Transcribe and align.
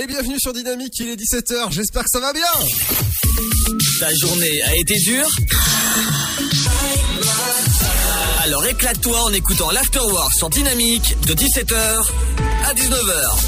Allez, 0.00 0.06
bienvenue 0.06 0.40
sur 0.40 0.54
Dynamique, 0.54 0.94
il 1.00 1.10
est 1.10 1.16
17h, 1.16 1.72
j'espère 1.72 2.04
que 2.04 2.08
ça 2.10 2.20
va 2.20 2.32
bien 2.32 2.42
Ta 3.98 4.14
journée 4.14 4.62
a 4.62 4.74
été 4.76 4.98
dure 4.98 5.28
Alors 8.42 8.64
éclate-toi 8.64 9.22
en 9.24 9.32
écoutant 9.34 9.70
l'Afterwork 9.70 10.32
sur 10.32 10.48
Dynamique 10.48 11.16
de 11.26 11.34
17h 11.34 12.08
à 12.64 12.72
19h. 12.72 13.40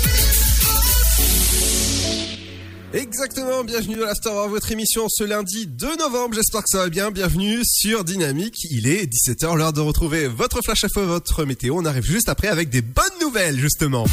Exactement, 2.93 3.65
bienvenue 3.65 3.97
dans 3.97 4.05
l'Afterwork, 4.05 4.51
votre 4.51 4.71
émission 4.73 5.07
ce 5.09 5.25
lundi 5.25 5.67
2 5.67 5.97
novembre, 5.97 6.35
j'espère 6.35 6.61
que 6.61 6.69
ça 6.69 6.79
va 6.79 6.91
bien, 6.91 7.11
bienvenue 7.11 7.63
sur 7.65 8.05
Dynamique, 8.05 8.67
il 8.71 8.87
est 8.87 9.07
17h, 9.07 9.57
l'heure 9.57 9.73
de 9.73 9.81
retrouver 9.81 10.29
votre 10.29 10.61
flash 10.63 10.85
info, 10.85 11.07
votre 11.07 11.47
météo, 11.47 11.77
on 11.79 11.87
arrive 11.87 12.05
juste 12.05 12.29
après 12.29 12.49
avec 12.49 12.69
des 12.69 12.83
bonnes 12.83 13.07
nouvelles 13.23 13.59
justement. 13.59 14.05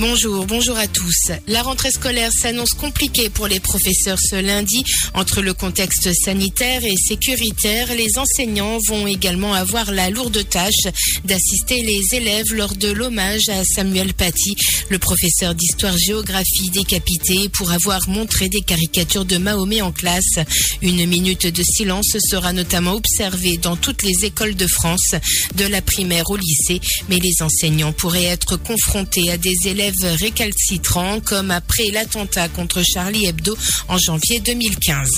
Bonjour, 0.00 0.46
bonjour 0.46 0.78
à 0.78 0.86
tous. 0.86 1.30
La 1.46 1.62
rentrée 1.62 1.90
scolaire 1.90 2.32
s'annonce 2.32 2.70
compliquée 2.70 3.28
pour 3.28 3.48
les 3.48 3.60
professeurs 3.60 4.18
ce 4.18 4.36
lundi. 4.36 4.82
Entre 5.12 5.42
le 5.42 5.52
contexte 5.52 6.10
sanitaire 6.14 6.82
et 6.86 6.96
sécuritaire, 6.96 7.94
les 7.94 8.16
enseignants 8.16 8.78
vont 8.88 9.06
également 9.06 9.52
avoir 9.52 9.92
la 9.92 10.08
lourde 10.08 10.42
tâche 10.48 10.88
d'assister 11.26 11.82
les 11.82 12.16
élèves 12.16 12.50
lors 12.54 12.74
de 12.74 12.88
l'hommage 12.88 13.50
à 13.50 13.62
Samuel 13.62 14.14
Paty, 14.14 14.56
le 14.88 14.98
professeur 14.98 15.54
d'histoire-géographie 15.54 16.70
décapité 16.72 17.50
pour 17.50 17.70
avoir 17.70 18.08
montré 18.08 18.48
des 18.48 18.62
caricatures 18.62 19.26
de 19.26 19.36
Mahomet 19.36 19.82
en 19.82 19.92
classe. 19.92 20.38
Une 20.80 21.04
minute 21.04 21.46
de 21.46 21.62
silence 21.62 22.16
sera 22.30 22.54
notamment 22.54 22.94
observée 22.94 23.58
dans 23.58 23.76
toutes 23.76 24.02
les 24.02 24.24
écoles 24.24 24.54
de 24.54 24.66
France, 24.66 25.14
de 25.56 25.66
la 25.66 25.82
primaire 25.82 26.30
au 26.30 26.38
lycée, 26.38 26.80
mais 27.10 27.18
les 27.18 27.42
enseignants 27.42 27.92
pourraient 27.92 28.24
être 28.24 28.56
confrontés 28.56 29.30
à 29.30 29.36
des 29.36 29.56
élèves 29.66 29.89
récalcitrants 30.02 31.20
comme 31.20 31.50
après 31.50 31.90
l'attentat 31.92 32.48
contre 32.48 32.82
Charlie 32.82 33.26
Hebdo 33.26 33.56
en 33.88 33.98
janvier 33.98 34.40
2015. 34.40 35.08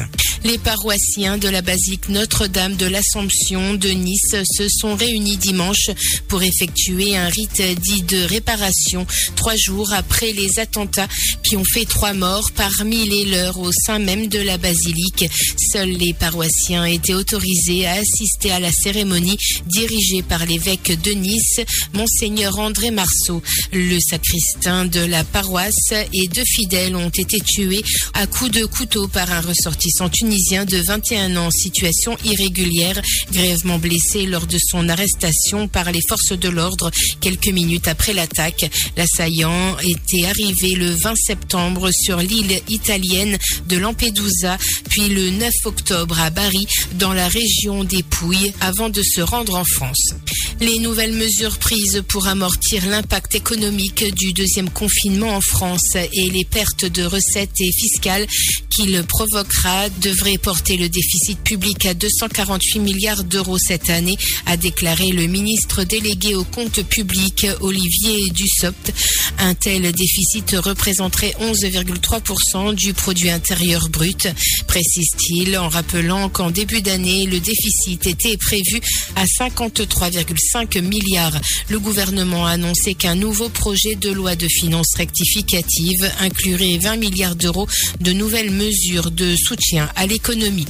Les 0.45 0.59
paroissiens 0.59 1.39
de 1.39 1.49
la 1.49 1.63
basilique 1.63 2.09
Notre-Dame 2.09 2.77
de 2.77 2.87
l'Assomption 2.87 3.75
de 3.75 3.91
Nice 3.91 4.37
se 4.45 4.67
sont 4.69 4.97
réunis 4.97 5.37
dimanche 5.37 5.91
pour 6.29 6.43
effectuer 6.43 7.17
un 7.17 7.29
rite 7.29 7.63
dit 7.81 8.03
de 8.03 8.25
réparation 8.25 9.07
trois 9.37 9.57
jours 9.57 9.93
après 9.93 10.33
les 10.33 10.59
attentats 10.59 11.09
qui 11.45 11.57
ont 11.57 11.65
fait 11.65 11.85
trois 11.85 12.13
morts 12.13 12.51
parmi 12.57 13.09
les 13.09 13.25
leurs 13.27 13.59
au 13.59 13.71
sein 13.73 13.99
même 13.99 14.27
de 14.29 14.39
la 14.39 14.59
basilique. 14.59 15.31
Seuls 15.73 15.91
les 15.91 16.13
paroissiens 16.13 16.85
étaient 16.85 17.15
autorisés 17.15 17.87
à 17.87 17.93
assister 17.93 18.51
à 18.51 18.61
la 18.61 18.73
cérémonie 18.73 19.39
dirigée 19.67 20.23
par 20.23 20.45
l'évêque 20.47 21.01
de 21.03 21.13
Nice, 21.13 21.61
Monseigneur 21.93 22.59
André 22.59 22.91
Marceau. 22.91 23.43
Le 23.73 23.99
sacristain 24.01 24.62
de 24.63 25.05
la 25.05 25.25
paroisse 25.25 25.93
et 26.13 26.29
deux 26.29 26.45
fidèles 26.45 26.95
ont 26.95 27.09
été 27.09 27.41
tués 27.41 27.83
à 28.15 28.29
coups 28.29 28.53
de 28.53 28.65
couteau 28.65 29.09
par 29.09 29.33
un 29.33 29.41
ressortissant 29.41 30.09
tunisien 30.09 30.65
de 30.65 30.77
21 30.77 31.37
ans 31.37 31.47
en 31.47 31.51
situation 31.51 32.17
irrégulière, 32.25 33.03
grièvement 33.33 33.81
blessé 33.81 34.25
lors 34.25 34.47
de 34.47 34.59
son 34.71 34.89
arrestation 34.89 35.67
par 35.67 35.91
les 35.91 36.01
forces 36.09 36.39
de 36.39 36.49
l'ordre 36.49 36.93
quelques 37.21 37.49
minutes 37.49 37.89
après 37.89 38.13
l'attaque. 38.13 38.71
L'assaillant 38.97 39.77
était 39.81 40.27
arrivé 40.27 40.77
le 40.77 40.91
20 40.91 41.15
septembre 41.17 41.91
sur 41.93 42.19
l'île 42.19 42.61
italienne 42.69 43.39
de 43.69 43.79
Lampedusa, 43.79 44.59
puis 44.89 45.09
le 45.09 45.31
9 45.31 45.51
octobre 45.65 46.21
à 46.21 46.31
Bari, 46.31 46.69
dans 47.01 47.15
la 47.15 47.27
région 47.27 47.83
des 47.83 48.05
Pouilles, 48.05 48.53
avant 48.61 48.91
de 48.91 49.03
se 49.03 49.23
rendre 49.23 49.57
en 49.57 49.65
France. 49.65 50.15
Les 50.61 50.79
nouvelles 50.79 51.15
mesures 51.15 51.59
prises 51.59 52.05
pour 52.07 52.29
amortir 52.29 52.87
l'impact 52.87 53.35
économique 53.35 54.05
du 54.15 54.33
deuxième 54.33 54.52
confinement 54.71 55.37
en 55.37 55.41
France 55.41 55.97
et 55.97 56.31
les 56.31 56.45
pertes 56.45 56.85
de 56.85 57.05
recettes 57.05 57.61
et 57.61 57.71
fiscales 57.73 58.27
qu'il 58.71 59.03
provoquera 59.05 59.89
devraient 60.01 60.39
porter 60.39 60.77
le 60.77 60.89
déficit 60.89 61.39
public 61.41 61.87
à 61.87 61.95
248 61.95 62.81
milliards 62.81 63.25
d'euros 63.25 63.59
cette 63.59 63.91
année, 63.91 64.17
a 64.47 64.57
déclaré 64.57 65.09
le 65.09 65.27
ministre 65.27 65.85
délégué 65.85 66.35
au 66.35 66.45
compte 66.45 66.83
public 66.83 67.47
Olivier 67.61 68.31
Dussopt. 68.31 68.93
Un 69.39 69.55
tel 69.55 69.91
déficit 69.93 70.57
représenterait 70.59 71.35
11,3% 71.41 72.75
du 72.75 72.95
produit 72.95 73.31
intérieur 73.31 73.89
brut, 73.89 74.29
précise-t-il 74.67 75.59
en 75.59 75.69
rappelant 75.69 76.29
qu'en 76.29 76.51
début 76.51 76.83
d'année, 76.83 77.27
le 77.27 77.41
déficit 77.41 78.07
était 78.07 78.37
prévu 78.37 78.81
à 79.17 79.25
53,5 79.25 80.81
milliards. 80.81 81.39
Le 81.69 81.79
gouvernement 81.79 82.47
a 82.47 82.53
annoncé 82.53 82.95
qu'un 82.95 83.15
nouveau 83.15 83.49
projet 83.49 83.95
de 83.97 84.11
loi 84.11 84.32
de 84.37 84.49
finances 84.49 84.95
rectificative 84.97 86.11
inclurait 86.21 86.79
20 86.79 86.97
milliards 86.97 87.37
d'euros 87.37 87.67
de 88.01 88.13
nouvelles 88.13 88.51
mesures 88.51 89.11
de 89.11 89.35
soutien 89.37 89.89
à 89.97 90.07
l'économie. 90.07 90.67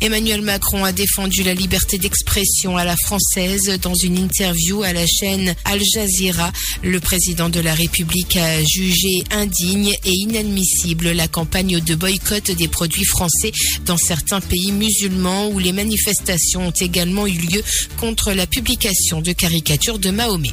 Emmanuel 0.00 0.42
Macron 0.42 0.84
a 0.84 0.92
défendu 0.92 1.42
la 1.42 1.54
liberté 1.54 1.98
d'expression 1.98 2.76
à 2.76 2.84
la 2.84 2.96
française 2.96 3.78
dans 3.80 3.94
une 3.94 4.18
interview 4.18 4.82
à 4.82 4.92
la 4.92 5.06
chaîne 5.06 5.54
Al 5.64 5.80
Jazeera. 5.82 6.52
Le 6.82 7.00
président 7.00 7.48
de 7.48 7.60
la 7.60 7.74
République 7.74 8.36
a 8.36 8.62
jugé 8.64 9.24
indigne 9.30 9.92
et 10.04 10.12
inadmissible 10.12 11.12
la 11.12 11.28
campagne 11.28 11.80
de 11.80 11.94
boycott 11.94 12.50
des 12.50 12.68
produits 12.68 13.04
français 13.04 13.52
dans 13.86 13.96
certains 13.96 14.40
pays 14.40 14.72
musulmans 14.72 15.48
où 15.48 15.58
les 15.58 15.72
manifestations 15.72 16.68
ont 16.68 16.74
également 16.80 17.26
eu 17.26 17.38
lieu 17.38 17.62
contre 17.98 18.32
la 18.32 18.46
publication 18.46 19.20
de 19.20 19.32
caricatures 19.32 19.98
de 19.98 20.10
Mahomet. 20.10 20.52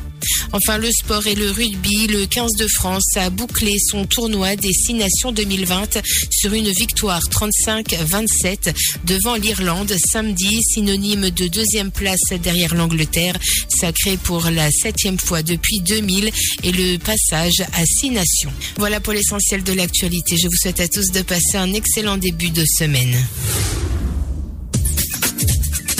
Enfin, 0.54 0.78
le 0.78 0.92
sport 0.92 1.26
et 1.28 1.36
le 1.36 1.50
rugby, 1.50 2.08
le 2.08 2.26
15 2.26 2.41
de 2.50 2.68
France 2.68 3.18
a 3.18 3.30
bouclé 3.30 3.78
son 3.80 4.06
tournoi 4.06 4.56
des 4.56 4.74
Six 4.74 4.96
Nations 4.96 5.32
2020 5.32 6.02
sur 6.32 6.54
une 6.54 6.70
victoire 6.72 7.22
35-27 7.30 8.74
devant 9.06 9.36
l'Irlande 9.36 9.94
samedi, 10.12 10.60
synonyme 10.64 11.30
de 11.30 11.48
deuxième 11.48 11.92
place 11.92 12.34
derrière 12.42 12.74
l'Angleterre, 12.74 13.38
sacré 13.70 14.18
pour 14.18 14.50
la 14.50 14.72
septième 14.72 15.20
fois 15.20 15.44
depuis 15.44 15.82
2000 15.82 16.32
et 16.64 16.72
le 16.72 16.98
passage 16.98 17.62
à 17.74 17.86
Six 17.86 18.10
Nations. 18.10 18.52
Voilà 18.78 19.00
pour 19.00 19.14
l'essentiel 19.14 19.64
de 19.64 19.74
l'actualité. 19.74 20.36
Je 20.38 20.48
vous 20.48 20.58
souhaite 20.60 20.80
à 20.80 20.88
tous 20.88 21.12
de 21.12 21.22
passer 21.22 21.58
un 21.58 21.72
excellent 21.74 22.18
début 22.18 22.50
de 22.50 22.66
semaine. 22.66 23.16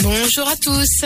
Bonjour 0.02 0.48
à 0.48 0.56
tous. 0.56 1.04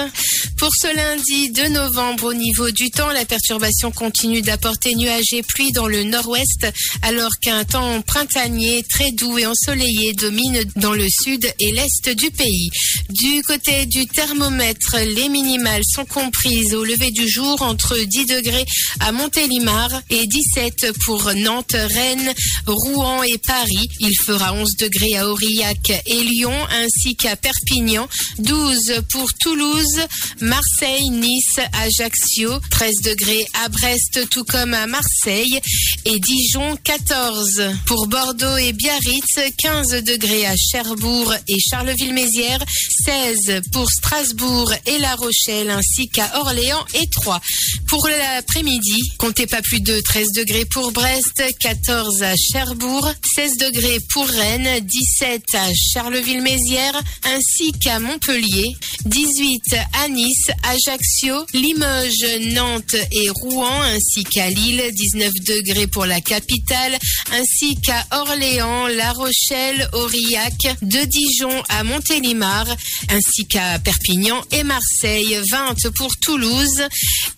Pour 0.57 0.71
ce 0.75 0.97
lundi 0.97 1.51
2 1.51 1.69
novembre, 1.69 2.25
au 2.25 2.33
niveau 2.33 2.71
du 2.71 2.91
temps, 2.91 3.11
la 3.11 3.27
perturbation 3.27 3.91
continue 3.91 4.41
d'apporter 4.41 4.95
nuages 4.95 5.35
et 5.35 5.43
pluie 5.43 5.71
dans 5.73 5.87
le 5.87 6.03
nord-ouest, 6.03 6.67
alors 7.03 7.31
qu'un 7.43 7.65
temps 7.65 8.01
printanier 8.01 8.83
très 8.89 9.13
doux 9.13 9.37
et 9.37 9.45
ensoleillé 9.45 10.15
domine 10.15 10.63
dans 10.77 10.95
le 10.95 11.07
sud 11.11 11.47
et 11.61 11.73
l'est 11.73 12.09
du 12.09 12.31
pays. 12.31 12.71
Du 13.11 13.43
côté 13.43 13.85
du 13.85 14.07
thermomètre, 14.07 14.97
les 14.97 15.29
minimales 15.29 15.85
sont 15.85 16.07
comprises 16.07 16.75
au 16.75 16.85
lever 16.85 17.11
du 17.11 17.29
jour 17.29 17.61
entre 17.61 17.99
10 17.99 18.25
degrés 18.25 18.65
à 19.01 19.13
Montélimar 19.13 19.91
et 20.09 20.27
17 20.27 20.93
pour 21.05 21.31
Nantes, 21.35 21.77
Rennes, 21.77 22.33
Rouen 22.67 23.23
et 23.25 23.39
Paris. 23.47 23.89
Il 24.01 24.17
fera 24.25 24.55
11 24.55 24.77
degrés 24.79 25.17
à 25.17 25.29
Aurillac 25.29 26.03
et 26.07 26.25
Lyon, 26.25 26.57
ainsi 26.71 27.15
qu'à 27.15 27.37
Perpignan, 27.37 28.09
12 28.39 28.86
pour 29.09 29.29
Toulouse, 29.41 30.01
Marseille, 30.41 31.09
Nice, 31.11 31.61
Ajaccio, 31.73 32.59
13 32.71 32.95
degrés 33.05 33.45
à 33.65 33.69
Brest 33.69 34.29
tout 34.31 34.45
comme 34.45 34.75
à 34.75 34.87
Marseille 34.87 35.61
et 36.05 36.19
Dijon 36.19 36.77
14. 36.83 37.63
Pour 37.87 38.07
Bordeaux 38.07 38.57
et 38.57 38.73
Biarritz, 38.73 39.41
15 39.59 40.03
degrés 40.05 40.47
à 40.47 40.55
Cherbourg 40.57 41.35
et 41.49 41.59
Charleville-Mézières, 41.59 42.65
16 43.05 43.61
pour 43.73 43.91
Strasbourg 43.91 44.73
et 44.87 44.99
La 44.99 45.15
Rochelle 45.15 45.71
ainsi 45.71 46.09
qu'à 46.09 46.39
Orléans 46.41 46.85
et 46.95 47.09
Troyes. 47.09 47.41
Pour 47.89 48.07
l'après-midi, 48.09 49.01
comptez 49.19 49.47
pas 49.47 49.63
plus 49.63 49.81
de 49.81 50.01
13 50.01 50.27
degrés 50.37 50.65
pour 50.65 50.93
Brest, 50.93 51.43
14 51.61 52.23
à 52.23 52.35
Cherbourg, 52.37 53.09
16 53.35 53.57
degrés 53.59 53.99
pour 54.13 54.27
Rennes, 54.29 54.81
17 54.81 55.43
à 55.55 55.69
Charleville-Mézières 55.93 57.01
ainsi 57.25 57.73
qu'à 57.73 57.99
Montpellier, 57.99 58.76
18 59.05 59.77
à 59.93 60.09
Nice, 60.09 60.51
Ajaccio, 60.63 61.47
Limoges, 61.53 62.53
Nantes 62.53 62.97
et 63.13 63.29
Rouen, 63.31 63.83
ainsi 63.83 64.25
qu'à 64.25 64.51
Lille, 64.51 64.83
19 64.93 65.33
degrés 65.47 65.87
pour 65.87 66.07
la 66.07 66.21
capitale, 66.21 66.97
ainsi 67.33 67.77
qu'à 67.77 68.05
Orléans, 68.13 68.87
La 68.89 69.13
Rochelle, 69.13 69.89
Aurillac, 69.93 70.77
de 70.83 71.05
Dijon 71.05 71.63
à 71.69 71.85
Montélimar, 71.85 72.67
ainsi 73.11 73.47
qu'à 73.47 73.79
Perpignan 73.79 74.43
et 74.53 74.63
Marseille, 74.63 75.39
20 75.51 75.91
pour 75.97 76.11
Toulouse 76.23 76.83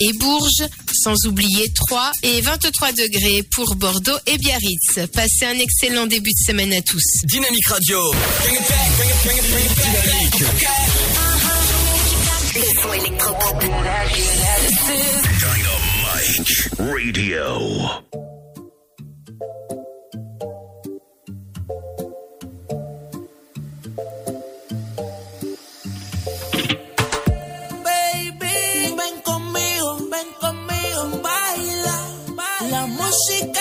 et 0.00 0.12
Bourges, 0.14 0.66
sans 0.92 1.26
oublier 1.26 1.70
3 1.74 2.12
et 2.22 2.40
23 2.40 2.92
degrés 2.92 3.42
pour 3.54 3.74
Bordeaux 3.76 4.18
et 4.26 4.38
Biarritz. 4.38 5.00
Passez 5.12 5.46
un 5.46 5.58
excellent 5.58 6.06
début 6.06 6.30
de 6.30 6.44
semaine 6.46 6.72
à 6.72 6.82
tous. 6.82 7.02
Dynamique 7.24 7.66
Radio. 7.66 7.98
Disco. 12.52 12.88
Dynamite 15.40 16.70
Radio. 16.78 18.04
Baby, 27.84 28.94
ven 28.96 29.20
conmigo, 29.22 29.96
ven 30.10 30.28
conmigo, 30.40 31.20
baila, 31.22 31.96
baila. 32.34 32.70
La 32.70 32.86
música 32.86 33.60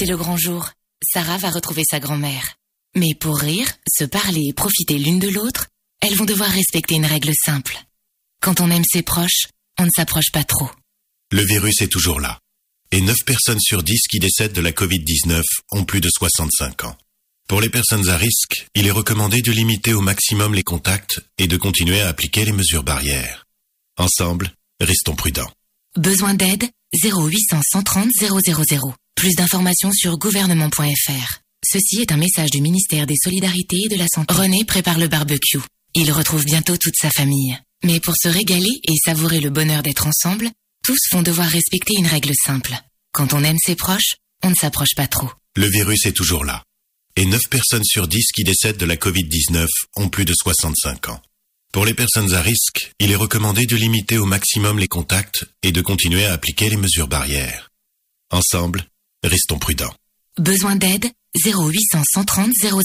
C'est 0.00 0.06
le 0.06 0.16
grand 0.16 0.38
jour. 0.38 0.70
Sarah 1.02 1.36
va 1.36 1.50
retrouver 1.50 1.82
sa 1.84 2.00
grand-mère. 2.00 2.54
Mais 2.96 3.14
pour 3.14 3.36
rire, 3.36 3.70
se 3.86 4.04
parler 4.04 4.46
et 4.48 4.54
profiter 4.54 4.96
l'une 4.96 5.18
de 5.18 5.28
l'autre, 5.28 5.66
elles 6.00 6.14
vont 6.14 6.24
devoir 6.24 6.48
respecter 6.48 6.94
une 6.94 7.04
règle 7.04 7.32
simple. 7.34 7.78
Quand 8.40 8.60
on 8.60 8.70
aime 8.70 8.84
ses 8.90 9.02
proches, 9.02 9.48
on 9.78 9.84
ne 9.84 9.90
s'approche 9.94 10.32
pas 10.32 10.42
trop. 10.42 10.70
Le 11.30 11.44
virus 11.44 11.82
est 11.82 11.92
toujours 11.92 12.18
là. 12.18 12.38
Et 12.92 13.02
9 13.02 13.14
personnes 13.26 13.60
sur 13.60 13.82
10 13.82 14.00
qui 14.08 14.20
décèdent 14.20 14.54
de 14.54 14.62
la 14.62 14.72
Covid-19 14.72 15.42
ont 15.72 15.84
plus 15.84 16.00
de 16.00 16.08
65 16.08 16.84
ans. 16.84 16.96
Pour 17.46 17.60
les 17.60 17.68
personnes 17.68 18.08
à 18.08 18.16
risque, 18.16 18.68
il 18.74 18.86
est 18.86 18.92
recommandé 18.92 19.42
de 19.42 19.52
limiter 19.52 19.92
au 19.92 20.00
maximum 20.00 20.54
les 20.54 20.62
contacts 20.62 21.20
et 21.36 21.46
de 21.46 21.58
continuer 21.58 22.00
à 22.00 22.08
appliquer 22.08 22.46
les 22.46 22.52
mesures 22.52 22.84
barrières. 22.84 23.46
Ensemble, 23.98 24.50
restons 24.80 25.14
prudents. 25.14 25.52
Besoin 25.94 26.32
d'aide? 26.32 26.64
0800 26.94 27.60
130 27.70 28.10
000. 28.12 28.40
Plus 29.14 29.34
d'informations 29.34 29.92
sur 29.92 30.18
gouvernement.fr. 30.18 31.40
Ceci 31.64 32.00
est 32.00 32.12
un 32.12 32.16
message 32.16 32.50
du 32.50 32.60
ministère 32.60 33.06
des 33.06 33.16
Solidarités 33.22 33.82
et 33.84 33.88
de 33.88 33.96
la 33.96 34.06
Santé. 34.08 34.32
René 34.32 34.64
prépare 34.64 34.98
le 34.98 35.08
barbecue. 35.08 35.60
Il 35.94 36.10
retrouve 36.10 36.44
bientôt 36.44 36.76
toute 36.76 36.96
sa 36.96 37.10
famille. 37.10 37.58
Mais 37.84 38.00
pour 38.00 38.14
se 38.16 38.28
régaler 38.28 38.80
et 38.82 38.96
savourer 39.04 39.40
le 39.40 39.50
bonheur 39.50 39.82
d'être 39.82 40.06
ensemble, 40.06 40.50
tous 40.84 40.98
vont 41.12 41.22
devoir 41.22 41.48
respecter 41.48 41.94
une 41.98 42.06
règle 42.06 42.32
simple. 42.44 42.74
Quand 43.12 43.34
on 43.34 43.44
aime 43.44 43.58
ses 43.58 43.74
proches, 43.74 44.16
on 44.42 44.50
ne 44.50 44.54
s'approche 44.54 44.94
pas 44.96 45.06
trop. 45.06 45.30
Le 45.56 45.68
virus 45.68 46.06
est 46.06 46.12
toujours 46.12 46.44
là. 46.44 46.62
Et 47.16 47.26
9 47.26 47.40
personnes 47.50 47.84
sur 47.84 48.08
10 48.08 48.32
qui 48.32 48.44
décèdent 48.44 48.76
de 48.76 48.86
la 48.86 48.96
Covid-19 48.96 49.66
ont 49.96 50.08
plus 50.08 50.24
de 50.24 50.32
65 50.32 51.08
ans. 51.08 51.20
Pour 51.72 51.84
les 51.84 51.94
personnes 51.94 52.32
à 52.34 52.40
risque, 52.40 52.92
il 52.98 53.10
est 53.10 53.16
recommandé 53.16 53.66
de 53.66 53.76
limiter 53.76 54.18
au 54.18 54.26
maximum 54.26 54.78
les 54.78 54.88
contacts 54.88 55.44
et 55.62 55.72
de 55.72 55.80
continuer 55.80 56.24
à 56.24 56.32
appliquer 56.32 56.70
les 56.70 56.76
mesures 56.76 57.08
barrières. 57.08 57.70
Ensemble, 58.30 58.86
restons 59.28 59.58
prudents. 59.58 59.94
Besoin 60.38 60.76
d'aide? 60.76 61.06
0800 61.44 62.02
130 62.12 62.52
000. 62.54 62.80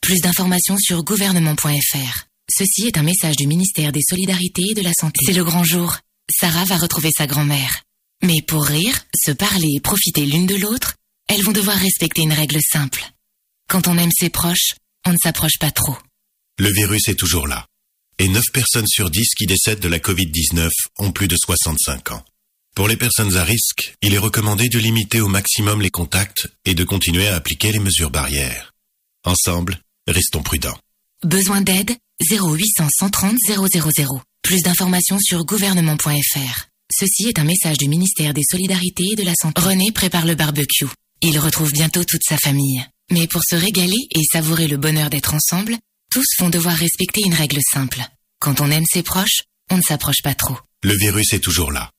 Plus 0.00 0.20
d'informations 0.20 0.76
sur 0.78 1.02
gouvernement.fr. 1.02 2.26
Ceci 2.50 2.86
est 2.86 2.98
un 2.98 3.02
message 3.02 3.36
du 3.36 3.46
ministère 3.46 3.90
des 3.90 4.02
Solidarités 4.08 4.70
et 4.70 4.74
de 4.74 4.82
la 4.82 4.92
Santé. 4.92 5.20
C'est 5.24 5.32
le 5.32 5.44
grand 5.44 5.64
jour. 5.64 5.96
Sarah 6.30 6.64
va 6.64 6.76
retrouver 6.76 7.10
sa 7.16 7.26
grand-mère. 7.26 7.82
Mais 8.22 8.42
pour 8.42 8.64
rire, 8.64 8.98
se 9.14 9.32
parler 9.32 9.68
et 9.76 9.80
profiter 9.80 10.24
l'une 10.26 10.46
de 10.46 10.56
l'autre, 10.56 10.94
elles 11.28 11.42
vont 11.42 11.52
devoir 11.52 11.76
respecter 11.76 12.22
une 12.22 12.32
règle 12.32 12.60
simple. 12.62 13.02
Quand 13.68 13.88
on 13.88 13.98
aime 13.98 14.12
ses 14.12 14.30
proches, 14.30 14.74
on 15.06 15.12
ne 15.12 15.18
s'approche 15.22 15.58
pas 15.58 15.70
trop. 15.70 15.96
Le 16.58 16.70
virus 16.72 17.08
est 17.08 17.18
toujours 17.18 17.48
là. 17.48 17.66
Et 18.18 18.28
9 18.28 18.44
personnes 18.52 18.86
sur 18.86 19.10
10 19.10 19.34
qui 19.36 19.46
décèdent 19.46 19.80
de 19.80 19.88
la 19.88 19.98
Covid-19 19.98 20.68
ont 20.98 21.12
plus 21.12 21.28
de 21.28 21.36
65 21.36 22.12
ans. 22.12 22.24
Pour 22.74 22.88
les 22.88 22.96
personnes 22.96 23.36
à 23.36 23.44
risque, 23.44 23.94
il 24.02 24.14
est 24.14 24.18
recommandé 24.18 24.68
de 24.68 24.80
limiter 24.80 25.20
au 25.20 25.28
maximum 25.28 25.80
les 25.80 25.90
contacts 25.90 26.48
et 26.64 26.74
de 26.74 26.82
continuer 26.82 27.28
à 27.28 27.36
appliquer 27.36 27.70
les 27.70 27.78
mesures 27.78 28.10
barrières. 28.10 28.72
Ensemble, 29.24 29.78
restons 30.08 30.42
prudents. 30.42 30.76
Besoin 31.22 31.60
d'aide? 31.60 31.92
0800 32.20 32.88
130 32.98 33.36
000. 33.46 33.66
Plus 34.42 34.60
d'informations 34.62 35.20
sur 35.20 35.44
gouvernement.fr. 35.44 36.66
Ceci 36.92 37.28
est 37.28 37.38
un 37.38 37.44
message 37.44 37.78
du 37.78 37.88
ministère 37.88 38.34
des 38.34 38.42
Solidarités 38.42 39.12
et 39.12 39.16
de 39.16 39.22
la 39.22 39.34
Santé. 39.40 39.60
René 39.60 39.92
prépare 39.92 40.26
le 40.26 40.34
barbecue. 40.34 40.86
Il 41.22 41.38
retrouve 41.38 41.72
bientôt 41.72 42.02
toute 42.02 42.22
sa 42.28 42.38
famille. 42.38 42.84
Mais 43.12 43.28
pour 43.28 43.42
se 43.48 43.54
régaler 43.54 44.08
et 44.10 44.22
savourer 44.32 44.66
le 44.66 44.78
bonheur 44.78 45.10
d'être 45.10 45.34
ensemble, 45.34 45.76
tous 46.10 46.26
vont 46.40 46.50
devoir 46.50 46.76
respecter 46.76 47.20
une 47.24 47.34
règle 47.34 47.60
simple. 47.72 48.00
Quand 48.40 48.60
on 48.60 48.70
aime 48.70 48.84
ses 48.92 49.04
proches, 49.04 49.42
on 49.70 49.76
ne 49.76 49.82
s'approche 49.82 50.22
pas 50.24 50.34
trop. 50.34 50.58
Le 50.82 50.96
virus 50.96 51.32
est 51.32 51.40
toujours 51.40 51.70
là. 51.70 51.90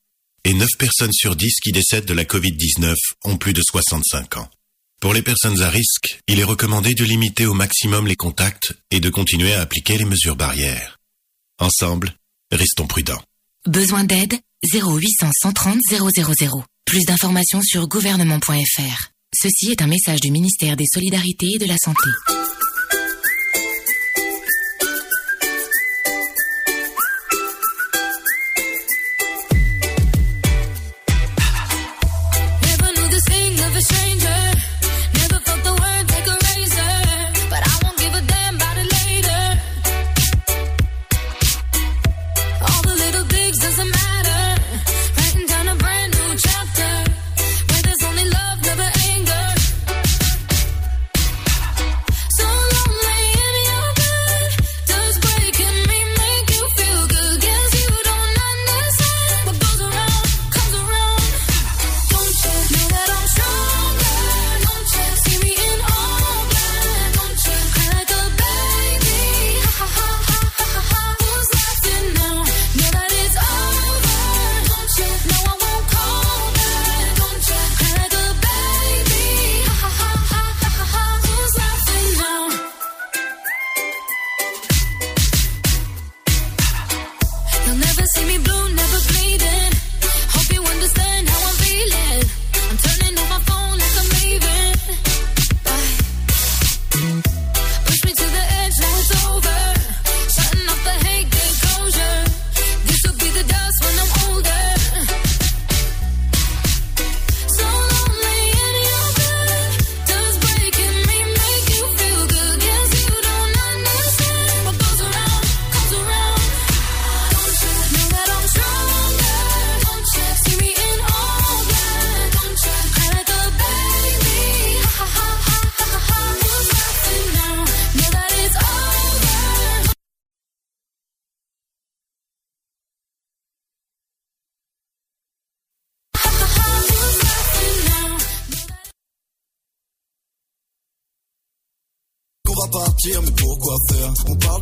Et 0.47 0.53
9 0.53 0.67
personnes 0.77 1.11
sur 1.11 1.35
10 1.35 1.59
qui 1.59 1.71
décèdent 1.71 2.05
de 2.05 2.13
la 2.13 2.23
Covid-19 2.23 2.95
ont 3.23 3.37
plus 3.37 3.53
de 3.53 3.63
65 3.63 4.37
ans. 4.37 4.47
Pour 5.01 5.11
les 5.11 5.23
personnes 5.23 5.59
à 5.63 5.71
risque, 5.71 6.19
il 6.27 6.39
est 6.39 6.43
recommandé 6.43 6.93
de 6.93 7.03
limiter 7.03 7.47
au 7.47 7.55
maximum 7.55 8.05
les 8.05 8.15
contacts 8.15 8.71
et 8.91 8.99
de 8.99 9.09
continuer 9.09 9.53
à 9.53 9.61
appliquer 9.61 9.97
les 9.97 10.05
mesures 10.05 10.35
barrières. 10.35 10.99
Ensemble, 11.59 12.13
restons 12.51 12.85
prudents. 12.85 13.23
Besoin 13.67 14.03
d'aide? 14.03 14.35
0800 14.71 15.31
130 15.41 15.79
000. 15.89 16.09
Plus 16.85 17.01
d'informations 17.05 17.63
sur 17.63 17.87
gouvernement.fr. 17.87 19.09
Ceci 19.33 19.71
est 19.71 19.81
un 19.81 19.87
message 19.87 20.19
du 20.21 20.29
ministère 20.29 20.75
des 20.75 20.85
Solidarités 20.93 21.53
et 21.55 21.57
de 21.57 21.65
la 21.65 21.77
Santé. 21.77 22.09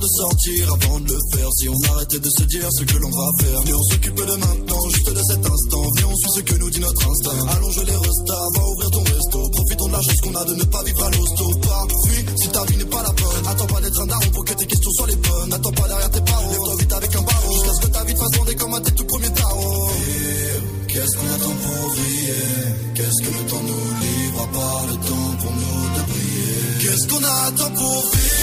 De 0.03 0.07
sortir 0.19 0.73
avant 0.73 0.99
de 0.99 1.13
le 1.13 1.19
faire. 1.31 1.49
Si 1.57 1.69
on 1.69 1.79
arrêtait 1.93 2.19
de 2.19 2.29
se 2.29 2.43
dire 2.43 2.67
ce 2.71 2.83
que 2.83 2.97
l'on 2.97 3.09
va 3.09 3.29
faire. 3.39 3.59
Mais 3.65 3.73
on 3.73 3.83
s'occupe 3.83 4.15
de 4.15 4.35
maintenant, 4.35 4.89
juste 4.89 5.11
de 5.13 5.23
cet 5.23 5.45
instant. 5.45 5.85
Viens, 5.95 6.07
on 6.11 6.15
suit 6.17 6.33
ce 6.35 6.41
que 6.41 6.55
nous 6.59 6.69
dit 6.69 6.79
notre 6.79 7.09
instinct. 7.09 7.39
Allons 7.55 7.71
jouer 7.71 7.85
les 7.85 7.95
restas, 7.95 8.45
va 8.55 8.63
ouvrir 8.67 8.91
ton 8.91 9.03
resto. 9.03 9.39
Profitons 9.49 9.87
de 9.87 9.93
la 9.93 10.01
chance 10.01 10.21
qu'on 10.21 10.35
a 10.35 10.43
de 10.43 10.55
ne 10.55 10.63
pas 10.65 10.83
vivre 10.83 11.03
à 11.03 11.09
l'hosto. 11.09 11.45
Pas 11.61 11.87
si 12.35 12.47
ta 12.49 12.63
vie 12.65 12.77
n'est 12.77 12.91
pas 12.91 13.03
la 13.03 13.11
bonne. 13.11 13.47
Attends 13.47 13.65
pas 13.65 13.81
d'être 13.81 14.01
un 14.01 14.07
daron 14.07 14.29
pour 14.33 14.45
que 14.45 14.53
tes 14.53 14.65
questions 14.65 14.91
soient 14.91 15.07
les 15.07 15.15
bonnes. 15.15 15.53
Attends 15.53 15.71
pas 15.71 15.87
derrière 15.87 16.11
tes 16.11 16.21
parents. 16.21 16.49
Lève-toi 16.51 16.75
vite 16.79 16.93
avec 16.93 17.15
un 17.15 17.21
ballon. 17.21 17.51
Jusqu'à 17.53 17.73
ce 17.73 17.81
que 17.81 17.87
ta 17.87 18.03
vie 18.03 18.13
te 18.13 18.19
fasse 18.19 18.31
bander 18.31 18.55
comme 18.55 18.73
un 18.73 18.81
tes 18.81 18.91
tout 18.91 19.05
premiers 19.05 19.33
tarots. 19.33 19.89
Qu'est-ce 20.87 21.17
qu'on 21.17 21.29
attend 21.35 21.55
pour 21.63 21.89
briller? 21.95 22.43
Qu'est-ce 22.95 23.21
que 23.23 23.31
le 23.37 23.43
temps 23.49 23.63
nous 23.63 23.85
livre 24.03 24.41
à 24.41 24.47
part 24.47 24.85
le 24.87 24.95
temps 24.95 25.31
pour 25.39 25.51
nous 25.51 25.83
de 25.95 26.01
briller? 26.11 26.81
Qu'est-ce 26.81 27.07
qu'on 27.07 27.23
attend 27.23 27.71
pour 27.71 28.01
vivre? 28.11 28.42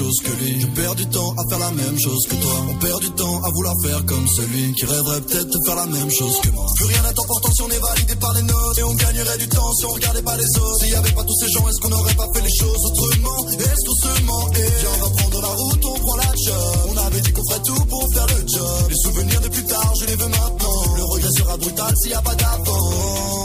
Que 0.00 0.32
lui. 0.42 0.60
Je 0.60 0.66
perds 0.68 0.94
du 0.94 1.06
temps 1.06 1.34
à 1.36 1.48
faire 1.48 1.58
la 1.58 1.70
même 1.72 1.98
chose 2.00 2.24
que 2.28 2.34
toi. 2.36 2.56
On 2.70 2.74
perd 2.76 3.00
du 3.00 3.10
temps 3.10 3.42
à 3.44 3.50
vouloir 3.50 3.74
faire 3.82 4.04
comme 4.06 4.26
celui 4.28 4.72
qui 4.72 4.86
rêverait 4.86 5.20
peut-être 5.20 5.50
de 5.50 5.58
faire 5.66 5.76
la 5.76 5.86
même 5.86 6.10
chose 6.10 6.40
que 6.40 6.50
moi. 6.50 6.66
Plus 6.76 6.86
rien 6.86 7.02
n'est 7.02 7.08
important 7.08 7.52
si 7.52 7.62
on 7.62 7.68
est 7.68 7.78
validé 7.78 8.16
par 8.16 8.32
les 8.32 8.42
notes. 8.42 8.78
Et 8.78 8.82
on 8.82 8.94
gagnerait 8.94 9.38
du 9.38 9.48
temps 9.48 9.72
si 9.74 9.84
on 9.84 9.90
regardait 9.90 10.22
pas 10.22 10.36
les 10.36 10.58
autres. 10.58 10.78
S'il 10.80 10.88
y 10.88 10.94
avait 10.94 11.12
pas 11.12 11.24
tous 11.24 11.36
ces 11.40 11.50
gens, 11.50 11.68
est-ce 11.68 11.80
qu'on 11.80 11.88
n'aurait 11.90 12.14
pas 12.14 12.28
fait 12.32 12.40
les 12.40 12.56
choses 12.56 12.84
autrement? 12.86 13.48
Est-ce 13.50 13.84
qu'on 13.86 13.94
se 13.94 14.22
ment 14.22 14.52
Et 14.54 14.70
viens, 14.80 14.90
on 14.96 15.04
va 15.04 15.10
prendre 15.10 15.40
la 15.42 15.48
route, 15.48 15.84
on 15.84 15.98
prend 16.00 16.16
la 16.16 16.32
job. 16.46 16.76
On 16.88 16.96
avait 16.96 17.20
dit 17.20 17.32
qu'on 17.32 17.50
ferait 17.50 17.62
tout 17.62 17.84
pour 17.84 18.12
faire 18.14 18.26
le 18.26 18.48
job. 18.48 18.86
Les 18.88 18.96
souvenirs 18.96 19.40
de 19.42 19.48
plus 19.48 19.64
tard, 19.64 19.92
je 20.00 20.06
les 20.06 20.16
veux 20.16 20.28
maintenant. 20.28 20.96
Le 20.96 21.04
regret 21.04 21.30
sera 21.36 21.56
brutal 21.58 21.94
s'il 22.00 22.12
y 22.12 22.14
a 22.14 22.22
pas 22.22 22.34
d'avant. 22.34 23.39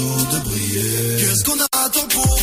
Nous 0.00 0.24
de 0.32 0.44
briller 0.44 1.16
Qu'est-ce 1.18 1.44
qu'on 1.44 1.60
attend 1.60 2.06
pour 2.08 2.38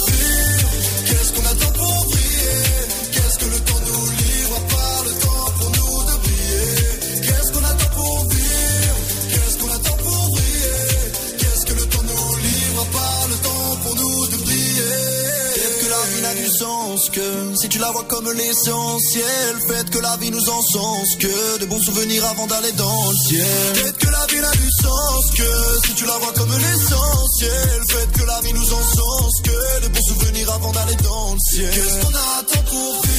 tu 17.78 17.84
la 17.84 17.92
vois 17.92 18.04
comme 18.06 18.32
l'essentiel. 18.32 19.56
Faites 19.68 19.90
que 19.92 20.00
la 20.00 20.18
vie 20.18 20.32
nous 20.32 20.50
encense 20.50 21.16
que 21.20 21.60
de 21.60 21.66
bons 21.66 21.82
souvenirs 21.82 22.26
avant 22.26 22.48
d'aller 22.48 22.72
dans 22.72 23.10
le 23.10 23.16
ciel. 23.16 23.74
Peut-être 23.74 23.98
que 24.00 24.10
la 24.10 24.26
vie 24.26 24.42
n'a 24.42 24.52
du 24.52 24.70
sens 24.82 25.32
que 25.38 25.86
si 25.86 25.94
tu 25.94 26.06
la 26.06 26.18
vois 26.18 26.34
comme 26.34 26.52
l'essentiel. 26.52 27.82
Faites 27.90 28.12
que 28.14 28.26
la 28.26 28.42
vie 28.42 28.54
nous 28.54 28.74
encense 28.74 29.42
que 29.44 29.82
de 29.84 29.88
bons 29.90 30.08
souvenirs 30.08 30.54
avant 30.54 30.72
d'aller 30.72 30.96
dans 31.04 31.34
le 31.34 31.40
ciel. 31.40 31.72
Qu'est-ce 31.72 32.06
qu'on 32.06 32.16
attend 32.16 32.64
pour 32.70 33.02
vivre? 33.04 33.17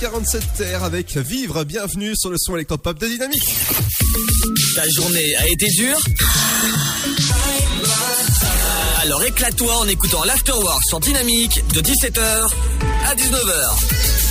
47 0.00 0.42
Terre 0.56 0.84
avec 0.84 1.16
Vivre, 1.16 1.64
bienvenue 1.64 2.14
sur 2.14 2.30
le 2.30 2.36
son 2.38 2.54
électropop 2.54 2.98
de 2.98 3.08
Dynamique. 3.08 3.42
Ta 4.76 4.88
journée 4.88 5.34
a 5.36 5.48
été 5.48 5.66
dure 5.76 5.98
Alors 9.02 9.24
éclate-toi 9.24 9.76
en 9.76 9.88
écoutant 9.88 10.22
l'Afterwork 10.24 10.84
sur 10.84 11.00
Dynamique 11.00 11.64
de 11.74 11.80
17h 11.80 12.48
à 13.06 13.14
19h. 13.16 14.27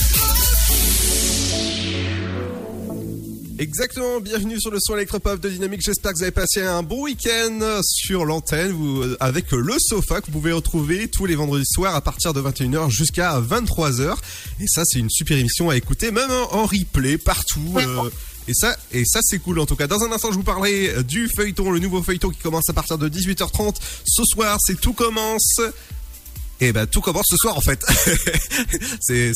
Exactement, 3.59 4.19
bienvenue 4.19 4.61
sur 4.61 4.69
le 4.69 4.77
son 4.79 4.93
électropop 4.93 5.39
de 5.39 5.49
Dynamique. 5.49 5.81
J'espère 5.81 6.11
que 6.11 6.17
vous 6.17 6.23
avez 6.23 6.31
passé 6.31 6.61
un 6.61 6.83
bon 6.83 7.05
week-end 7.05 7.81
sur 7.81 8.23
l'antenne 8.23 8.71
euh, 8.71 9.17
avec 9.19 9.51
le 9.51 9.73
sofa 9.79 10.21
que 10.21 10.27
vous 10.27 10.33
pouvez 10.33 10.51
retrouver 10.51 11.07
tous 11.07 11.25
les 11.25 11.33
vendredis 11.33 11.65
soirs 11.65 11.95
à 11.95 12.01
partir 12.01 12.35
de 12.35 12.41
21h 12.41 12.91
jusqu'à 12.91 13.39
23h. 13.39 14.15
Et 14.59 14.67
ça, 14.67 14.83
c'est 14.85 14.99
une 14.99 15.09
super 15.09 15.39
émission 15.39 15.71
à 15.71 15.75
écouter, 15.75 16.11
même 16.11 16.29
en, 16.51 16.67
replay 16.67 17.17
partout. 17.17 17.73
euh, 17.77 18.11
et 18.47 18.53
ça, 18.53 18.77
et 18.91 19.03
ça 19.05 19.21
c'est 19.23 19.39
cool 19.39 19.57
en 19.57 19.65
tout 19.65 19.75
cas. 19.75 19.87
Dans 19.87 20.03
un 20.03 20.11
instant, 20.11 20.31
je 20.31 20.37
vous 20.37 20.43
parlerai 20.43 21.03
du 21.03 21.27
feuilleton, 21.35 21.71
le 21.71 21.79
nouveau 21.79 22.03
feuilleton 22.03 22.29
qui 22.29 22.39
commence 22.39 22.69
à 22.69 22.73
partir 22.73 22.99
de 22.99 23.09
18h30. 23.09 23.75
Ce 24.05 24.23
soir, 24.23 24.59
c'est 24.61 24.79
tout 24.79 24.93
commence. 24.93 25.61
Et 26.59 26.71
ben 26.73 26.85
tout 26.85 27.01
commence 27.01 27.25
ce 27.27 27.37
soir 27.37 27.57
en 27.57 27.61
fait. 27.61 27.83
c'est 29.01 29.33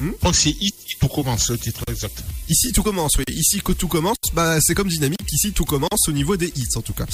c'est 0.00 0.06
Je 0.06 0.16
crois 0.18 0.30
que 0.30 0.36
c'est 0.36 0.50
ici 0.50 0.96
tout 0.98 1.08
commence, 1.08 1.50
le 1.50 1.58
titre 1.58 1.82
exact. 1.88 2.24
Ici 2.48 2.72
tout 2.72 2.82
commence, 2.82 3.12
oui. 3.18 3.24
Ici 3.28 3.60
que 3.62 3.72
tout 3.72 3.88
commence, 3.88 4.16
bah 4.32 4.60
c'est 4.60 4.74
comme 4.74 4.88
dynamique. 4.88 5.20
Ici 5.32 5.52
tout 5.52 5.64
commence 5.64 6.08
au 6.08 6.12
niveau 6.12 6.36
des 6.36 6.48
hits 6.48 6.76
en 6.76 6.82
tout 6.82 6.92
cas. 6.94 7.06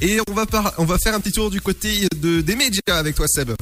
Et 0.00 0.18
on 0.28 0.32
va 0.32 0.46
par... 0.46 0.74
on 0.78 0.84
va 0.84 0.98
faire 0.98 1.14
un 1.14 1.20
petit 1.20 1.32
tour 1.32 1.50
du 1.50 1.60
côté 1.60 2.08
de 2.16 2.40
des 2.40 2.56
médias 2.56 2.96
avec 2.96 3.14
toi 3.16 3.26
Seb. 3.28 3.52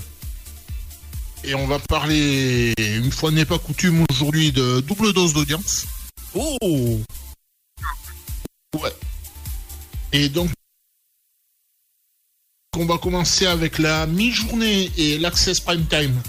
Et 1.45 1.55
on 1.55 1.67
va 1.67 1.79
parler, 1.81 2.73
une 2.79 3.11
fois 3.11 3.33
n'est 3.33 3.45
pas 3.45 3.59
coutume 3.59 4.05
aujourd'hui, 4.11 4.53
de 4.53 4.81
double 4.81 5.13
dose 5.13 5.33
d'audience. 5.35 5.87
Oh 6.35 7.01
Ouais. 8.81 8.93
Et 10.13 10.29
donc, 10.29 10.51
on 12.79 12.87
va 12.87 12.97
commencer 12.99 13.47
avec 13.47 13.79
la 13.79 14.07
mi-journée 14.07 14.91
et 14.97 15.19
l'access 15.19 15.59
prime 15.61 15.85
time. 15.87 16.23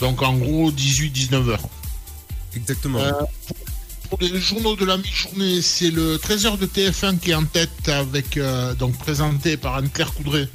Donc 0.00 0.22
en 0.22 0.34
gros 0.36 0.70
18-19 0.72 1.50
heures. 1.50 1.68
Exactement. 2.54 3.00
Euh, 3.00 3.12
pour 4.08 4.18
les 4.20 4.38
journaux 4.40 4.76
de 4.76 4.84
la 4.84 4.96
mi-journée, 4.96 5.62
c'est 5.62 5.90
le 5.90 6.16
13h 6.16 6.58
de 6.58 6.66
TF1 6.66 7.18
qui 7.18 7.32
est 7.32 7.34
en 7.34 7.44
tête 7.44 7.88
avec 7.88 8.36
euh, 8.36 8.74
donc 8.74 8.96
présenté 8.98 9.56
par 9.56 9.74
Anne-Claire 9.76 10.12
Coudray, 10.14 10.48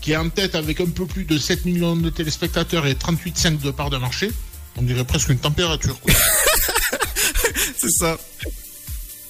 qui 0.00 0.12
est 0.12 0.16
en 0.16 0.28
tête 0.28 0.54
avec 0.54 0.80
un 0.80 0.88
peu 0.88 1.06
plus 1.06 1.24
de 1.24 1.38
7 1.38 1.64
millions 1.64 1.96
de 1.96 2.10
téléspectateurs 2.10 2.86
et 2.86 2.94
38,5 2.94 3.60
de 3.60 3.70
part 3.70 3.90
de 3.90 3.96
marché. 3.96 4.30
On 4.76 4.82
dirait 4.82 5.04
presque 5.04 5.30
une 5.30 5.38
température. 5.38 5.98
quoi. 6.00 6.14
c'est 7.78 7.90
ça. 7.90 8.16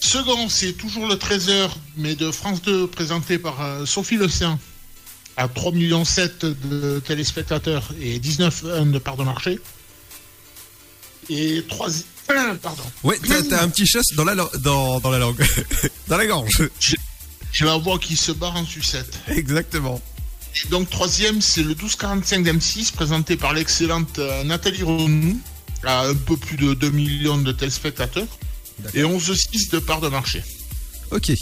Second, 0.01 0.49
c'est 0.49 0.73
toujours 0.75 1.07
le 1.07 1.15
13h, 1.17 1.71
mais 1.97 2.15
de 2.15 2.31
France 2.31 2.63
2, 2.63 2.87
présenté 2.87 3.39
par 3.39 3.63
euh, 3.63 3.87
Sophie 3.87 4.17
Le 4.17 4.29
Saint, 4.29 4.59
à 5.39 5.47
3,7 5.47 5.75
millions 5.75 6.03
de 6.03 6.99
téléspectateurs 6.99 7.91
et 8.01 8.19
19,1 8.19 8.91
de 8.91 8.99
part 8.99 9.17
de 9.17 9.23
marché. 9.23 9.61
Et 11.31 11.65
3... 11.69 11.89
Pardon. 12.61 12.83
Ouais, 13.05 13.19
t'as, 13.27 13.43
t'as 13.43 13.63
un 13.63 13.69
petit 13.71 13.87
chasse 13.87 14.13
dans 14.15 14.25
la 14.25 14.35
dans, 14.35 15.01
dans 15.01 15.11
la 15.11 15.19
langue, 15.19 15.43
dans 16.09 16.19
la 16.19 16.27
gorge. 16.27 16.69
J'ai 17.53 17.65
la 17.65 17.79
voix 17.79 17.99
qui 17.99 18.17
se 18.17 18.33
barre 18.33 18.57
en 18.57 18.67
sucette. 18.67 19.19
Exactement. 19.29 20.03
Et 20.65 20.69
donc 20.69 20.91
troisième, 20.91 21.41
c'est 21.41 21.63
le 21.63 21.69
1245 21.69 22.45
d'M6, 22.45 22.93
présenté 22.93 23.37
par 23.37 23.55
l'excellente 23.55 24.19
euh, 24.19 24.45
Nathalie 24.45 24.83
Renou, 24.83 25.41
à 25.85 26.07
un 26.07 26.15
peu 26.15 26.37
plus 26.37 26.57
de 26.57 26.75
2 26.75 26.91
millions 26.91 27.39
de 27.39 27.53
téléspectateurs, 27.53 28.27
et 28.93 29.03
11,6 29.03 29.71
de 29.71 29.79
part 29.79 30.03
de 30.03 30.09
marché. 30.09 30.43
Ok. 31.11 31.33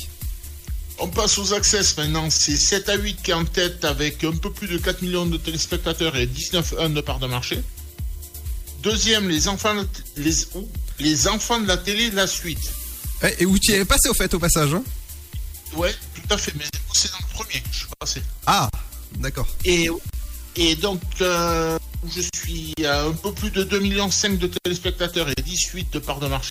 On 0.99 1.09
passe 1.09 1.37
aux 1.38 1.53
access 1.53 1.97
maintenant, 1.99 2.31
c'est 2.31 2.57
7 2.57 2.88
à 2.88 2.95
8 2.97 3.23
qui 3.23 3.31
est 3.31 3.35
en 3.35 3.45
tête 3.45 3.85
avec 3.85 4.25
un 4.25 4.33
peu 4.35 4.50
plus 4.50 4.67
de 4.67 4.79
4 4.79 5.03
millions 5.03 5.26
de 5.26 5.37
téléspectateurs 5.37 6.17
et 6.17 6.26
19,1 6.26 6.93
de 6.95 7.00
part 7.03 7.19
de 7.19 7.26
marché. 7.26 7.61
Deuxième, 8.83 9.29
les 9.29 9.47
enfants, 9.49 9.75
de- 9.75 9.88
les, 10.17 10.33
les 10.99 11.29
enfants 11.29 11.61
de 11.61 11.67
la 11.69 11.76
télé, 11.76 12.11
la 12.12 12.26
suite. 12.26 12.73
Eh, 13.23 13.43
Et 13.43 13.47
où 13.47 13.59
tu 13.59 13.73
es 13.73 13.85
passé 13.85 14.09
au 14.09 14.15
fait 14.15 14.33
au 14.35 14.38
passage 14.38 14.73
hein? 14.73 14.83
Ouais, 15.75 15.95
tout 16.15 16.35
à 16.35 16.38
fait, 16.38 16.53
mais 16.57 16.65
c'est 16.95 17.11
dans 17.12 17.19
le 17.19 17.35
premier 17.35 17.61
que 17.61 17.69
je 17.73 17.79
suis 17.79 17.87
passé. 17.99 18.23
Ah, 18.47 18.71
d'accord. 19.19 19.49
Et, 19.65 19.91
Et 20.57 20.76
donc, 20.76 21.03
euh, 21.21 21.79
je 22.09 22.23
suis 22.35 22.73
à 22.87 23.03
un 23.05 23.12
peu 23.12 23.33
plus 23.33 23.50
de 23.50 23.65
2,5 23.65 23.81
millions 23.83 24.09
de 24.38 24.47
téléspectateurs 24.65 25.29
et 25.29 25.43
18 25.43 25.93
de 25.93 25.99
parts 25.99 26.21
de 26.21 26.29
marché. 26.29 26.50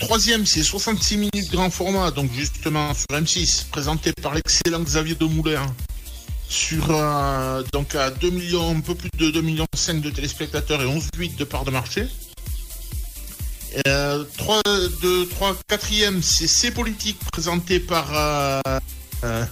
Troisième, 0.00 0.46
c'est 0.46 0.62
66 0.62 1.16
minutes 1.16 1.50
grand 1.50 1.70
format, 1.70 2.10
donc 2.10 2.30
justement 2.32 2.94
sur 2.94 3.06
M6, 3.10 3.66
présenté 3.68 4.12
par 4.12 4.34
l'excellent 4.34 4.80
Xavier 4.80 5.16
Demoulin, 5.16 5.66
sur 6.48 6.86
euh, 6.90 7.62
donc 7.72 7.94
à 7.94 8.10
2 8.10 8.30
millions, 8.30 8.76
un 8.76 8.80
peu 8.80 8.94
plus 8.94 9.10
de 9.18 9.30
2 9.30 9.40
millions 9.42 9.66
de 9.72 10.10
téléspectateurs 10.10 10.82
et 10.82 10.86
11,8 10.86 11.36
de 11.36 11.44
parts 11.44 11.64
de 11.64 11.70
marché. 11.70 12.06
Euh, 13.86 14.24
3, 14.38 14.62
2, 15.02 15.26
3, 15.28 15.56
4e, 15.68 16.22
c'est 16.22 16.46
C'est 16.46 16.70
politique, 16.70 17.18
présenté 17.32 17.80
par 17.80 18.08
euh, 18.14 18.60
euh, 19.24 19.44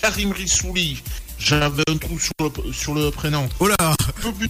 Karim 0.00 0.32
Rissouli. 0.32 1.02
J'avais 1.38 1.82
un 1.88 1.96
trou 1.96 2.18
sur 2.18 2.32
le, 2.40 2.72
sur 2.72 2.94
le 2.94 3.10
prénom. 3.10 3.48
Oh 3.58 3.66
là 3.66 3.76
Un 3.80 3.94
peu 4.22 4.32
plus, 4.32 4.48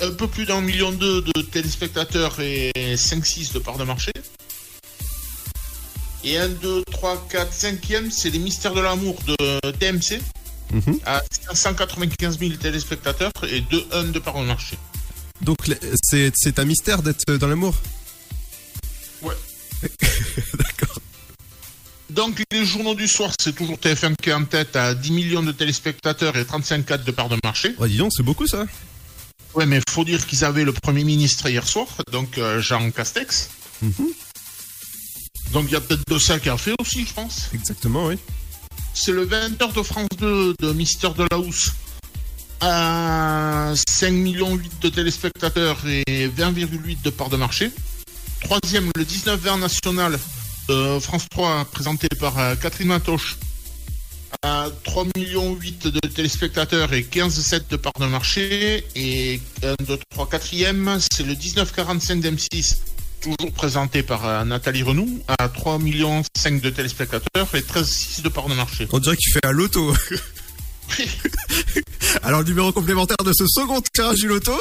un 0.00 0.10
peu 0.10 0.26
plus 0.26 0.44
d'un 0.44 0.60
million 0.60 0.92
deux 0.92 1.22
de 1.22 1.42
téléspectateurs 1.42 2.40
et 2.40 2.72
5-6 2.74 3.52
de 3.52 3.58
parts 3.58 3.78
de 3.78 3.84
marché. 3.84 4.10
Et 6.28 6.36
1, 6.36 6.48
2, 6.48 6.84
3, 6.90 7.26
4, 7.30 7.52
5e, 7.54 8.10
c'est 8.10 8.28
les 8.28 8.38
mystères 8.38 8.74
de 8.74 8.82
l'amour 8.82 9.16
de 9.26 9.70
TMC. 9.70 10.20
Mhm. 10.70 11.00
À 11.06 11.22
595 11.30 12.38
000 12.38 12.52
téléspectateurs 12.56 13.32
et 13.44 13.62
2-1 13.62 14.12
de 14.12 14.18
parts 14.18 14.38
de 14.38 14.44
marché. 14.44 14.76
Donc 15.40 15.56
c'est 16.02 16.30
c'est 16.36 16.58
un 16.58 16.66
mystère 16.66 17.02
d'être 17.02 17.36
dans 17.36 17.46
l'amour? 17.46 17.74
Ouais. 19.22 19.36
D'accord. 20.54 20.98
Donc 22.10 22.42
les 22.52 22.66
journaux 22.66 22.94
du 22.94 23.08
soir, 23.08 23.32
c'est 23.40 23.54
toujours 23.54 23.78
TF1 23.78 24.14
qui 24.22 24.28
est 24.28 24.34
en 24.34 24.44
tête 24.44 24.76
à 24.76 24.94
10 24.94 25.10
millions 25.12 25.42
de 25.42 25.52
téléspectateurs 25.52 26.36
et 26.36 26.42
35,4 26.42 27.04
de 27.04 27.10
parts 27.10 27.30
de 27.30 27.38
marché. 27.42 27.74
Ouais, 27.78 27.88
dis 27.88 27.96
donc, 27.96 28.12
c'est 28.14 28.22
beaucoup 28.22 28.46
ça. 28.46 28.66
Ouais, 29.54 29.64
mais 29.64 29.80
faut 29.88 30.04
dire 30.04 30.26
qu'ils 30.26 30.44
avaient 30.44 30.64
le 30.64 30.72
Premier 30.72 31.04
ministre 31.04 31.48
hier 31.48 31.66
soir, 31.66 31.86
donc 32.12 32.36
euh, 32.36 32.60
Jean 32.60 32.90
Castex. 32.90 33.48
Mhm. 33.80 34.12
Donc 35.52 35.66
il 35.68 35.72
y 35.72 35.76
a 35.76 35.80
peut-être 35.80 36.04
de 36.08 36.18
ça 36.18 36.38
qui 36.38 36.48
a 36.48 36.56
fait 36.56 36.74
aussi, 36.80 37.06
je 37.06 37.12
pense. 37.14 37.48
Exactement, 37.54 38.06
oui. 38.06 38.18
C'est 38.94 39.12
le 39.12 39.26
20h 39.26 39.72
de 39.74 39.82
France 39.82 40.08
2 40.18 40.54
de 40.58 40.72
Mystère 40.72 41.14
de 41.14 41.24
la 41.30 41.38
Housse. 41.38 41.72
À 42.60 43.72
5 43.86 44.10
millions 44.10 44.54
8 44.54 44.82
de 44.82 44.88
téléspectateurs 44.88 45.78
et 45.86 46.28
20,8 46.28 47.02
de 47.02 47.10
parts 47.10 47.28
de 47.30 47.36
marché. 47.36 47.70
Troisième, 48.40 48.90
le 48.96 49.04
19h 49.04 49.60
national 49.60 50.18
de 50.68 50.98
France 50.98 51.26
3, 51.30 51.66
présenté 51.66 52.08
par 52.18 52.38
euh, 52.38 52.54
Catherine 52.56 52.88
Matoche. 52.88 53.36
À 54.42 54.68
3 54.84 55.04
millions 55.16 55.54
8 55.54 55.86
de 55.88 56.00
téléspectateurs 56.08 56.92
et 56.92 57.02
15,7 57.02 57.70
de 57.70 57.76
parts 57.76 57.92
de 58.00 58.06
marché. 58.06 58.84
Et 58.96 59.40
1, 59.62 59.74
2, 59.84 59.98
3, 60.10 60.26
4e, 60.26 61.06
c'est 61.12 61.22
le 61.22 61.34
1945 61.34 62.20
d'M6, 62.20 62.76
toujours 63.20 63.52
présenté 63.52 64.02
par 64.02 64.26
euh, 64.26 64.44
Nathalie 64.44 64.82
Renou, 64.82 65.22
à 65.26 65.48
3 65.48 65.78
millions 65.78 66.22
5 66.36 66.60
de 66.60 66.70
téléspectateurs 66.70 67.48
et 67.54 67.60
13,6 67.60 68.22
de 68.22 68.28
parts 68.28 68.48
de 68.48 68.54
marché. 68.54 68.88
On 68.92 68.98
dirait 68.98 69.16
qu'il 69.16 69.32
fait 69.32 69.44
un 69.44 69.52
loto. 69.52 69.94
Alors, 72.22 72.40
le 72.40 72.46
numéro 72.46 72.72
complémentaire 72.72 73.16
de 73.24 73.32
ce 73.32 73.46
second 73.46 73.82
tirage 73.92 74.18
du 74.18 74.28
loto 74.28 74.56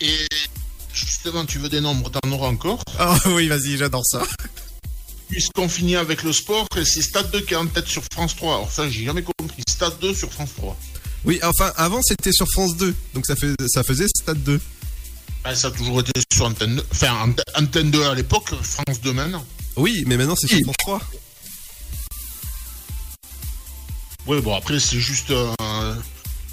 Et 0.00 0.26
justement, 0.92 1.44
tu 1.44 1.58
veux 1.58 1.68
des 1.68 1.80
nombres, 1.80 2.10
t'en 2.10 2.30
auras 2.30 2.48
encore. 2.48 2.82
Ah 2.98 3.16
oui, 3.26 3.48
vas-y, 3.48 3.76
j'adore 3.76 4.04
ça. 4.04 4.22
Puisqu'on 5.28 5.68
finit 5.68 5.96
avec 5.96 6.22
le 6.22 6.32
sport, 6.32 6.66
c'est 6.74 7.02
Stade 7.02 7.30
2 7.30 7.40
qui 7.40 7.54
est 7.54 7.56
en 7.56 7.66
tête 7.66 7.86
sur 7.86 8.02
France 8.12 8.36
3. 8.36 8.54
Alors 8.54 8.72
ça, 8.72 8.88
j'ai 8.88 9.04
jamais 9.04 9.22
compris. 9.22 9.62
Stade 9.68 9.98
2 10.00 10.14
sur 10.14 10.30
France 10.30 10.50
3. 10.56 10.76
Oui, 11.24 11.38
enfin, 11.42 11.72
avant 11.76 12.02
c'était 12.02 12.32
sur 12.32 12.48
France 12.48 12.76
2, 12.76 12.94
donc 13.14 13.26
ça, 13.26 13.36
fait, 13.36 13.54
ça 13.68 13.82
faisait 13.82 14.08
Stade 14.08 14.42
2. 14.42 14.60
Ah, 15.44 15.54
ça 15.54 15.68
a 15.68 15.70
toujours 15.72 16.00
été 16.00 16.12
sur 16.32 16.46
Antenne 16.46 16.76
2. 16.76 16.86
Enfin, 16.92 17.12
Ante- 17.24 17.42
Antenne 17.56 17.90
2 17.90 18.04
à 18.04 18.14
l'époque, 18.14 18.54
France 18.62 19.00
2 19.02 19.12
maintenant. 19.12 19.44
Oui, 19.76 20.04
mais 20.06 20.16
maintenant 20.16 20.36
c'est 20.36 20.46
sur. 20.46 20.58
France 20.64 20.76
3. 20.78 21.00
Oui, 24.26 24.40
bon, 24.40 24.54
après, 24.56 24.78
c'est 24.78 25.00
juste 25.00 25.32
un... 25.58 25.96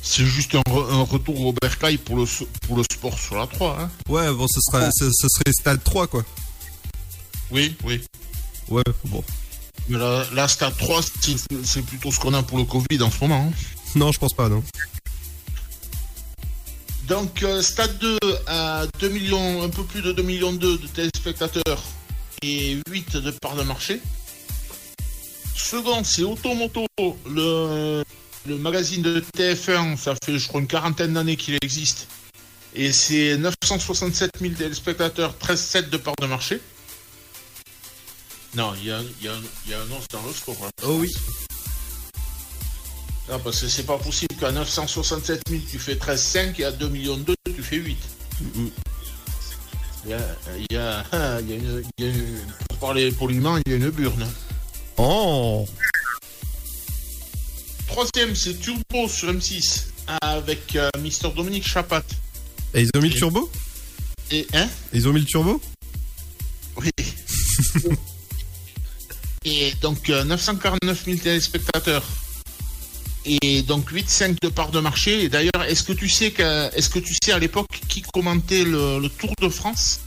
C'est 0.01 0.25
juste 0.25 0.55
un, 0.55 0.61
re- 0.61 0.89
un 0.91 1.01
retour 1.03 1.39
au 1.45 1.53
bercail 1.61 1.97
pour 1.97 2.15
le, 2.15 2.23
pour 2.65 2.77
le 2.77 2.83
sport 2.89 3.19
sur 3.19 3.35
la 3.35 3.45
3. 3.47 3.77
Hein. 3.81 3.91
Ouais, 4.07 4.31
bon, 4.33 4.47
ce, 4.47 4.59
sera, 4.61 4.89
ce, 4.91 5.11
ce 5.11 5.27
serait 5.27 5.51
Stade 5.51 5.83
3, 5.83 6.07
quoi. 6.07 6.23
Oui, 7.51 7.75
oui. 7.83 8.01
Ouais, 8.69 8.81
bon. 9.05 9.23
Mais 9.89 9.97
là, 9.99 10.25
là 10.33 10.47
Stade 10.47 10.75
3, 10.77 11.01
c'est 11.21 11.35
c'est 11.65 11.81
plutôt 11.81 12.11
ce 12.11 12.19
qu'on 12.19 12.33
a 12.33 12.41
pour 12.41 12.57
le 12.57 12.63
Covid 12.63 13.01
en 13.03 13.11
ce 13.11 13.19
moment. 13.21 13.51
hein. 13.51 13.53
Non, 13.95 14.11
je 14.11 14.19
pense 14.19 14.33
pas, 14.33 14.47
non. 14.49 14.63
Donc, 17.09 17.41
euh, 17.41 17.63
Stade 17.63 17.97
2 17.97 18.19
à 18.45 18.85
2 18.99 19.09
millions, 19.09 19.63
un 19.63 19.69
peu 19.69 19.83
plus 19.83 20.03
de 20.03 20.11
2 20.11 20.21
millions 20.21 20.53
2 20.53 20.77
de 20.77 20.87
téléspectateurs 20.87 21.81
et 22.43 22.77
8 22.87 23.17
de 23.17 23.31
parts 23.31 23.55
de 23.55 23.63
marché. 23.63 23.99
Second, 25.55 26.03
c'est 26.03 26.21
Automoto, 26.21 26.85
le, 27.25 28.03
magazine 28.47 29.01
de 29.01 29.23
TF1. 29.35 29.97
Ça 29.97 30.13
fait, 30.23 30.37
je 30.37 30.47
crois, 30.47 30.61
une 30.61 30.67
quarantaine 30.67 31.13
d'années 31.13 31.35
qu'il 31.35 31.57
existe. 31.63 32.07
Et 32.75 32.91
c'est 32.91 33.37
967 33.37 34.31
000 34.39 34.53
téléspectateurs, 34.53 35.33
13,7 35.41 35.89
de 35.89 35.97
parts 35.97 36.15
de 36.21 36.27
marché. 36.27 36.61
Non, 38.53 38.73
il 38.79 38.85
y 38.85 38.91
a, 38.91 38.99
un 38.99 39.91
os 39.97 40.07
dans 40.11 40.21
le 40.27 40.33
score. 40.33 40.57
Oh 40.83 40.97
oui. 40.99 41.11
Non, 43.29 43.39
parce 43.39 43.61
que 43.61 43.67
c'est 43.67 43.83
pas 43.85 43.97
possible 43.97 44.33
qu'à 44.39 44.51
967 44.51 45.41
000 45.49 45.61
tu 45.69 45.77
fais 45.77 45.95
13,5 45.95 46.59
et 46.61 46.65
à 46.65 46.71
2 46.71 46.89
millions 46.89 47.17
2 47.17 47.35
tu 47.55 47.61
fais 47.61 47.75
8. 47.75 47.97
Il 50.05 50.09
y 50.11 50.13
a, 50.13 50.19
il 50.57 50.65
y 50.71 50.77
a, 50.77 51.05
il 51.41 51.49
y 51.49 51.53
a 51.53 51.55
une, 51.55 51.83
il 51.99 52.05
y 52.05 52.07
a 52.07 52.11
une- 52.11 52.39
pour 52.69 52.77
parler 52.79 53.11
poliment, 53.11 53.57
il 53.57 53.71
y 53.71 53.73
a 53.73 53.77
une 53.77 53.89
burne. 53.91 54.27
Oh 54.97 55.67
Troisième, 57.87 58.35
c'est 58.35 58.59
Turbo 58.59 59.07
sur 59.07 59.31
M6 59.31 59.83
avec 60.21 60.75
euh, 60.75 60.89
Mister 60.99 61.29
Dominique 61.35 61.67
Chapat. 61.67 62.03
Et 62.73 62.81
ils 62.81 62.89
ont 62.95 63.01
mis 63.01 63.09
le 63.09 63.15
turbo? 63.15 63.49
Et 64.31 64.47
hein? 64.53 64.67
Ils 64.93 65.07
ont 65.07 65.13
mis 65.13 65.21
le 65.21 65.25
turbo? 65.25 65.61
Oui. 66.77 66.89
et 69.43 69.73
donc 69.81 70.09
euh, 70.09 70.23
949 70.23 71.05
000 71.05 71.17
téléspectateurs. 71.17 72.03
Et 73.25 73.61
donc 73.63 73.91
8,5 73.91 74.41
de 74.41 74.47
part 74.49 74.71
de 74.71 74.79
marché. 74.79 75.23
Et 75.23 75.29
d'ailleurs, 75.29 75.63
est-ce 75.67 75.83
que 75.83 75.93
tu 75.93 76.09
sais 76.09 76.33
est-ce 76.75 76.89
que 76.89 76.99
tu 76.99 77.13
sais 77.21 77.31
à 77.31 77.39
l'époque 77.39 77.67
qui 77.87 78.01
commentait 78.01 78.63
le, 78.63 78.99
le 78.99 79.09
Tour 79.09 79.33
de 79.41 79.49
France 79.49 79.99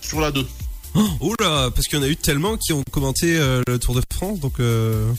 sur 0.00 0.20
la 0.20 0.30
2 0.30 0.46
Oula, 1.20 1.70
parce 1.74 1.88
qu'il 1.88 1.98
y 1.98 2.00
en 2.00 2.04
a 2.04 2.08
eu 2.08 2.16
tellement 2.16 2.56
qui 2.56 2.72
ont 2.72 2.84
commenté 2.90 3.36
euh, 3.36 3.62
le 3.66 3.78
Tour 3.78 3.94
de 3.96 4.02
France, 4.12 4.38
donc 4.38 4.60
euh... 4.60 5.12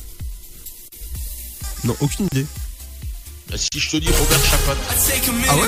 Non, 1.84 1.96
aucune 2.00 2.28
idée. 2.32 2.46
Bah, 3.50 3.58
Si 3.58 3.68
je 3.80 3.90
te 3.90 3.98
dis 3.98 4.08
Robert 4.08 4.46
Chapat. 4.46 4.78
Ah 5.50 5.56
ouais? 5.58 5.68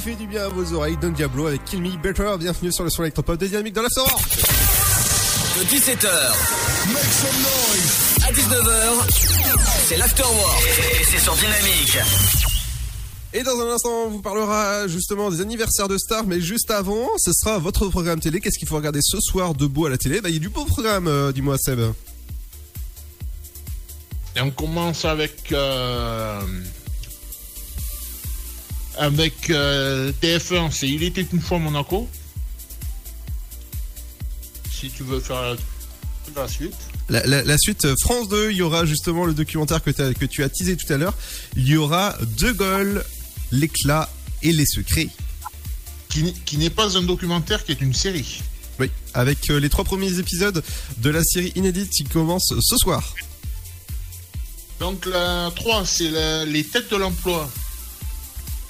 Qui 0.00 0.10
fait 0.10 0.16
du 0.16 0.26
bien 0.26 0.44
à 0.44 0.48
vos 0.48 0.72
oreilles. 0.72 0.96
Don 1.00 1.10
Diablo 1.10 1.46
avec 1.46 1.64
Kill 1.64 1.82
Me 1.82 1.96
Better. 1.96 2.34
Bienvenue 2.38 2.72
sur 2.72 2.84
le 2.84 2.90
son 2.90 3.02
électropop 3.02 3.38
de 3.38 3.46
Dynamique 3.46 3.74
dans 3.74 3.82
l'After 3.82 4.00
Work. 4.00 4.38
De 5.58 5.64
17h 5.64 6.08
à 8.26 8.32
19h, 8.32 9.10
c'est 9.88 9.96
l'Afterwork. 9.96 10.62
Et 11.00 11.04
c'est 11.04 11.18
sur 11.18 11.34
Dynamique. 11.34 11.98
Et 13.34 13.42
dans 13.42 13.60
un 13.60 13.74
instant, 13.74 13.90
on 14.06 14.10
vous 14.10 14.22
parlera 14.22 14.88
justement 14.88 15.30
des 15.30 15.40
anniversaires 15.40 15.88
de 15.88 15.98
stars, 15.98 16.24
mais 16.26 16.40
juste 16.40 16.70
avant, 16.70 17.08
ce 17.18 17.32
sera 17.32 17.58
votre 17.58 17.88
programme 17.88 18.20
télé. 18.20 18.40
Qu'est-ce 18.40 18.58
qu'il 18.58 18.68
faut 18.68 18.76
regarder 18.76 19.00
ce 19.02 19.18
soir 19.20 19.54
debout 19.54 19.86
à 19.86 19.90
la 19.90 19.98
télé? 19.98 20.20
Bah, 20.20 20.30
il 20.30 20.34
y 20.34 20.38
a 20.38 20.40
du 20.40 20.48
beau 20.48 20.64
programme, 20.64 21.08
euh, 21.08 21.30
dis-moi 21.32 21.58
Seb. 21.58 21.80
Et 24.36 24.40
on 24.40 24.50
commence 24.50 25.04
avec. 25.04 25.52
euh, 25.52 26.40
avec 29.00 29.48
euh, 29.48 30.12
TF1, 30.22 30.70
c'est 30.70 30.86
Il 30.86 31.02
était 31.02 31.26
une 31.32 31.40
fois 31.40 31.58
Monaco. 31.58 32.06
Si 34.70 34.90
tu 34.90 35.02
veux 35.02 35.20
faire 35.20 35.56
la, 36.36 36.46
suite. 36.48 36.74
La, 37.08 37.26
la- 37.26 37.42
la 37.42 37.58
suite, 37.58 37.86
euh, 37.86 37.94
France 38.02 38.28
2, 38.28 38.50
il 38.50 38.58
y 38.58 38.62
aura 38.62 38.84
justement 38.84 39.24
le 39.24 39.32
documentaire 39.34 39.82
que, 39.82 39.90
tu 40.26 40.44
as 40.44 40.48
teasé 40.50 40.76
tout 40.76 40.90
à 40.92 40.96
l'heure. 40.98 41.14
Il 41.56 41.66
y 41.66 41.76
aura 41.76 42.16
De 42.38 42.52
Gaulle, 42.52 43.04
l'éclat 43.50 44.08
et 44.42 44.52
les 44.52 44.66
secrets. 44.66 45.08
Qui, 46.10 46.22
n'est- 46.22 46.32
qui 46.44 46.58
n'est 46.58 46.70
pas 46.70 46.96
un 46.98 47.02
documentaire, 47.02 47.64
qui 47.64 47.72
est 47.72 47.80
une 47.80 47.94
série. 47.94 48.42
Oui, 48.78 48.90
avec 49.14 49.48
euh, 49.50 49.58
les 49.60 49.68
trois 49.70 49.84
premiers 49.84 50.18
épisodes 50.18 50.62
de 50.98 51.10
la 51.10 51.24
série 51.24 51.52
inédite 51.56 51.90
qui 51.90 52.04
commence 52.04 52.52
ce 52.60 52.76
soir. 52.76 53.14
Donc 54.78 55.04
la 55.06 55.50
3, 55.56 55.84
c'est 55.86 56.44
les 56.46 56.64
têtes 56.64 56.90
de 56.90 56.96
l'emploi. 56.96 57.50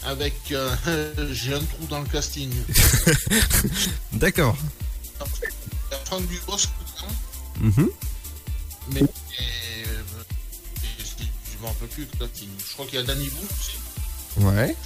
Avec. 0.04 0.34
euh, 0.52 0.74
J'ai 1.32 1.54
un 1.54 1.60
trou 1.60 1.86
dans 1.88 2.00
le 2.00 2.06
casting. 2.06 2.50
D'accord. 4.12 4.56
La 5.90 5.96
fin 5.98 6.20
du 6.20 6.38
boss, 6.46 6.68
Mhm. 7.60 7.90
mais. 8.92 9.00
et, 9.00 9.04
euh, 9.86 10.02
je 10.98 11.62
m'en 11.62 11.68
rappelle 11.68 11.88
plus 11.88 12.08
le 12.12 12.18
casting. 12.18 12.48
Je 12.66 12.72
crois 12.72 12.86
qu'il 12.86 12.94
y 12.94 12.98
a 12.98 13.04
Danny 13.04 13.28
Boone 13.28 13.48
aussi. 13.50 14.44
Ouais. 14.46 14.76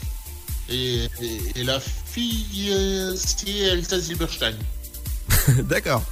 Et, 0.68 1.08
et- 1.20 1.60
et 1.60 1.62
la 1.64 1.78
fille, 1.78 2.70
euh, 2.70 3.14
c'est 3.16 3.50
Elsa 3.50 4.00
Zilberstein. 4.00 4.56
D'accord. 5.64 6.02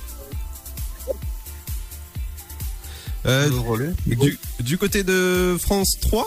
Euh, 3.24 3.48
du, 4.06 4.38
du 4.60 4.78
côté 4.78 5.04
de 5.04 5.56
France 5.60 5.96
3, 6.00 6.26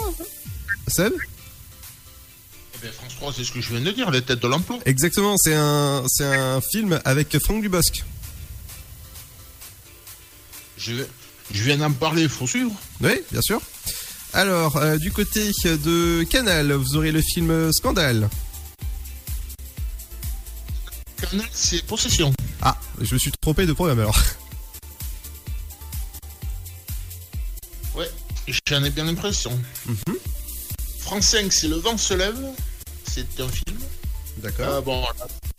Seb? 0.88 1.12
France 2.92 3.16
3, 3.16 3.34
c'est 3.34 3.44
ce 3.44 3.52
que 3.52 3.62
je 3.62 3.70
viens 3.70 3.82
de 3.82 3.92
dire, 3.92 4.12
les 4.12 4.22
têtes 4.22 4.42
de 4.42 4.48
l'emploi. 4.48 4.80
Exactement, 4.86 5.36
c'est 5.38 5.56
un, 5.56 6.04
c'est 6.08 6.26
un 6.26 6.62
film 6.62 7.00
avec 7.06 7.38
Franck 7.40 7.62
Dubosc. 7.62 8.04
Je, 10.78 10.94
je 11.54 11.64
viens 11.64 11.78
d'en 11.78 11.92
parler, 11.92 12.28
faut 12.28 12.48
suivre. 12.48 12.72
Oui, 13.02 13.22
bien 13.32 13.42
sûr. 13.42 13.62
Alors, 14.34 14.78
euh, 14.78 14.98
du 14.98 15.12
côté 15.12 15.52
de 15.64 16.24
Canal, 16.24 16.74
vous 16.74 16.96
aurez 16.98 17.12
le 17.12 17.22
film 17.22 17.72
Scandale. 17.72 18.30
Canal, 21.18 21.48
c'est 21.54 21.84
Possession. 21.86 22.34
Ah, 22.62 22.78
je 23.00 23.14
me 23.14 23.20
suis 23.20 23.32
trompé 23.32 23.66
de 23.66 23.74
programme 23.74 24.00
alors. 24.00 24.20
Ouais, 27.96 28.12
j'en 28.68 28.84
ai 28.84 28.90
bien 28.90 29.06
l'impression. 29.06 29.58
Mhm. 29.86 30.18
France 31.00 31.28
5, 31.28 31.54
c'est 31.54 31.68
Le 31.68 31.78
vent 31.78 31.98
se 31.98 32.14
lève. 32.14 32.44
C'est 33.16 33.40
un 33.42 33.48
film. 33.48 33.80
D'accord. 34.40 34.68
Euh, 34.68 34.82
bon, 34.82 35.06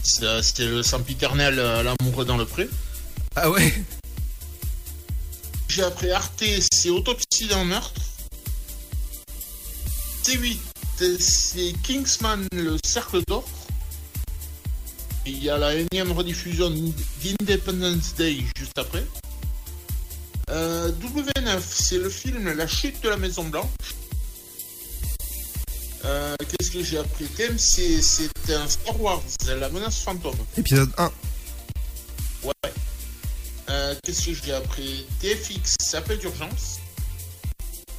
c'est 0.02 0.42
c'est 0.42 0.66
le 0.66 0.82
sempiternel 0.82 1.58
euh, 1.58 1.82
L'amour 1.82 2.26
dans 2.26 2.36
le 2.36 2.44
pré. 2.44 2.68
Ah 3.34 3.48
ouais 3.48 3.72
J'ai 5.66 5.82
après 5.82 6.10
Arte, 6.10 6.44
c'est 6.70 6.90
Autopsie 6.90 7.46
d'un 7.48 7.64
meurtre. 7.64 7.98
C8, 10.22 10.58
c'est 11.18 11.72
Kingsman, 11.82 12.46
le 12.52 12.76
cercle 12.84 13.22
d'or. 13.26 13.48
Il 15.24 15.42
y 15.42 15.48
a 15.48 15.56
la 15.56 15.76
énième 15.76 16.12
rediffusion 16.12 16.70
d'Independence 17.40 18.16
Day 18.16 18.44
juste 18.58 18.76
après. 18.76 19.06
Euh, 20.50 20.92
W9, 20.92 21.58
c'est 21.66 21.98
le 21.98 22.10
film 22.10 22.52
La 22.52 22.66
chute 22.66 23.02
de 23.02 23.08
la 23.08 23.16
Maison 23.16 23.44
Blanche. 23.44 23.70
Euh, 26.06 26.36
Qu'est-ce 26.38 26.70
que 26.70 26.82
j'ai 26.82 26.98
appris 26.98 27.24
TMC, 27.26 28.00
c'est 28.00 28.54
un 28.54 28.68
Star 28.68 29.00
Wars, 29.00 29.22
La 29.46 29.68
menace 29.70 30.00
fantôme. 30.00 30.36
Épisode 30.56 30.90
1. 30.98 31.10
Ouais. 32.44 32.52
Euh, 33.68 33.94
Qu'est-ce 34.04 34.26
que 34.26 34.34
j'ai 34.34 34.52
appris 34.52 35.06
TFX, 35.20 35.94
appel 35.94 36.18
d'urgence. 36.18 36.78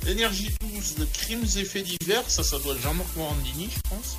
Énergie 0.08 0.52
12, 0.62 0.96
de 0.96 1.06
crimes 1.06 1.46
et 1.58 1.65
faits 1.65 1.86
divers, 1.86 2.24
ça, 2.30 2.43
ça 2.43 2.58
doit 2.60 2.76
être 2.76 2.82
Jean-Marc 2.82 3.13
Morandini, 3.17 3.70
je 3.76 3.89
pense. 3.89 4.17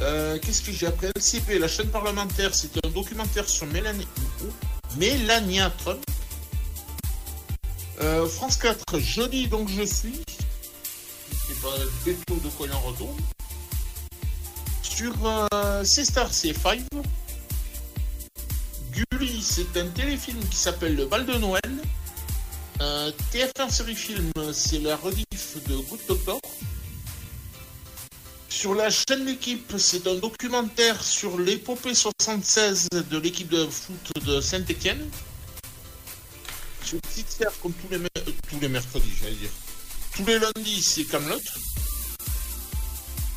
Euh, 0.00 0.38
Qu'est-ce 0.38 0.62
que 0.62 0.70
j'ai 0.70 0.86
appris 0.86 1.08
LCP, 1.16 1.58
la 1.58 1.66
chaîne 1.66 1.88
parlementaire, 1.88 2.54
c'était 2.54 2.86
un 2.86 2.90
documentaire 2.90 3.48
sur 3.48 3.66
Mélanie... 3.66 4.06
Mélania 4.96 5.70
Trump. 5.78 6.04
Euh, 8.00 8.28
France 8.28 8.56
4, 8.56 9.00
Joli 9.00 9.48
donc 9.48 9.68
je 9.68 9.82
suis. 9.82 10.20
Du 12.04 12.16
tout 12.26 12.40
de 12.40 12.72
en 12.72 12.80
retourne. 12.80 13.16
Sur 14.82 15.14
euh, 15.24 15.84
C-Star, 15.84 16.32
c'est 16.32 16.52
Five. 16.52 16.84
Gulli, 18.90 19.40
c'est 19.40 19.76
un 19.76 19.86
téléfilm 19.86 20.40
qui 20.48 20.56
s'appelle 20.56 20.96
Le 20.96 21.06
bal 21.06 21.24
de 21.24 21.34
Noël. 21.34 21.62
Euh, 22.80 23.12
TF1 23.32 23.70
série 23.70 23.94
film, 23.94 24.32
c'est 24.52 24.80
la 24.80 24.96
rediff 24.96 25.56
de 25.68 25.76
Good 25.76 26.00
Doctor. 26.08 26.40
Sur 28.48 28.74
la 28.74 28.90
chaîne 28.90 29.24
L'équipe, 29.24 29.74
c'est 29.78 30.08
un 30.08 30.16
documentaire 30.16 31.00
sur 31.00 31.38
l'épopée 31.38 31.94
76 31.94 32.88
de 32.90 33.18
l'équipe 33.18 33.48
de 33.48 33.66
foot 33.66 34.24
de 34.24 34.40
Saint-Etienne. 34.40 35.08
Sur 36.84 36.98
Sœur, 37.28 37.52
comme 37.62 37.72
tous 37.72 37.88
les, 37.88 37.98
euh, 37.98 38.32
tous 38.50 38.58
les 38.60 38.68
mercredis, 38.68 39.12
j'allais 39.20 39.36
dire. 39.36 39.50
Tous 40.16 40.24
les 40.26 40.38
lundis, 40.38 40.82
c'est 40.82 41.04
Camelot. 41.04 41.40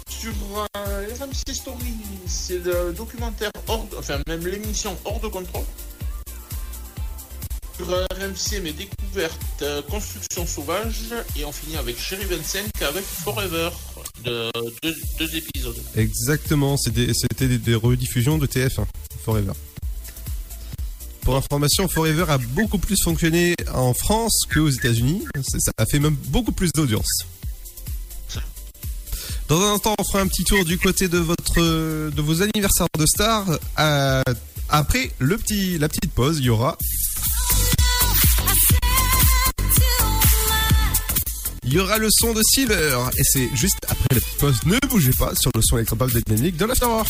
Sur 0.09 0.33
euh, 0.77 1.07
RMC 1.19 1.53
Story, 1.53 1.93
c'est 2.27 2.57
le 2.63 2.93
documentaire 2.93 3.51
hors, 3.67 3.85
de- 3.87 3.95
enfin 3.97 4.19
même 4.27 4.45
l'émission 4.45 4.97
hors 5.05 5.19
de 5.19 5.27
contrôle. 5.27 5.63
Sur 7.77 7.89
euh, 7.91 8.05
RMC, 8.11 8.61
mes 8.61 8.71
découvertes, 8.73 9.39
euh, 9.61 9.81
construction 9.83 10.45
sauvage, 10.47 11.13
et 11.37 11.45
on 11.45 11.51
finit 11.51 11.77
avec 11.77 11.97
Sherry 11.99 12.25
25 12.25 12.81
avec 12.81 13.03
Forever, 13.03 13.69
de 14.23 14.51
deux, 14.81 15.35
épisodes. 15.35 15.75
Exactement, 15.95 16.77
c'était 16.77 17.11
c'était 17.13 17.47
des, 17.47 17.57
des 17.57 17.75
rediffusions 17.75 18.37
de 18.37 18.47
TF1, 18.47 18.85
Forever. 19.23 19.51
Pour 21.25 21.35
information, 21.35 21.87
Forever 21.87 22.25
a 22.29 22.37
beaucoup 22.37 22.77
plus 22.77 23.01
fonctionné 23.03 23.55
en 23.73 23.95
France 23.95 24.43
qu'aux 24.53 24.69
États-Unis. 24.69 25.25
Ça 25.43 25.71
a 25.75 25.85
fait 25.87 25.99
même 25.99 26.15
beaucoup 26.27 26.51
plus 26.51 26.71
d'audience. 26.71 27.25
Dans 29.47 29.59
un 29.59 29.73
instant, 29.73 29.95
on 29.97 30.03
fera 30.03 30.21
un 30.21 30.27
petit 30.27 30.43
tour 30.43 30.63
du 30.65 30.77
côté 30.77 31.07
de 31.07 31.17
votre 31.17 31.59
de 31.59 32.21
vos 32.21 32.43
anniversaires 32.43 32.87
de 32.97 33.05
stars. 33.07 33.57
Euh, 33.79 34.21
après 34.69 35.11
le 35.17 35.37
petit 35.37 35.79
la 35.79 35.89
petite 35.89 36.11
pause, 36.11 36.37
il 36.39 36.45
y 36.45 36.49
aura 36.49 36.77
il 41.63 41.73
y 41.73 41.79
aura 41.79 41.97
le 41.97 42.09
son 42.11 42.33
de 42.33 42.41
Silver 42.43 42.99
et 43.17 43.23
c'est 43.23 43.49
juste 43.55 43.77
après 43.87 44.15
la 44.15 44.21
petite 44.21 44.37
pause. 44.37 44.59
Ne 44.65 44.77
bougez 44.87 45.13
pas 45.17 45.33
sur 45.35 45.49
le 45.55 45.61
son 45.63 45.77
électropop 45.77 46.11
de 46.11 46.19
Dynamique 46.19 46.57
de 46.57 46.65
l'Afterwork. 46.65 47.09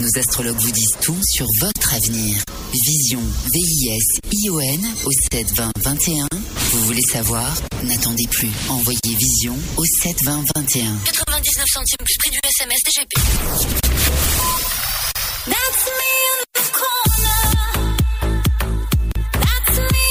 Nos 0.00 0.18
astrologues 0.18 0.58
vous 0.58 0.70
disent 0.70 0.96
tout 1.02 1.20
sur 1.30 1.46
votre 1.60 1.92
avenir. 1.92 2.42
Vision, 2.72 3.20
V-I-S-I-O-N 3.20 4.80
au 5.04 5.10
7 5.30 5.54
20 5.54 5.72
21. 5.84 6.26
Vous 6.70 6.84
voulez 6.86 7.02
savoir? 7.02 7.54
N'attendez 7.82 8.26
plus. 8.30 8.48
Envoyez 8.70 9.14
Vision 9.14 9.54
au 9.76 9.84
7 9.84 10.16
20 10.24 10.44
21. 10.56 10.96
99 11.04 11.66
centimes 11.70 11.98
plus 12.02 12.16
prix 12.18 12.30
du 12.30 12.38
SMS 12.48 12.78
DGP. 12.86 13.10
That's 15.46 15.84
me 15.98 16.12
in 16.30 16.38
the 16.54 16.64
corner. 16.72 17.40
That's 19.34 19.78
me 19.92 20.10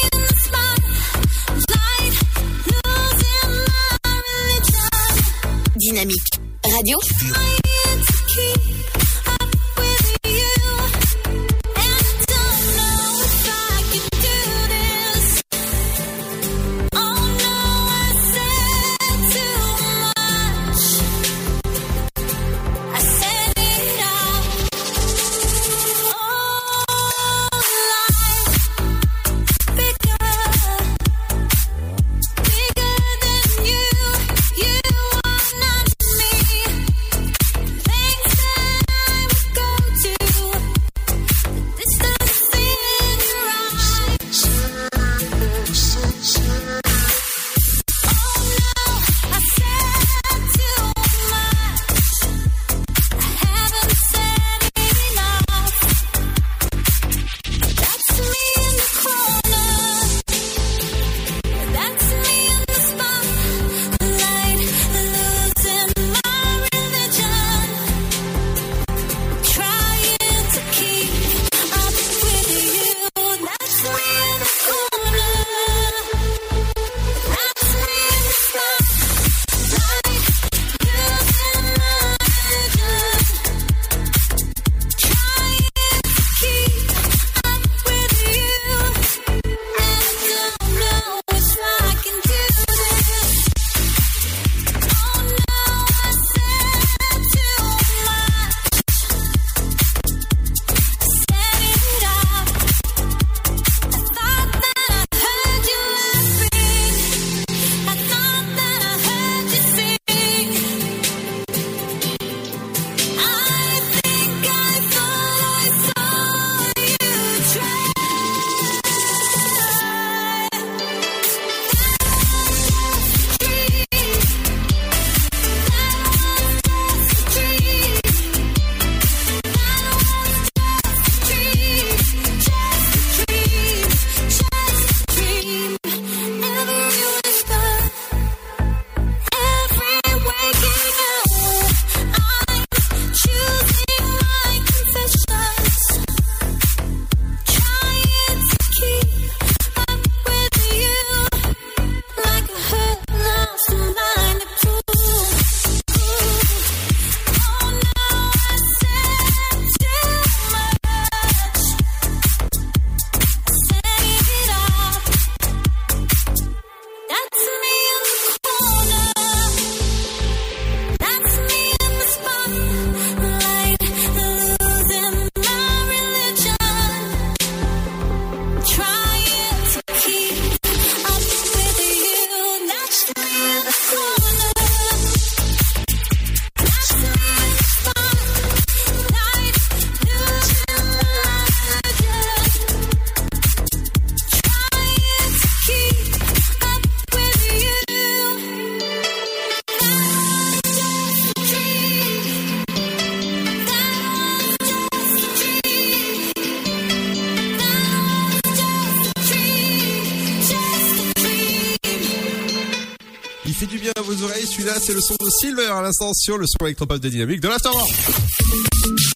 c'est 214.89 214.95
le 214.95 215.01
son 215.01 215.15
de 215.23 215.29
Silver 215.29 215.67
à 215.67 215.83
l'instant 215.83 216.11
sur 216.15 216.39
le 216.39 216.47
son 216.47 216.65
électropop 216.65 216.97
de 216.97 217.09
Dynamique 217.09 217.41
de 217.41 217.47
l'Afterworld. 217.47 217.93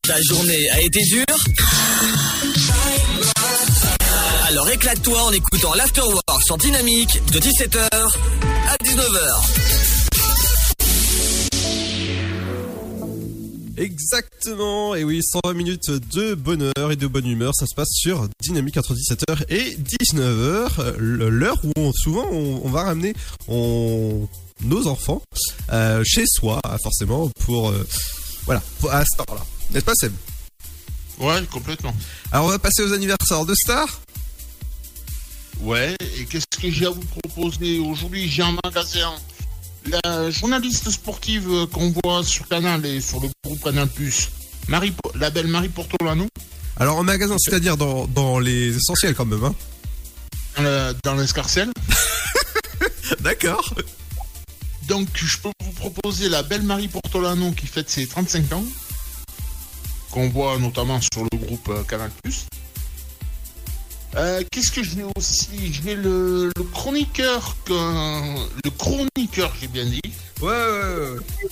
Ta 0.04 0.22
journée 0.22 0.70
a 0.70 0.80
été 0.82 1.02
dure 1.04 1.26
Alors 4.50 4.70
éclate-toi 4.70 5.20
en 5.24 5.32
écoutant 5.32 5.74
l'Afterwork 5.74 6.44
sur 6.44 6.58
Dynamique 6.58 7.20
de 7.32 7.40
17h 7.40 7.90
à 7.90 8.84
19h. 8.84 9.63
Exactement, 14.48 14.94
et 14.96 15.06
oui, 15.06 15.22
120 15.24 15.54
minutes 15.54 15.90
de 15.90 16.34
bonheur 16.36 16.92
et 16.92 16.98
de 16.98 17.08
bonne 17.08 17.26
humeur, 17.28 17.54
ça 17.56 17.66
se 17.66 17.74
passe 17.74 17.88
sur 17.94 18.28
Dynamique 18.42 18.76
entre 18.76 18.94
17h 18.94 19.46
et 19.48 19.78
19h, 19.78 20.98
l'heure 20.98 21.58
où 21.64 21.72
on- 21.78 21.94
souvent 21.94 22.28
on, 22.30 22.60
on 22.66 22.70
va 22.70 22.84
ramener 22.84 23.14
on- 23.48 24.28
nos 24.66 24.88
enfants 24.88 25.22
euh, 25.72 26.04
chez 26.06 26.26
soi, 26.28 26.60
forcément, 26.84 27.30
pour... 27.46 27.70
euh, 27.70 27.88
voilà, 28.46 28.62
à 28.92 29.06
cette 29.06 29.22
heure-là. 29.30 29.46
N'est-ce 29.72 29.86
pas 29.86 29.96
Seb? 29.96 30.12
Ouais, 31.20 31.42
complètement. 31.50 31.96
Alors 32.34 32.48
on 32.48 32.50
va 32.50 32.60
passer 32.60 32.84
aux 32.84 32.92
anniversaires 32.92 33.46
de 33.46 33.56
stars. 33.56 34.02
Ouais, 35.62 35.96
et 36.20 36.26
qu'est-ce 36.26 36.46
que 36.62 36.70
j'ai 36.70 36.86
à 36.86 36.90
vous 36.90 37.06
proposer? 37.22 37.80
Aujourd'hui 37.80 38.28
J'ai 38.28 38.44
un 38.44 38.58
magasin. 38.66 39.14
La 39.86 40.32
journaliste 40.32 40.90
sportive 40.90 41.50
euh, 41.52 41.68
qu'on 41.68 41.94
voit 42.04 42.24
sur 42.24 42.48
Canal 42.48 42.86
et 42.86 43.02
sur 43.02 43.20
le 43.20 43.28
groupe 43.44 43.62
Canal 43.64 43.88
Plus, 43.88 44.30
Marie, 44.70 44.94
la 45.16 45.30
belle 45.30 45.48
Marie 45.48 45.70
Portolano, 45.70 46.28
Alors 46.80 46.98
en 46.98 47.04
magasin, 47.04 47.36
c'est-à-dire 47.38 47.76
dans, 47.78 48.08
dans 48.08 48.40
les 48.40 48.76
essentiels 48.76 49.14
quand 49.14 49.26
même, 49.26 49.44
hein 49.44 49.56
dans 50.56 50.64
le- 50.64 50.96
dans 51.04 51.16
l'escarcelle. 51.16 51.72
D'accord. 53.22 53.74
Donc, 54.88 55.08
je 55.16 55.38
peux 55.38 55.50
vous 55.64 55.72
proposer 55.72 56.30
la 56.30 56.44
belle 56.44 56.64
Marie 56.64 56.88
Portolano 56.88 57.52
qui 57.52 57.68
fête 57.68 57.90
ses 57.90 58.06
35 58.08 58.52
ans, 58.54 58.64
qu'on 60.12 60.30
voit 60.30 60.58
notamment 60.60 61.00
sur 61.02 61.24
le 61.32 61.38
groupe 61.38 61.70
euh, 61.70 61.84
Canal+. 61.84 62.12
Euh, 64.16 64.44
Qu'est-ce 64.52 64.72
que 64.72 64.84
j'ai 64.84 65.04
aussi? 65.16 65.74
J'ai 65.74 65.96
le, 65.96 66.52
le 66.56 66.64
chroniqueur, 66.72 67.56
que, 67.66 67.74
le 68.64 68.70
chroniqueur, 68.72 69.52
j'ai 69.60 69.68
bien 69.68 69.86
dit. 69.86 70.02
Ouais, 70.42 70.50
ouais, 70.50 71.10
ouais. 71.10 71.50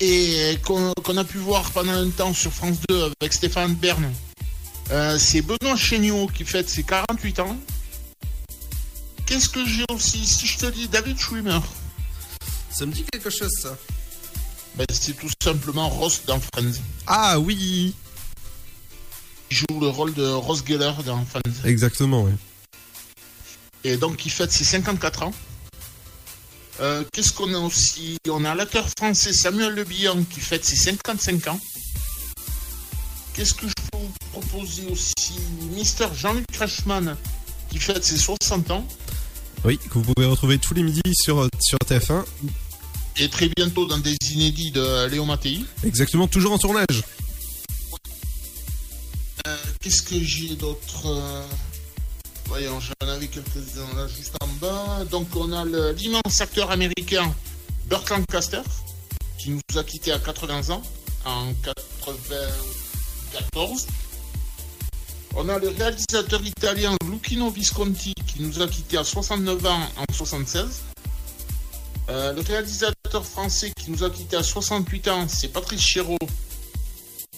et 0.00 0.58
qu'on 0.64 0.92
qu'on 1.02 1.16
a 1.16 1.24
pu 1.24 1.38
voir 1.38 1.70
pendant 1.72 1.92
un 1.92 2.10
temps 2.10 2.32
sur 2.34 2.52
France 2.52 2.76
2 2.88 3.10
avec 3.20 3.32
Stéphane 3.32 3.74
Bern. 3.74 4.12
Euh, 4.90 5.18
c'est 5.18 5.42
Benoît 5.42 5.76
Chéniaud 5.76 6.28
qui 6.28 6.44
fête 6.44 6.68
ses 6.68 6.82
48 6.84 7.40
ans. 7.40 7.56
Qu'est-ce 9.26 9.48
que 9.48 9.66
j'ai 9.66 9.84
aussi? 9.92 10.24
Si 10.24 10.46
je 10.46 10.58
te 10.58 10.66
dis 10.66 10.88
David 10.88 11.18
Schwimmer, 11.18 11.58
Ça 12.70 12.86
me 12.86 12.92
dit 12.92 13.04
quelque 13.10 13.28
chose, 13.28 13.50
ça. 13.60 13.76
ben, 14.76 14.86
c'est 14.92 15.14
tout 15.18 15.28
simplement 15.42 15.88
Ross 15.88 16.22
dans 16.26 16.38
Friends. 16.40 16.80
Ah 17.06 17.38
oui 17.40 17.94
Il 19.50 19.56
joue 19.56 19.80
le 19.80 19.88
rôle 19.88 20.14
de 20.14 20.26
Ross 20.28 20.62
Geller 20.66 20.92
dans 21.06 21.24
Friends. 21.24 21.64
Exactement, 21.64 22.22
oui. 22.22 22.32
Et 23.84 23.96
donc 23.96 24.24
il 24.26 24.30
fête 24.30 24.52
ses 24.52 24.64
54 24.64 25.22
ans. 25.22 25.32
Euh, 26.80 27.02
Qu'est-ce 27.12 27.32
qu'on 27.32 27.52
a 27.54 27.58
aussi? 27.58 28.18
On 28.28 28.44
a 28.44 28.54
l'acteur 28.54 28.86
français 28.98 29.32
Samuel 29.32 29.74
Le 29.74 29.84
Bihan 29.84 30.22
qui 30.24 30.40
fête 30.40 30.64
ses 30.64 30.76
55 30.76 31.46
ans. 31.48 31.60
Qu'est-ce 33.34 33.54
que 33.54 33.66
je 33.68 33.72
peux 33.92 33.98
vous 33.98 34.12
proposer 34.32 34.86
aussi? 34.90 35.38
Mister 35.74 36.06
Jean-Luc 36.14 36.44
Reichmann 36.58 37.16
qui 37.70 37.78
fête 37.78 38.04
ses 38.04 38.16
60 38.16 38.70
ans. 38.70 38.86
Oui, 39.64 39.78
que 39.78 39.94
vous 39.98 40.12
pouvez 40.14 40.26
retrouver 40.26 40.58
tous 40.58 40.74
les 40.74 40.82
midis 40.82 41.00
sur, 41.14 41.48
sur 41.60 41.78
TF1. 41.86 42.24
Et 43.16 43.28
très 43.28 43.48
bientôt 43.56 43.86
dans 43.86 43.98
des 43.98 44.16
inédits 44.30 44.70
de 44.70 45.06
Léo 45.08 45.24
Mattei. 45.24 45.64
Exactement, 45.84 46.28
toujours 46.28 46.52
en 46.52 46.58
tournage. 46.58 47.02
Euh, 49.48 49.56
Qu'est-ce 49.80 50.02
que 50.02 50.20
j'ai 50.20 50.56
d'autre 50.56 51.06
euh, 51.06 51.42
Voyons, 52.46 52.80
j'en 52.80 53.08
avais 53.08 53.28
quelques-uns 53.28 53.96
là 53.96 54.06
juste 54.06 54.36
en 54.42 54.48
bas. 54.60 55.04
Donc 55.10 55.34
on 55.36 55.50
a 55.52 55.64
l'immense 55.92 56.40
acteur 56.40 56.70
américain 56.70 57.34
Burt 57.86 58.08
Lancaster 58.10 58.60
qui 59.38 59.50
nous 59.50 59.78
a 59.78 59.84
quittés 59.84 60.12
à 60.12 60.18
80 60.18 60.70
ans 60.70 60.82
en 61.24 61.52
94. 61.64 63.86
On 65.34 65.48
a 65.48 65.58
le 65.58 65.68
réalisateur 65.68 66.44
italien 66.44 66.94
Lucchino 67.10 67.50
Visconti 67.50 68.12
qui 68.26 68.42
nous 68.42 68.60
a 68.60 68.68
quittés 68.68 68.98
à 68.98 69.04
69 69.04 69.64
ans 69.64 69.80
en 69.96 70.04
76. 70.12 70.82
Euh, 72.10 72.34
le 72.34 72.42
réalisateur 72.42 73.24
français 73.24 73.72
qui 73.76 73.90
nous 73.90 74.04
a 74.04 74.10
quittés 74.10 74.36
à 74.36 74.42
68 74.42 75.08
ans, 75.08 75.26
c'est 75.28 75.48
Patrice 75.48 75.80
Chéreau, 75.80 76.18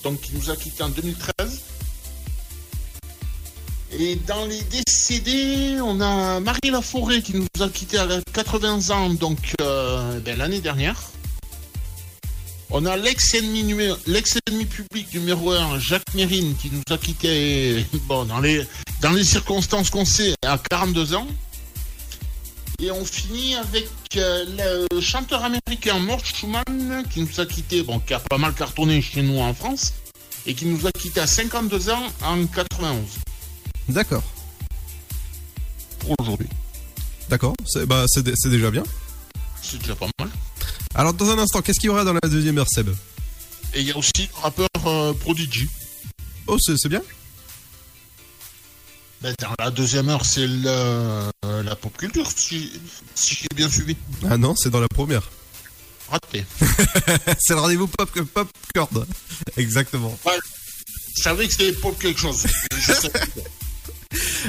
donc 0.02 0.20
qui 0.20 0.34
nous 0.34 0.50
a 0.50 0.56
quittés 0.56 0.82
en 0.82 0.88
2013. 0.88 1.60
Et 3.92 4.14
dans 4.14 4.44
les 4.46 4.60
décédés, 4.62 5.80
on 5.82 6.00
a 6.00 6.38
Marie 6.38 6.70
Laforêt 6.70 7.22
qui 7.22 7.34
nous 7.34 7.46
a 7.60 7.68
quittés 7.68 7.98
à 7.98 8.06
80 8.32 8.90
ans, 8.90 9.10
donc 9.10 9.54
euh, 9.60 10.20
ben, 10.20 10.38
l'année 10.38 10.60
dernière. 10.60 11.10
On 12.70 12.86
a 12.86 12.96
l'ex-ennemi 12.96 13.64
public 14.66 15.12
numéro 15.12 15.50
1, 15.50 15.80
Jacques 15.80 16.14
Mérine, 16.14 16.54
qui 16.54 16.70
nous 16.70 16.82
a 16.94 16.98
quittés 16.98 17.84
bon, 18.06 18.24
dans, 18.26 18.38
les, 18.38 18.64
dans 19.00 19.10
les 19.10 19.24
circonstances 19.24 19.90
qu'on 19.90 20.04
sait 20.04 20.34
à 20.46 20.56
42 20.70 21.14
ans. 21.14 21.26
Et 22.80 22.92
on 22.92 23.04
finit 23.04 23.56
avec 23.56 23.88
euh, 24.16 24.86
le 24.92 25.00
chanteur 25.00 25.44
américain 25.44 25.98
Mort 25.98 26.24
Schumann, 26.24 27.04
qui 27.10 27.22
nous 27.22 27.40
a 27.40 27.44
quittés, 27.44 27.82
bon, 27.82 27.98
qui 27.98 28.14
a 28.14 28.20
pas 28.20 28.38
mal 28.38 28.54
cartonné 28.54 29.02
chez 29.02 29.22
nous 29.22 29.40
en 29.40 29.52
France, 29.52 29.94
et 30.46 30.54
qui 30.54 30.66
nous 30.66 30.86
a 30.86 30.92
quittés 30.92 31.20
à 31.20 31.26
52 31.26 31.90
ans 31.90 32.06
en 32.22 32.46
91 32.46 33.02
D'accord. 33.88 34.22
pour 36.00 36.14
aujourd'hui. 36.20 36.48
D'accord, 37.28 37.54
c'est 37.66 37.86
bah, 37.86 38.04
déjà 38.44 38.70
bien. 38.70 38.82
C'est 39.62 39.78
déjà 39.78 39.94
pas 39.94 40.08
mal. 40.18 40.28
Alors, 40.94 41.14
dans 41.14 41.30
un 41.30 41.38
instant, 41.38 41.62
qu'est-ce 41.62 41.78
qu'il 41.78 41.86
y 41.86 41.90
aura 41.90 42.04
dans 42.04 42.14
la 42.14 42.28
deuxième 42.28 42.58
heure, 42.58 42.68
Seb? 42.68 42.90
Et 43.74 43.80
il 43.80 43.86
y 43.86 43.92
a 43.92 43.96
aussi 43.96 44.28
le 44.34 44.40
rappeur 44.42 44.68
euh, 44.86 45.12
Prodigy. 45.12 45.68
Oh, 46.48 46.56
c'est 46.58 46.88
bien 46.88 47.02
Ben, 49.22 49.32
dans 49.40 49.54
la 49.58 49.70
deuxième 49.70 50.08
heure, 50.08 50.24
c'est 50.26 50.46
euh, 50.48 51.30
la 51.44 51.76
pop 51.76 51.96
culture, 51.96 52.28
si, 52.34 52.72
si 53.14 53.36
j'ai 53.36 53.46
bien 53.54 53.70
suivi. 53.70 53.96
Ah 54.28 54.36
non, 54.36 54.56
c'est 54.56 54.70
dans 54.70 54.80
la 54.80 54.88
première. 54.88 55.22
Raté. 56.08 56.44
c'est 57.38 57.54
le 57.54 57.60
rendez-vous 57.60 57.86
pop, 57.86 58.10
pop. 58.34 59.06
Exactement. 59.56 60.18
Ouais, 60.26 60.38
je 61.16 61.22
savais 61.22 61.46
que 61.46 61.52
c'était 61.52 61.72
pop 61.72 61.96
quelque 62.00 62.18
chose. 62.18 62.44
Je. 62.72 63.08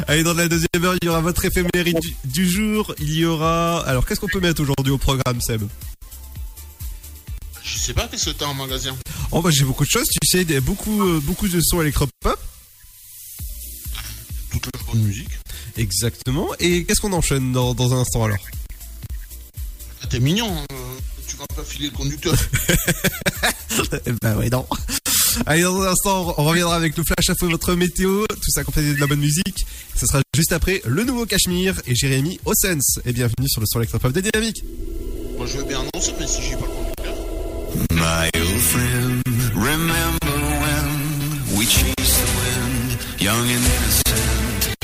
Allez, 0.08 0.24
dans 0.24 0.34
la 0.34 0.48
deuxième 0.48 0.84
heure, 0.84 0.96
il 1.02 1.06
y 1.06 1.10
aura 1.10 1.22
votre 1.22 1.44
éphéméride 1.46 2.00
du, 2.00 2.16
du 2.26 2.50
jour. 2.50 2.94
Il 3.00 3.14
y 3.14 3.26
aura. 3.26 3.82
Alors, 3.88 4.06
qu'est-ce 4.06 4.20
qu'on 4.20 4.28
peut 4.28 4.40
mettre 4.40 4.62
aujourd'hui 4.62 4.92
au 4.92 4.98
programme, 4.98 5.40
Seb? 5.42 5.64
Je 7.64 7.78
sais 7.78 7.94
pas 7.94 8.08
qu'est-ce 8.08 8.26
que 8.32 8.36
t'as 8.38 8.46
en 8.48 8.54
magasin. 8.54 8.96
Oh, 9.32 9.42
bah, 9.42 9.50
j'ai 9.52 9.64
beaucoup 9.64 9.86
de 9.86 9.90
choses, 9.90 10.08
tu 10.08 10.28
sais, 10.28 10.46
des- 10.46 10.60
beaucoup, 10.60 11.04
euh, 11.04 11.20
beaucoup 11.22 11.48
de 11.48 11.62
sons 11.62 11.82
électropop. 11.82 12.40
Toute 14.50 14.66
la 14.66 14.82
bonne 14.92 15.02
musique. 15.04 15.30
Exactement. 15.78 16.50
Et 16.60 16.84
qu'est-ce 16.86 17.00
qu'on 17.00 17.14
enchaîne 17.14 17.52
dans, 17.54 17.74
dans 17.74 17.94
un 17.94 18.00
instant 18.02 18.24
alors? 18.26 18.38
Ah, 20.04 20.08
T'es 20.08 20.20
mignon, 20.20 20.52
hein, 20.58 20.66
euh, 20.74 20.76
tu 21.28 21.38
vas 21.38 21.46
pas 21.56 21.64
filer 21.64 21.90
le 21.90 21.96
conducteur. 21.96 22.34
Bah 24.22 24.36
ouais, 24.36 24.50
non. 24.50 24.68
Allez, 25.46 25.64
dans 25.64 25.82
un 25.82 25.88
instant, 25.88 26.34
on 26.38 26.44
reviendra 26.44 26.76
avec 26.76 26.98
le 26.98 27.04
flash 27.04 27.30
info, 27.30 27.50
votre 27.50 27.74
météo, 27.76 28.26
tout 28.30 28.50
ça 28.50 28.62
accompagné 28.62 28.94
de 28.94 29.00
la 29.00 29.08
bonne 29.08 29.20
musique. 29.20 29.66
Ce 29.96 30.06
sera 30.06 30.22
juste 30.36 30.52
après 30.52 30.82
le 30.86 31.04
nouveau 31.04 31.26
Cachemire 31.26 31.76
et 31.88 31.96
Jérémy 31.96 32.40
Ossens. 32.46 33.00
Et 33.06 33.14
bienvenue 33.14 33.48
sur 33.48 33.62
le 33.62 33.68
son 33.68 33.80
électropop 33.80 34.12
de 34.12 34.22
Dynamique. 34.22 34.64
Moi, 35.38 35.46
je 35.48 35.58
veux 35.58 35.64
bien 35.64 35.80
annoncer, 35.80 36.14
mais 36.20 36.28
si 36.28 36.42
j'ai 36.42 36.56
pas 36.56 36.66
le 36.66 36.72
conducteur. 36.72 37.14
My 37.94 38.30
old 38.36 38.62
friend, 38.62 39.24
remember 39.56 40.38
when 40.62 41.58
we 41.58 41.66
chased 41.66 41.96
the 41.96 42.28
wind, 42.38 43.22
young 43.22 43.48
and 43.48 43.64
innocent. 43.64 44.76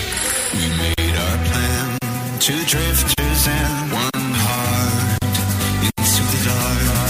We 0.54 0.68
made 0.78 1.16
our 1.16 1.38
plan, 1.46 1.98
two 2.40 2.64
drifters 2.66 3.48
and 3.48 3.92
one 3.92 4.34
heart 4.34 5.24
into 5.84 6.24
the 6.32 6.46
dark. 6.46 7.07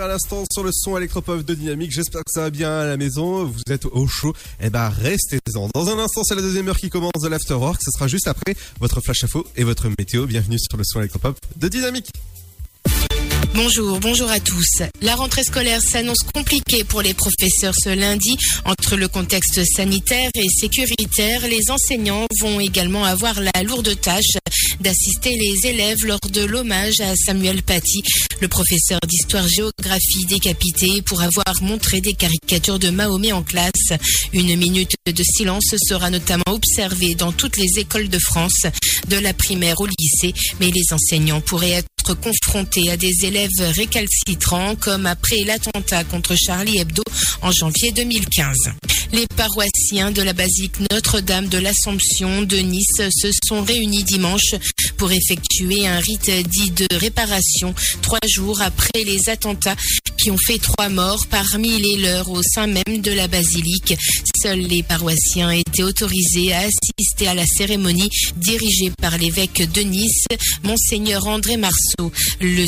À 0.00 0.08
l'instant 0.08 0.44
sur 0.50 0.64
le 0.64 0.70
son 0.72 0.96
électropop 0.96 1.44
de 1.44 1.54
Dynamique. 1.54 1.92
J'espère 1.92 2.24
que 2.24 2.30
ça 2.30 2.42
va 2.42 2.50
bien 2.50 2.70
à 2.70 2.86
la 2.86 2.96
maison. 2.96 3.44
Vous 3.44 3.60
êtes 3.70 3.84
au 3.84 4.06
chaud. 4.06 4.34
Eh 4.60 4.70
ben, 4.70 4.88
restez-en. 4.88 5.68
Dans 5.74 5.88
un 5.88 5.98
instant, 5.98 6.22
c'est 6.24 6.34
la 6.34 6.42
deuxième 6.42 6.68
heure 6.68 6.78
qui 6.78 6.90
commence 6.90 7.22
de 7.22 7.28
l'Afterwork. 7.28 7.80
Ce 7.84 7.90
sera 7.90 8.08
juste 8.08 8.26
après 8.26 8.54
votre 8.80 9.00
flash 9.00 9.24
info 9.24 9.46
et 9.56 9.64
votre 9.64 9.88
météo. 9.98 10.26
Bienvenue 10.26 10.58
sur 10.58 10.78
le 10.78 10.84
son 10.84 11.00
électropop 11.00 11.38
de 11.56 11.68
Dynamique. 11.68 12.10
Bonjour, 13.52 13.98
bonjour 13.98 14.30
à 14.30 14.38
tous. 14.38 14.82
La 15.02 15.16
rentrée 15.16 15.42
scolaire 15.42 15.82
s'annonce 15.82 16.22
compliquée 16.32 16.84
pour 16.84 17.02
les 17.02 17.14
professeurs 17.14 17.74
ce 17.76 17.88
lundi. 17.88 18.36
Entre 18.64 18.96
le 18.96 19.08
contexte 19.08 19.64
sanitaire 19.64 20.30
et 20.36 20.48
sécuritaire, 20.48 21.46
les 21.48 21.68
enseignants 21.68 22.26
vont 22.40 22.60
également 22.60 23.04
avoir 23.04 23.40
la 23.40 23.62
lourde 23.64 24.00
tâche 24.00 24.38
d'assister 24.78 25.36
les 25.36 25.68
élèves 25.68 26.04
lors 26.06 26.20
de 26.32 26.42
l'hommage 26.42 27.00
à 27.00 27.16
Samuel 27.16 27.62
Paty, 27.62 28.02
le 28.40 28.46
professeur 28.48 29.00
d'histoire-géographie 29.06 30.26
décapité 30.28 31.02
pour 31.02 31.20
avoir 31.20 31.60
montré 31.60 32.00
des 32.00 32.14
caricatures 32.14 32.78
de 32.78 32.90
Mahomet 32.90 33.32
en 33.32 33.42
classe. 33.42 33.98
Une 34.32 34.56
minute 34.56 34.94
de 35.06 35.22
silence 35.24 35.74
sera 35.88 36.08
notamment 36.10 36.44
observée 36.48 37.16
dans 37.16 37.32
toutes 37.32 37.56
les 37.56 37.78
écoles 37.80 38.08
de 38.08 38.18
France, 38.18 38.66
de 39.08 39.16
la 39.16 39.34
primaire 39.34 39.80
au 39.80 39.86
lycée, 39.86 40.34
mais 40.60 40.70
les 40.70 40.92
enseignants 40.92 41.40
pourraient 41.40 41.70
être 41.70 42.14
confrontés 42.14 42.90
à 42.90 42.96
des 42.96 43.24
élèves 43.24 43.39
récalcitrants 43.60 44.76
comme 44.76 45.06
après 45.06 45.44
l'attentat 45.44 46.04
contre 46.04 46.34
Charlie 46.36 46.78
Hebdo 46.78 47.02
en 47.42 47.50
janvier 47.50 47.92
2015. 47.92 48.56
Les 49.12 49.26
paroissiens 49.36 50.12
de 50.12 50.22
la 50.22 50.32
basilique 50.32 50.78
Notre-Dame 50.92 51.48
de 51.48 51.58
l'Assomption 51.58 52.42
de 52.42 52.58
Nice 52.58 53.02
se 53.10 53.30
sont 53.44 53.62
réunis 53.62 54.04
dimanche 54.04 54.54
pour 54.96 55.10
effectuer 55.10 55.86
un 55.86 55.98
rite 55.98 56.30
dit 56.48 56.70
de 56.70 56.86
réparation 56.94 57.74
trois 58.02 58.20
jours 58.28 58.62
après 58.62 59.02
les 59.04 59.28
attentats 59.28 59.76
qui 60.16 60.30
ont 60.30 60.38
fait 60.38 60.58
trois 60.58 60.88
morts 60.88 61.26
parmi 61.28 61.80
les 61.80 61.96
leurs 61.96 62.30
au 62.30 62.42
sein 62.42 62.66
même 62.66 63.00
de 63.00 63.10
la 63.10 63.26
basilique. 63.26 63.96
Seuls 64.40 64.60
les 64.60 64.82
paroissiens 64.82 65.50
étaient 65.50 65.82
autorisés 65.82 66.52
à 66.52 66.60
assister 66.60 67.26
à 67.26 67.34
la 67.34 67.46
cérémonie 67.46 68.10
dirigée 68.36 68.92
par 69.00 69.16
l'évêque 69.18 69.70
de 69.72 69.80
Nice, 69.80 70.26
Monseigneur 70.62 71.26
André 71.26 71.56
Marceau. 71.56 72.12
Le 72.40 72.66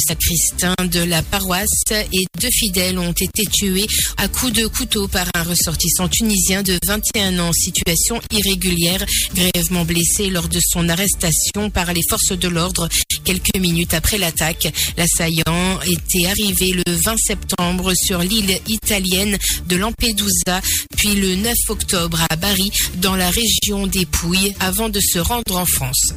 de 0.63 1.03
la 1.03 1.23
paroisse 1.23 1.69
et 1.91 2.25
deux 2.41 2.51
fidèles 2.51 2.99
ont 2.99 3.13
été 3.13 3.45
tués 3.53 3.87
à 4.17 4.29
coups 4.29 4.53
de 4.53 4.67
couteau 4.67 5.09
par 5.09 5.27
un 5.35 5.43
ressortissant 5.43 6.09
tunisien 6.09 6.63
de 6.63 6.79
21 6.87 7.39
ans 7.41 7.53
situation 7.53 8.21
irrégulière, 8.31 9.05
grièvement 9.35 9.85
blessé 9.85 10.31
lors 10.31 10.49
de 10.49 10.61
son 10.61 10.89
arrestation 10.89 11.71
par 11.71 11.93
les 11.93 12.03
forces 12.09 12.39
de 12.39 12.49
l'ordre 12.49 12.89
quelques 13.25 13.57
minutes 13.59 13.95
après 13.95 14.19
l'attaque. 14.19 14.73
L'assaillant 14.97 15.81
était 15.85 16.27
arrivé 16.27 16.83
le 16.87 16.93
20 16.93 17.17
septembre 17.19 17.93
sur 17.95 18.21
l'île 18.21 18.59
italienne 18.69 19.39
de 19.69 19.77
Lampedusa, 19.77 20.61
puis 20.97 21.15
le 21.15 21.35
9 21.37 21.55
octobre 21.69 22.21
à 22.31 22.37
Bari, 22.37 22.71
dans 22.97 23.17
la 23.17 23.31
région 23.31 23.87
des 23.87 24.07
Pouilles, 24.07 24.55
avant 24.61 24.89
de 24.89 25.01
se 25.01 25.19
rendre 25.19 25.57
en 25.57 25.67
France. 25.67 26.13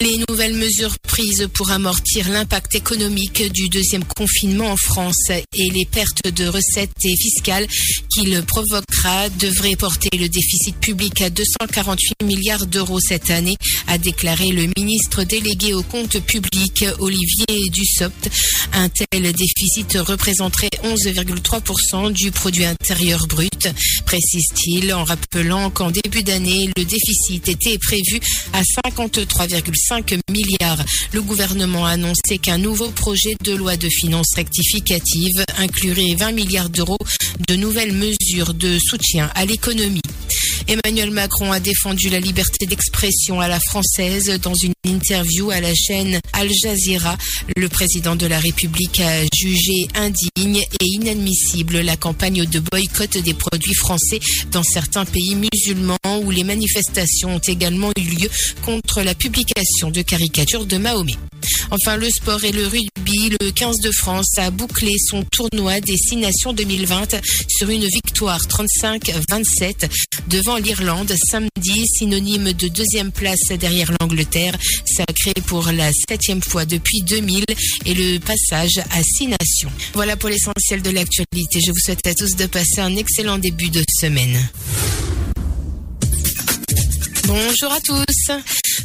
Les 0.00 0.22
nouvelles 0.28 0.54
mesures 0.54 0.98
prises 1.06 1.48
pour 1.52 1.70
amortir 1.70 2.28
l'impact 2.30 2.74
économique 2.74 3.42
du 3.52 3.68
deuxième 3.68 3.89
confinement 3.98 4.70
en 4.70 4.76
France 4.76 5.30
et 5.30 5.70
les 5.70 5.84
pertes 5.84 6.30
de 6.30 6.46
recettes 6.46 6.90
et 7.04 7.16
fiscales 7.16 7.66
qu'il 8.14 8.42
provoquera 8.42 9.28
devraient 9.38 9.76
porter 9.76 10.10
le 10.16 10.28
déficit 10.28 10.76
public 10.76 11.20
à 11.22 11.30
248 11.30 12.24
milliards 12.24 12.66
d'euros 12.66 13.00
cette 13.00 13.30
année, 13.30 13.56
a 13.86 13.98
déclaré 13.98 14.48
le 14.48 14.68
ministre 14.76 15.24
délégué 15.24 15.74
au 15.74 15.82
compte 15.82 16.18
public 16.20 16.84
Olivier 16.98 17.70
Dussopt. 17.70 18.30
Un 18.72 18.88
tel 18.88 19.32
déficit 19.32 19.98
représenterait 20.00 20.70
11,3% 20.84 22.12
du 22.12 22.30
produit 22.30 22.64
intérieur 22.64 23.26
brut, 23.26 23.68
précise-t-il 24.06 24.92
en 24.92 25.04
rappelant 25.04 25.70
qu'en 25.70 25.90
début 25.90 26.22
d'année, 26.22 26.70
le 26.76 26.84
déficit 26.84 27.48
était 27.48 27.78
prévu 27.78 28.20
à 28.52 28.62
53,5 28.62 30.18
milliards. 30.30 30.84
Le 31.12 31.22
gouvernement 31.22 31.86
a 31.86 31.90
annoncé 31.90 32.38
qu'un 32.38 32.58
nouveau 32.58 32.90
projet 32.90 33.34
de 33.42 33.54
loi 33.54 33.76
de 33.80 33.88
finances 33.88 34.34
rectificative 34.36 35.44
inclurait 35.58 36.14
20 36.16 36.32
milliards 36.32 36.68
d'euros 36.68 36.98
de 37.48 37.56
nouvelles 37.56 37.92
mesures 37.92 38.54
de 38.54 38.78
soutien 38.78 39.30
à 39.34 39.44
l'économie. 39.44 40.02
Emmanuel 40.68 41.10
Macron 41.10 41.50
a 41.50 41.58
défendu 41.58 42.10
la 42.10 42.20
liberté 42.20 42.66
d'expression 42.66 43.40
à 43.40 43.48
la 43.48 43.58
française 43.58 44.38
dans 44.40 44.54
une 44.54 44.74
interview 44.84 45.50
à 45.50 45.60
la 45.60 45.74
chaîne 45.74 46.20
Al 46.32 46.48
Jazeera. 46.62 47.16
Le 47.56 47.68
président 47.68 48.14
de 48.14 48.26
la 48.26 48.38
République 48.38 49.00
a 49.00 49.24
jugé 49.34 49.88
indigne 49.96 50.62
et 50.80 50.84
inadmissible 50.84 51.80
la 51.80 51.96
campagne 51.96 52.44
de 52.44 52.60
boycott 52.60 53.18
des 53.18 53.34
produits 53.34 53.74
français 53.74 54.20
dans 54.52 54.62
certains 54.62 55.06
pays 55.06 55.34
musulmans 55.34 55.96
où 56.22 56.30
les 56.30 56.44
manifestations 56.44 57.36
ont 57.36 57.40
également 57.48 57.90
eu 57.98 58.02
lieu 58.02 58.30
contre 58.62 59.02
la 59.02 59.14
publication 59.14 59.90
de 59.90 60.02
caricatures 60.02 60.66
de 60.66 60.76
Mahomet. 60.76 61.16
Enfin, 61.70 61.96
le 61.96 62.08
sport 62.10 62.44
et 62.44 62.52
le 62.52 62.66
rugby, 62.66 63.36
le 63.40 63.50
15 63.50 63.78
de 63.78 63.90
France 63.92 64.38
a 64.38 64.50
bouclé 64.50 64.92
son 65.08 65.22
tournoi 65.24 65.80
des 65.80 65.96
Six 65.96 66.16
Nations 66.16 66.52
2020 66.52 67.20
sur 67.48 67.70
une 67.70 67.86
victoire 67.86 68.40
35-27 68.46 69.88
devant 70.28 70.56
l'Irlande 70.56 71.12
samedi, 71.30 71.86
synonyme 71.86 72.52
de 72.52 72.68
deuxième 72.68 73.12
place 73.12 73.40
derrière 73.58 73.92
l'Angleterre, 74.00 74.56
sacré 74.84 75.32
pour 75.46 75.70
la 75.72 75.90
septième 76.08 76.42
fois 76.42 76.64
depuis 76.64 77.02
2000 77.02 77.44
et 77.86 77.94
le 77.94 78.18
passage 78.18 78.78
à 78.90 79.02
Six 79.02 79.28
Nations. 79.28 79.70
Voilà 79.94 80.16
pour 80.16 80.28
l'essentiel 80.28 80.82
de 80.82 80.90
l'actualité. 80.90 81.60
Je 81.64 81.70
vous 81.70 81.78
souhaite 81.78 82.06
à 82.06 82.14
tous 82.14 82.36
de 82.36 82.46
passer 82.46 82.80
un 82.80 82.96
excellent 82.96 83.38
début 83.38 83.70
de 83.70 83.82
semaine. 84.00 84.48
Bonjour 87.26 87.72
à 87.72 87.80
tous. 87.80 88.30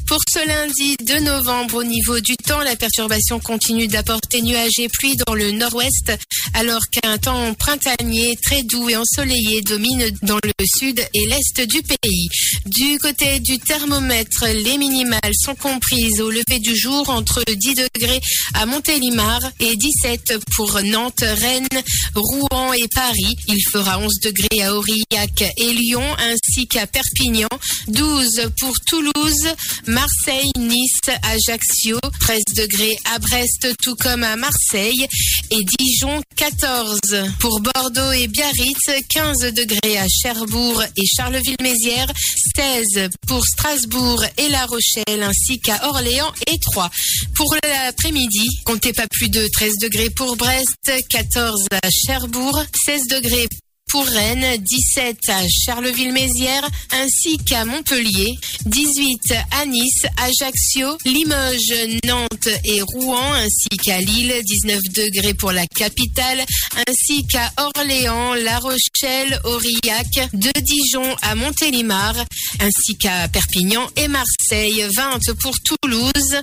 Pour 0.08 0.20
ce 0.32 0.48
lundi 0.48 0.96
2 1.04 1.20
novembre, 1.22 1.76
au 1.76 1.84
niveau 1.84 2.20
du 2.20 2.36
temps, 2.38 2.62
la 2.62 2.76
perturbation 2.76 3.40
continue 3.40 3.88
d'apporter 3.88 4.42
nuages 4.42 4.80
et 4.80 4.90
pluie 4.90 5.16
dans 5.26 5.34
le 5.34 5.52
nord-ouest, 5.52 6.12
alors 6.54 6.82
qu'un 6.92 7.18
temps 7.18 7.54
printanier 7.56 8.38
très 8.44 8.64
doux 8.64 8.90
et 8.90 8.96
ensoleillé 8.96 9.62
domine 9.62 10.10
dans 10.22 10.38
le 10.44 10.52
sud 10.78 11.00
et 11.00 11.26
l'est 11.28 11.68
du 11.68 11.82
pays. 11.82 12.28
Du 12.66 12.98
côté 13.00 13.40
du 13.40 13.60
thermomètre, 13.60 14.46
les 14.46 14.78
minimales 14.78 15.34
sont 15.34 15.56
comprises 15.56 16.22
au 16.22 16.30
lever 16.30 16.60
du 16.60 16.76
jour 16.76 17.10
entre 17.10 17.44
10 17.48 17.76
degrés 17.76 18.22
à 18.54 18.66
Montélimar 18.66 19.40
et 19.60 19.76
17 19.76 20.40
pour 20.56 20.80
Nantes, 20.84 21.24
Rennes, 21.24 21.68
Rouen 22.16 22.74
et 22.74 22.88
Paris. 22.94 23.36
Il 23.48 23.62
fera 23.72 24.00
11 24.00 24.12
degrés 24.24 24.64
à 24.64 24.76
Aurillac 24.76 25.54
et 25.58 25.74
Lyon 25.74 26.06
ainsi 26.20 26.68
qu'à 26.68 26.88
Perpignan, 26.88 27.50
12 27.88 28.52
pour 28.60 28.74
Toulouse, 28.88 29.48
Marseille, 29.88 30.52
Nice, 30.58 31.00
Ajaccio, 31.24 32.00
13 32.20 32.42
degrés 32.56 32.96
à 33.14 33.20
Brest 33.20 33.68
tout 33.82 33.96
comme 33.96 34.24
à 34.24 34.36
Marseille 34.36 35.08
et 35.52 35.64
Dijon 35.78 36.22
14 36.36 37.00
pour 37.40 37.62
Bordeaux 37.62 38.12
et 38.12 38.28
Biarritz, 38.28 38.92
15 39.10 39.54
degrés 39.54 39.98
à 39.98 40.08
Cherbourg 40.08 40.84
et 40.96 41.06
Charleville-Mézières, 41.06 42.12
16 42.56 43.10
pour 43.28 43.46
Strasbourg 43.46 44.24
et 44.38 44.50
La 44.50 44.66
Rochelle 44.66 45.24
ainsi 45.24 45.60
qu'à 45.60 45.88
Orléans 45.88 46.34
et 46.48 46.58
3. 46.60 46.90
Pour 47.36 47.56
l'après-midi, 47.64 48.48
comptez 48.66 48.94
pas 48.94 49.08
plus 49.08 49.30
de 49.30 49.48
13 49.48 49.74
degrés 49.82 50.10
pour 50.10 50.36
Brest, 50.36 50.76
14 51.10 51.66
à 51.72 51.90
Cherbourg, 51.90 52.64
16 52.86 53.08
degrés 53.08 53.48
pour 53.96 54.08
Rennes, 54.08 54.58
17 54.60 55.30
à 55.30 55.48
Charleville-Mézières 55.48 56.70
ainsi 56.92 57.38
qu'à 57.38 57.64
Montpellier, 57.64 58.38
18 58.66 59.34
à 59.52 59.66
Nice, 59.66 60.02
Ajaccio, 60.18 60.98
Limoges, 61.06 62.02
Nantes 62.06 62.50
et 62.66 62.82
Rouen 62.82 63.32
ainsi 63.36 63.70
qu'à 63.82 64.02
Lille, 64.02 64.34
19 64.44 64.82
degrés 64.94 65.34
pour 65.34 65.54
la 65.54 65.66
capitale 65.68 66.44
ainsi 66.86 67.26
qu'à 67.26 67.50
Orléans, 67.58 68.34
La 68.34 68.60
Rochelle, 68.60 69.40
Aurillac, 69.46 70.30
de 70.34 70.52
Dijon 70.60 71.16
à 71.22 71.36
Montélimar 71.36 72.16
ainsi 72.60 72.98
qu'à 72.98 73.30
Perpignan 73.30 73.88
et 73.96 74.10
Marseille, 74.10 74.86
20 74.94 75.20
pour 75.40 75.56
Toulouse 75.64 76.36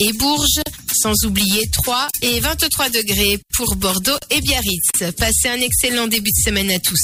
et 0.00 0.12
Bourges, 0.14 0.60
sans 0.92 1.24
oublier 1.24 1.68
3 1.70 2.08
et 2.22 2.40
23 2.40 2.88
degrés 2.90 3.38
pour 3.54 3.76
Bordeaux 3.76 4.18
et 4.30 4.40
Biarritz. 4.40 5.14
Passez 5.16 5.48
un 5.48 5.60
excellent 5.60 6.08
début 6.08 6.30
de 6.30 6.42
semaine 6.42 6.70
à 6.72 6.80
tous. 6.80 6.95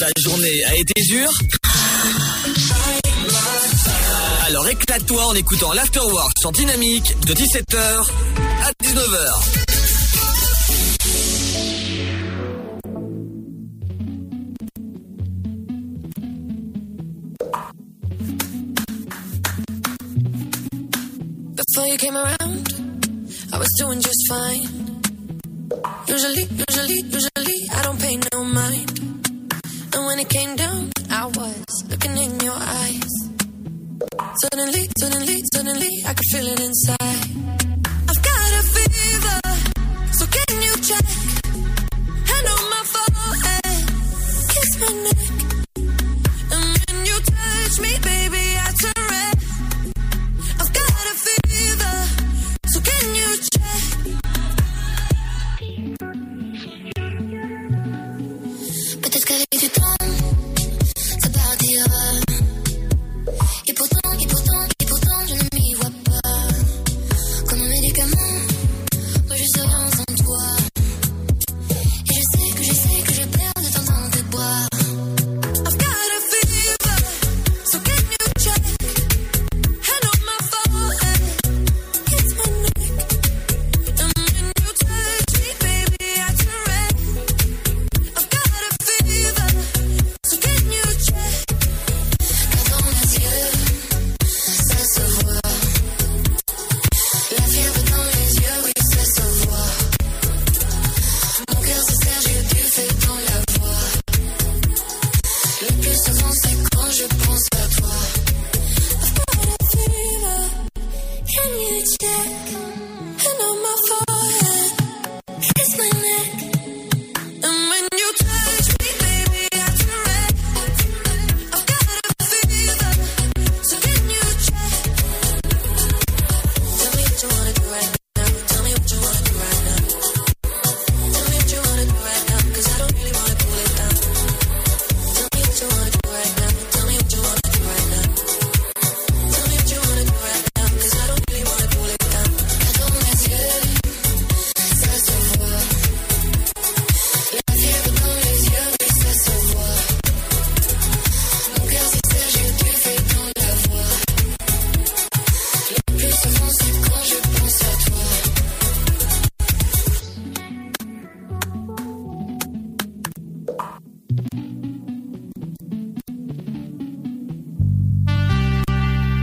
La 0.00 0.08
journée 0.18 0.64
a 0.64 0.74
été 0.74 1.00
dure 1.08 1.30
Alors 4.46 4.66
éclate-toi 4.68 5.26
en 5.26 5.34
écoutant 5.34 5.72
l'Afterwork 5.72 6.36
sur 6.40 6.50
Dynamique 6.50 7.14
de 7.24 7.34
17h 7.34 8.10
à 8.64 8.72
19h. 8.82 9.62
Before 21.54 21.86
you 21.86 21.96
came 21.96 22.16
around, 22.16 22.68
I 23.52 23.58
was 23.58 23.68
doing 23.78 24.00
just 24.00 24.26
fine. 24.28 24.92
I 36.12 36.14
can 36.14 36.24
feel 36.30 36.46
it 36.48 36.60
inside. 36.60 37.01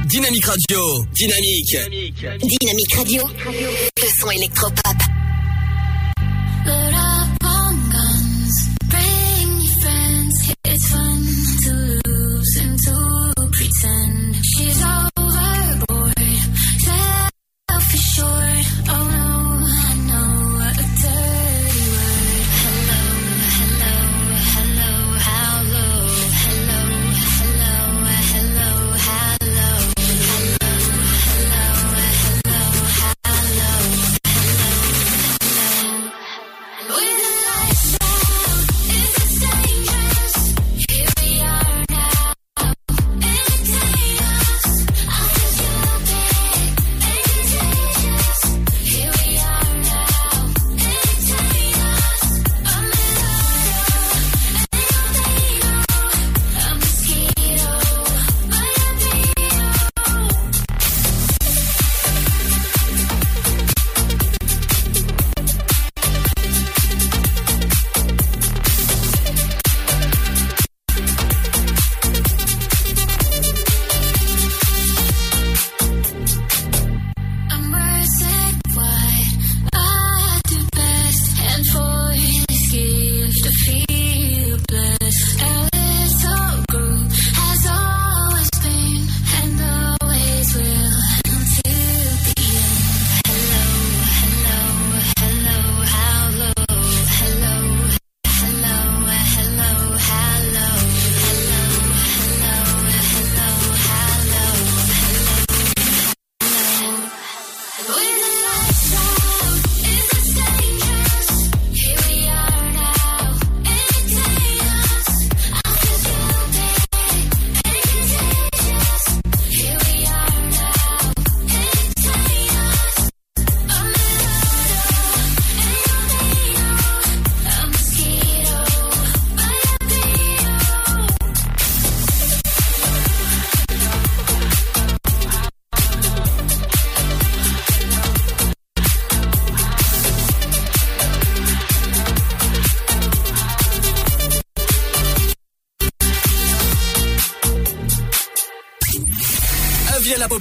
Dynamique 0.10 0.46
Radio. 0.46 1.06
Dynamique. 1.14 1.78
Dynamique. 1.78 2.26
Dynamique 2.60 2.96
Radio. 2.96 3.24
Le 4.02 4.08
son 4.20 4.32
électropop. 4.32 4.99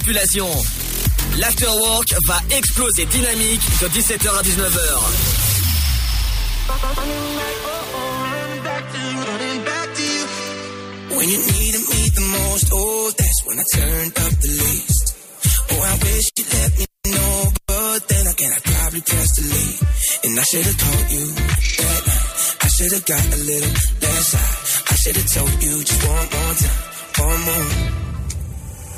population. 0.09 0.49
L'afterwork 1.37 2.15
va 2.25 2.41
exploser 2.49 3.05
dynamique 3.05 3.61
de 3.81 3.87
17h 3.89 4.27
à 4.27 4.41
19h. 4.41 4.79
When 11.11 11.29
you 11.29 11.37
needed 11.37 11.81
me 11.89 12.09
the 12.09 12.21
most, 12.21 12.69
oh, 12.73 13.11
that's 13.17 13.45
when 13.45 13.59
I 13.59 13.63
turned 13.75 14.17
up 14.17 14.33
the 14.41 14.47
least. 14.47 15.15
Oh, 15.71 15.81
I 15.81 15.93
wish 16.01 16.25
you 16.37 16.45
let 16.53 16.77
me 16.79 16.85
know, 17.11 17.51
but 17.67 18.07
then 18.07 18.27
again, 18.27 18.51
I 18.51 18.59
probably 18.63 19.01
pressed 19.01 19.35
delete. 19.35 19.81
And 20.23 20.39
I 20.39 20.43
should 20.43 20.65
have 20.65 20.77
told 20.77 21.11
you 21.11 21.25
that 21.77 22.01
night. 22.07 22.57
I 22.61 22.67
should 22.67 22.91
have 22.93 23.05
got 23.05 23.25
a 23.25 23.37
little 23.37 23.73
less 24.01 24.33
high. 24.33 24.91
I 24.91 24.95
should 24.95 25.15
have 25.17 25.33
told 25.33 25.63
you 25.63 25.83
just 25.83 26.07
one 26.07 26.27
more 26.33 26.53
time, 26.55 27.27
one 27.27 27.41
more. 27.45 28.08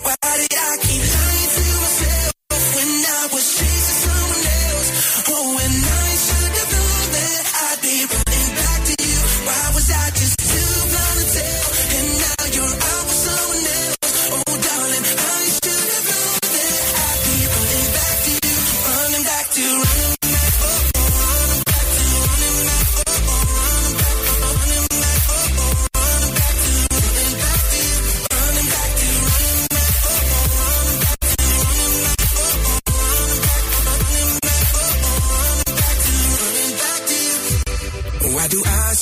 Why 0.03 0.15
did 0.37 0.53
I 0.57 0.77
keep 0.81 1.10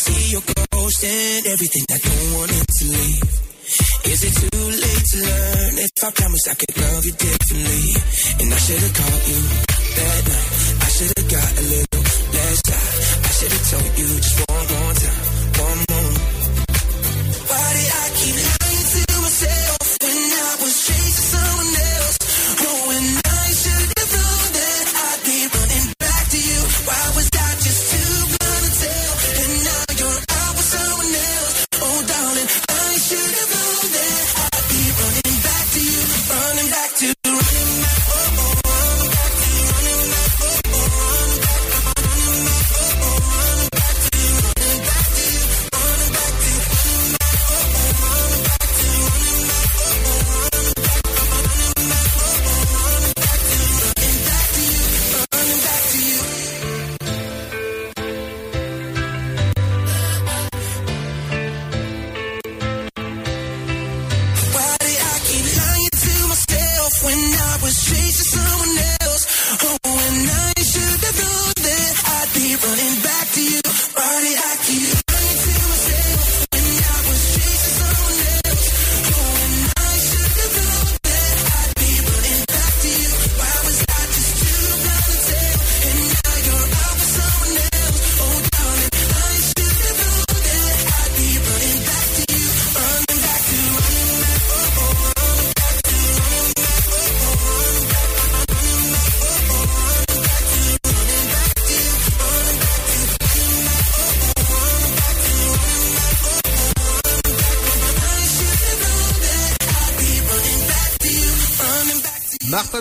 see 0.10 0.32
your 0.34 0.42
ghost 0.72 1.04
and 1.04 1.46
everything 1.46 1.86
I 1.90 1.98
don't 2.02 2.28
want 2.38 2.52
it 2.52 2.68
to 2.80 2.86
leave? 2.86 3.30
Is 4.10 4.20
it 4.26 4.34
too 4.42 4.66
late 4.84 5.06
to 5.14 5.18
learn 5.22 5.74
if 5.86 5.92
I 6.04 6.10
promise 6.12 6.46
I 6.50 6.56
could 6.56 6.76
love 6.82 7.06
you 7.06 7.14
differently? 7.14 7.86
And 8.42 8.50
I 8.54 8.58
should 8.58 8.82
have 8.82 8.96
called 8.98 9.24
you 9.30 9.42
that 9.98 10.22
night. 10.30 10.50
I 10.82 10.90
should 10.96 11.14
have 11.18 11.30
got 11.30 11.52
a 11.62 11.66
little 11.74 12.04
less 12.34 12.60
high. 12.66 12.96
I 13.22 13.32
should 13.38 13.54
have 13.54 13.66
told 13.70 13.92
you 14.00 14.10
just 14.18 14.38
one 14.50 14.66
more 14.74 14.94
time, 14.98 15.19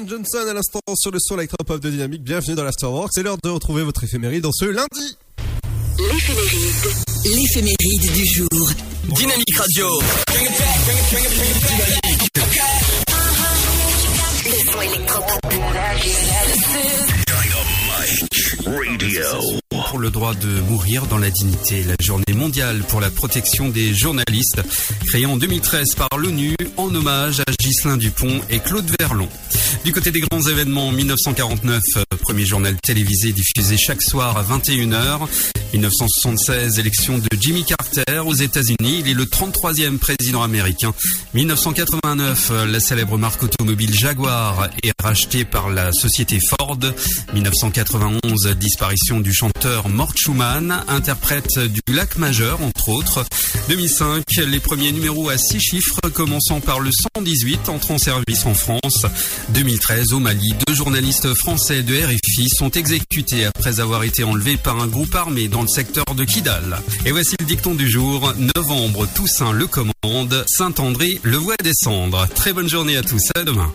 Johnson 0.07 0.47
à 0.49 0.53
l'instant 0.55 0.81
sur 0.95 1.11
le 1.11 1.19
son 1.19 1.37
électropop 1.39 1.81
de 1.81 1.91
Dynamique. 1.91 2.23
Bienvenue 2.23 2.55
dans 2.55 2.65
l'Afterwork. 2.65 3.11
C'est 3.13 3.23
l'heure 3.23 3.39
de 3.43 3.49
retrouver 3.49 3.83
votre 3.83 4.05
éphéméride 4.05 4.43
dans 4.43 4.53
ce 4.53 4.67
lundi. 4.67 5.17
L'éphéméride. 5.99 6.87
L'éphéméride 7.25 8.13
du 8.13 8.27
jour. 8.27 8.71
Dynamique 9.17 9.57
Radio. 9.57 10.01
Le 14.45 14.73
son 14.73 14.81
électropop. 14.83 15.39
Pour 19.89 19.99
le 19.99 20.11
droit 20.11 20.35
de 20.35 20.61
mourir 20.69 21.07
dans 21.07 21.17
la 21.17 21.31
dignité, 21.31 21.83
la 21.83 21.95
journée 21.99 22.35
mondiale 22.35 22.83
pour 22.89 23.01
la 23.01 23.11
protection 23.11 23.71
des 23.71 23.95
journalistes, 23.95 24.61
créée 25.07 25.25
en 25.25 25.39
2013 25.39 25.95
par 25.95 26.19
l'ONU 26.19 26.55
en 26.77 26.95
hommage 26.95 27.41
à 27.41 27.51
Ghislain 27.59 27.97
Dupont 27.97 28.41
et 28.51 28.59
Claude 28.59 28.91
Verlon. 29.01 29.29
Du 29.87 29.93
côté 29.93 30.11
des 30.11 30.21
grands 30.21 30.43
événements, 30.43 30.93
1949, 30.93 31.83
euh, 31.97 32.03
premier 32.19 32.45
journal 32.45 32.77
télévisé 32.81 33.33
diffusé 33.33 33.77
chaque 33.77 34.03
soir 34.03 34.37
à 34.37 34.43
21h. 34.43 35.29
1976, 35.73 36.79
élection 36.79 37.19
de 37.19 37.29
Jimmy 37.39 37.65
Carter 37.65 38.21
aux 38.25 38.35
États-Unis. 38.35 39.01
Il 39.01 39.09
est 39.09 39.15
le 39.15 39.25
33e 39.25 39.99
président 39.99 40.43
américain. 40.43 40.95
1989, 41.35 42.49
euh, 42.51 42.67
la 42.67 42.81
célèbre 42.81 43.19
marque 43.19 43.43
automobile 43.43 43.95
Jaguar 43.95 44.69
est 44.83 44.93
rachetée 45.03 45.45
par 45.45 45.69
la 45.69 45.93
société 45.93 46.39
Ford. 46.41 46.79
1991, 47.35 48.47
disparition 48.57 49.21
du 49.21 49.33
chanteur 49.33 49.89
Mort 49.89 50.13
Schumann, 50.17 50.85
interprète 50.89 51.59
du 51.59 51.81
lac 51.89 52.17
majeur, 52.17 52.63
entre 52.63 52.89
autres. 52.89 53.25
2005, 53.69 54.25
les 54.47 54.61
premiers 54.61 54.93
numéros 54.93 55.29
à 55.29 55.37
six 55.37 55.61
chiffres, 55.61 56.01
commençant 56.13 56.61
par 56.61 56.81
le 56.81 56.91
118, 57.15 57.69
entrent 57.69 57.91
en 57.91 57.99
service 57.99 58.47
en 58.47 58.55
France. 58.55 59.07
2013, 59.51 60.13
au 60.13 60.19
Mali, 60.19 60.55
deux 60.67 60.75
journalistes 60.75 61.35
français 61.35 61.83
de 61.83 61.95
RFI 62.09 62.49
sont 62.49 62.71
exécutés 62.71 63.45
après 63.45 63.81
avoir 63.81 64.03
été 64.03 64.25
enlevés 64.25 64.57
par 64.57 64.81
un 64.81 64.87
groupe 64.87 65.15
armé 65.15 65.49
dans 65.49 65.61
le 65.61 65.69
secteur 65.69 66.07
de 66.17 66.25
Kidal. 66.25 66.79
Et 67.05 67.11
voici 67.13 67.37
le 67.39 67.45
dicton 67.45 67.75
du 67.75 67.87
jour. 67.87 68.33
Novembre, 68.57 69.07
Toussaint 69.15 69.53
le 69.53 69.67
commande, 69.67 70.45
Saint-André 70.49 71.21
le 71.23 71.37
voit 71.37 71.57
descendre. 71.63 72.27
Très 72.35 72.55
bonne 72.55 72.69
journée 72.69 72.97
à 72.97 73.03
tous, 73.03 73.29
à 73.35 73.45
demain. 73.45 73.71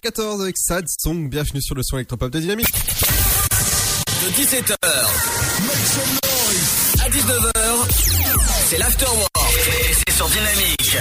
14 0.00 0.42
avec 0.42 0.56
Sad 0.58 0.86
Song. 1.00 1.28
Bienvenue 1.28 1.62
sur 1.62 1.74
le 1.74 1.82
son 1.82 1.96
électropop 1.96 2.30
de 2.30 2.40
Dynamique. 2.40 2.66
De 2.70 4.30
17h 4.42 4.74
à 7.02 7.08
19h, 7.10 7.88
c'est 8.68 8.78
l'Afterwork. 8.78 9.30
Et 9.90 9.94
c'est 9.94 10.14
sur 10.14 10.28
Dynamique. 10.28 10.96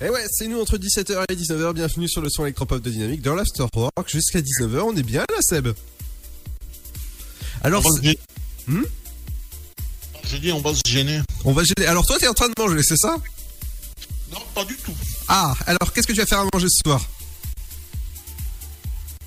Et 0.00 0.10
ouais, 0.10 0.24
c'est 0.30 0.48
nous 0.48 0.60
entre 0.60 0.78
17h 0.78 1.24
et 1.28 1.34
19h. 1.36 1.74
Bienvenue 1.74 2.08
sur 2.08 2.20
le 2.20 2.28
son 2.28 2.44
électropop 2.44 2.82
de 2.82 2.90
Dynamique 2.90 3.22
dans 3.22 3.34
l'Afterwork 3.34 4.08
jusqu'à 4.08 4.40
19h. 4.40 4.80
On 4.80 4.96
est 4.96 5.02
bien 5.02 5.20
là, 5.20 5.36
Seb 5.40 5.68
Alors. 7.62 7.84
C'est... 8.02 8.18
Hmm 8.66 8.82
j'ai 10.26 10.38
dit 10.38 10.52
on 10.52 10.60
va 10.60 10.74
se 10.74 10.80
gêner. 10.86 11.20
On 11.44 11.52
va 11.52 11.62
se 11.62 11.72
gêner. 11.76 11.86
Alors 11.88 12.06
toi, 12.06 12.16
t'es 12.18 12.26
en 12.26 12.34
train 12.34 12.48
de 12.48 12.54
manger, 12.58 12.82
c'est 12.82 12.96
ça? 12.96 13.16
Non, 14.32 14.40
pas 14.54 14.64
du 14.64 14.74
tout. 14.76 14.94
Ah, 15.28 15.54
alors 15.66 15.92
qu'est-ce 15.92 16.06
que 16.06 16.12
tu 16.12 16.20
vas 16.20 16.26
faire 16.26 16.40
à 16.40 16.46
manger 16.52 16.68
ce 16.68 16.80
soir? 16.84 17.00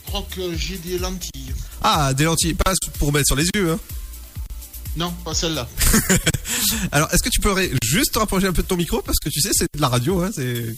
Crois 0.07 0.25
que 0.35 0.55
j'ai 0.57 0.77
des 0.77 0.97
lentilles. 0.99 1.53
Ah, 1.81 2.13
des 2.13 2.23
lentilles, 2.23 2.53
pas 2.55 2.73
pour 2.99 3.11
mettre 3.13 3.27
sur 3.27 3.35
les 3.35 3.47
yeux. 3.55 3.71
Hein. 3.73 3.79
Non, 4.95 5.11
pas 5.23 5.33
celle-là. 5.35 5.67
Alors, 6.91 7.07
est-ce 7.13 7.21
que 7.21 7.29
tu 7.29 7.39
pourrais 7.39 7.69
juste 7.83 8.13
te 8.13 8.19
rapprocher 8.19 8.47
un 8.47 8.53
peu 8.53 8.63
de 8.63 8.67
ton 8.67 8.75
micro 8.77 9.01
parce 9.03 9.19
que 9.19 9.29
tu 9.29 9.41
sais, 9.41 9.51
c'est 9.53 9.67
de 9.75 9.81
la 9.81 9.89
radio, 9.89 10.21
hein, 10.23 10.31
c'est. 10.33 10.75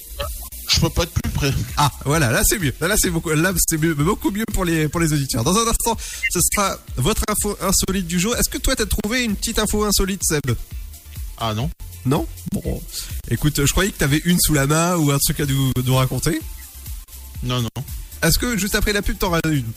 Je 0.72 0.80
peux 0.82 0.90
pas 0.90 1.04
être 1.04 1.14
plus 1.14 1.32
près. 1.32 1.54
Ah, 1.78 1.90
voilà, 2.06 2.30
là 2.32 2.42
c'est 2.46 2.60
mieux. 2.60 2.74
Là 2.82 2.96
c'est 2.98 3.10
beaucoup, 3.10 3.30
là 3.30 3.54
c'est 3.68 3.78
mieux- 3.78 3.96
beaucoup 3.96 4.30
mieux 4.30 4.44
pour 4.54 4.66
les 4.66 4.88
pour 4.88 5.00
les 5.00 5.12
auditeurs. 5.14 5.44
Dans 5.44 5.58
un 5.58 5.68
instant, 5.68 5.98
ce 6.32 6.40
sera 6.42 6.78
votre 6.98 7.24
info 7.28 7.58
insolite 7.62 8.06
du 8.06 8.20
jour. 8.20 8.36
Est-ce 8.36 8.50
que 8.50 8.58
toi 8.60 8.76
t'as 8.76 8.86
trouvé 8.86 9.24
une 9.24 9.36
petite 9.36 9.58
info 9.58 9.84
insolite, 9.86 10.22
Seb? 10.24 10.42
Ah 11.38 11.54
non. 11.56 11.72
Non? 12.06 12.28
Bon, 12.52 12.82
écoute, 13.32 13.66
je 13.66 13.72
croyais 13.72 13.92
que 13.92 13.98
t'avais 13.98 14.22
une 14.26 14.40
sous 14.40 14.54
la 14.54 14.68
main 14.68 14.96
ou 14.98 15.10
un 15.12 15.18
truc 15.18 15.40
à 15.40 15.46
nous, 15.46 15.72
nous 15.84 15.96
raconter. 15.96 16.40
Non, 17.42 17.62
non. 17.62 17.70
Est-ce 18.22 18.38
que 18.38 18.58
juste 18.58 18.76
après 18.76 18.94
la 18.94 19.02
pub 19.02 19.18
t'auras 19.18 19.40
une 19.46 19.72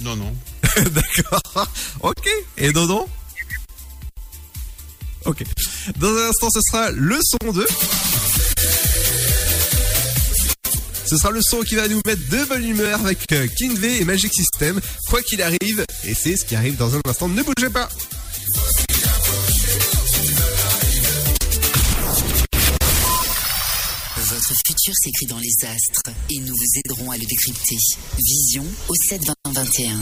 Non, 0.00 0.16
non. 0.16 0.34
D'accord. 0.76 1.68
Ok. 2.00 2.28
Et 2.58 2.72
Dodo 2.72 3.08
Ok. 5.24 5.42
Dans 5.96 6.08
un 6.08 6.28
instant, 6.28 6.48
ce 6.50 6.60
sera 6.70 6.90
le 6.90 7.18
son 7.22 7.52
2. 7.52 7.66
Ce 11.06 11.18
sera 11.18 11.30
le 11.30 11.40
son 11.42 11.60
qui 11.60 11.76
va 11.76 11.88
nous 11.88 12.00
mettre 12.06 12.28
de 12.28 12.44
bonne 12.44 12.64
humeur 12.64 13.00
avec 13.00 13.30
euh, 13.32 13.46
King 13.56 13.78
V 13.78 14.00
et 14.00 14.04
Magic 14.04 14.32
System, 14.32 14.80
quoi 15.08 15.22
qu'il 15.22 15.42
arrive. 15.42 15.84
Et 16.04 16.14
c'est 16.14 16.36
ce 16.36 16.44
qui 16.44 16.56
arrive 16.56 16.76
dans 16.76 16.94
un 16.94 17.00
instant. 17.06 17.28
Ne 17.28 17.42
bougez 17.42 17.70
pas. 17.70 17.88
Votre 24.46 24.60
futur 24.66 24.92
s'écrit 25.02 25.26
dans 25.26 25.38
les 25.38 25.54
astres 25.64 26.02
et 26.30 26.38
nous 26.40 26.54
vous 26.54 26.78
aiderons 26.84 27.10
à 27.10 27.16
le 27.16 27.24
décrypter. 27.24 27.78
Vision 28.18 28.64
au 28.88 28.94
7 29.08 29.24
20 29.24 29.34
21. 29.54 29.96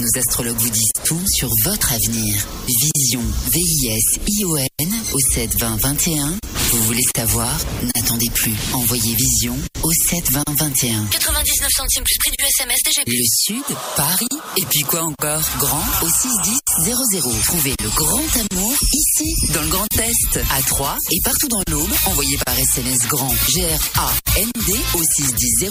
Nos 0.00 0.18
astrologues 0.18 0.56
vous 0.56 0.70
disent 0.70 0.92
tout 1.04 1.22
sur 1.28 1.48
votre 1.64 1.92
avenir. 1.92 2.34
Vision, 2.66 3.22
V-I-S-I-O-N 3.52 4.92
au 5.12 5.18
7 5.20 5.56
20 5.56 5.76
21. 5.76 6.38
Vous 6.74 6.82
voulez 6.82 7.04
savoir 7.14 7.56
N'attendez 7.94 8.28
plus. 8.34 8.52
Envoyez 8.72 9.14
Vision 9.14 9.56
au 9.84 9.92
7 10.10 10.32
20 10.32 10.42
21. 10.58 11.06
99 11.06 11.68
centimes 11.70 12.02
plus 12.02 12.18
prix 12.18 12.30
du 12.36 12.44
SMS 12.44 12.78
DGP. 12.84 13.06
Le 13.06 13.24
Sud, 13.44 13.76
Paris, 13.94 14.26
et 14.56 14.64
puis 14.68 14.80
quoi 14.80 15.02
encore 15.02 15.42
Grand 15.60 15.84
au 16.02 16.08
61000. 16.08 17.42
Trouvez 17.44 17.74
le 17.80 17.88
grand 17.90 18.26
amour 18.50 18.74
ici, 18.92 19.52
dans 19.52 19.62
le 19.62 19.68
Grand 19.68 19.86
Est, 20.00 20.40
à 20.50 20.62
Troyes 20.62 20.98
et 21.12 21.20
partout 21.22 21.46
dans 21.46 21.62
l'Aube. 21.70 21.92
Envoyez 22.06 22.36
par 22.38 22.58
SMS 22.58 22.98
grand 23.06 23.32
G-R-A-N-D 23.50 24.72
au 24.94 25.02
61000 25.14 25.70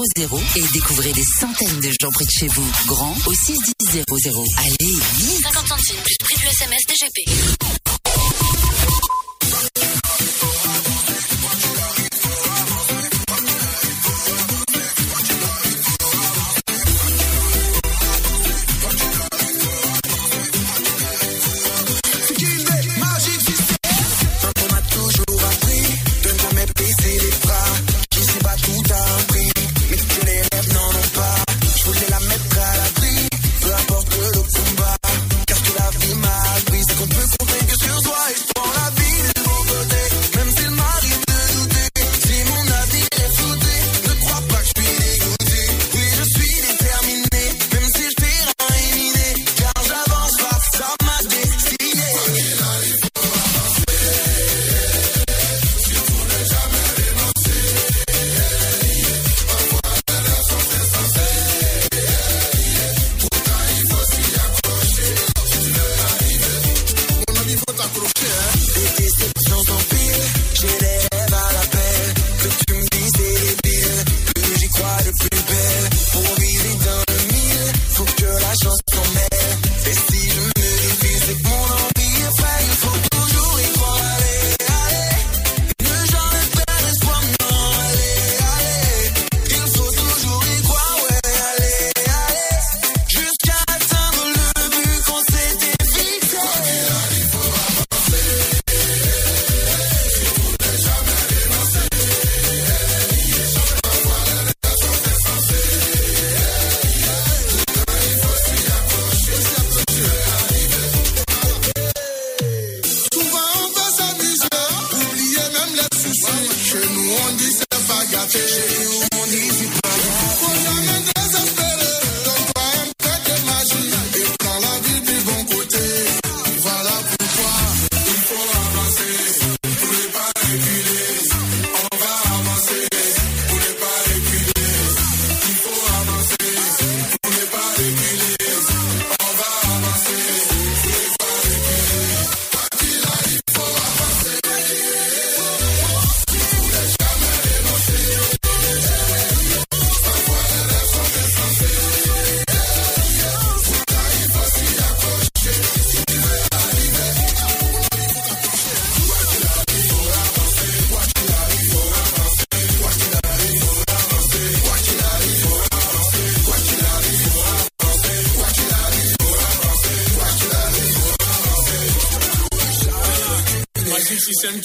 et 0.56 0.64
découvrez 0.72 1.12
des 1.12 1.26
centaines 1.38 1.82
de 1.82 1.92
gens 2.00 2.12
près 2.12 2.24
de 2.24 2.32
chez 2.32 2.48
vous. 2.48 2.72
Grand 2.88 3.14
au 3.26 3.34
61000. 3.34 4.06
Allez, 4.58 4.96
vite 5.18 5.42
50 5.44 5.68
centimes 5.68 6.02
plus 6.02 6.18
prix 6.22 6.38
du 6.38 6.46
SMS 6.48 6.82
DGP. 6.88 7.83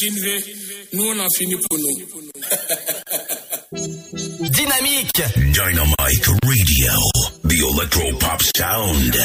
Veut. 0.01 0.40
Nous, 0.92 1.05
on 1.07 1.18
a 1.18 1.26
fini 1.36 1.55
pour 1.68 1.76
nous. 1.76 1.99
Dynamique 4.49 5.22
Dynamite 5.53 6.28
Radio, 6.44 6.92
the 7.42 7.59
electro 7.72 8.16
pop 8.18 8.40
sound. 8.57 9.16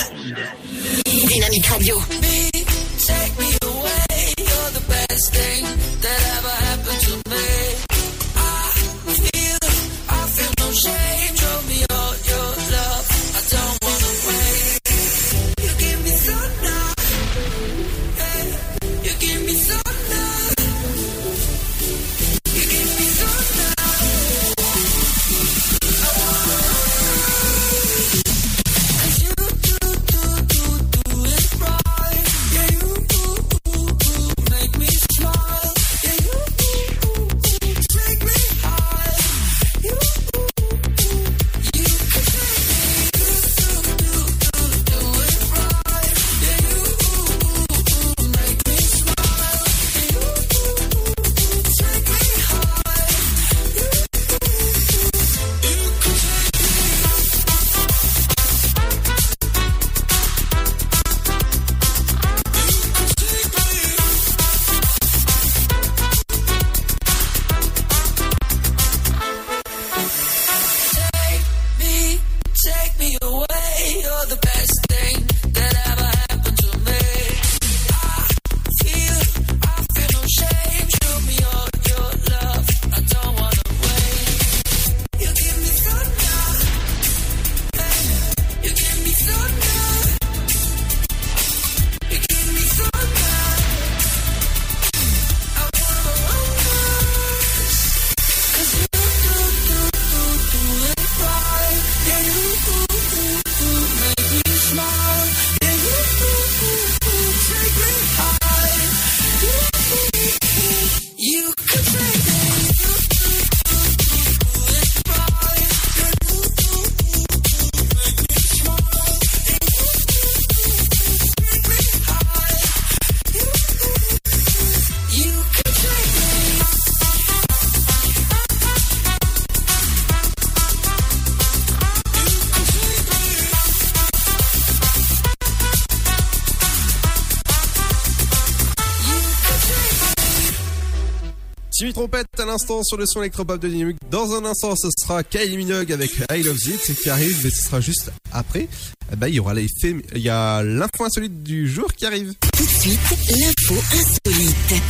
Trompette 141.94 142.40
à 142.40 142.46
l'instant 142.46 142.82
sur 142.82 142.98
le 142.98 143.06
son 143.06 143.22
électropop 143.22 143.62
de 143.62 143.68
Dynamique. 143.68 143.98
Dans 144.10 144.34
un 144.34 144.44
instant, 144.46 144.76
ce 144.76 144.88
sera 144.98 145.24
Kylie 145.24 145.58
Minogue 145.58 145.92
avec 145.92 146.10
I 146.32 146.42
Love 146.42 146.58
It 146.66 146.96
qui 147.00 147.08
arrive, 147.08 147.40
mais 147.44 147.52
ce 147.52 147.66
sera 147.66 147.82
juste 147.82 148.12
après. 148.32 148.68
Eh 149.12 149.16
ben, 149.16 149.28
il 149.28 149.36
y 149.36 149.40
aura 149.40 149.54
les 149.54 149.68
faits, 149.80 149.98
il 150.16 150.22
y 150.22 150.30
a 150.30 150.64
l'info 150.64 151.04
insolite 151.06 151.44
du 151.44 151.70
jour 151.70 151.94
qui 151.94 152.08
arrive. 152.08 152.34
Tout 152.58 152.64
de 152.64 152.70
suite, 152.70 153.00
l'info 153.30 153.76
insolite. 153.92 154.82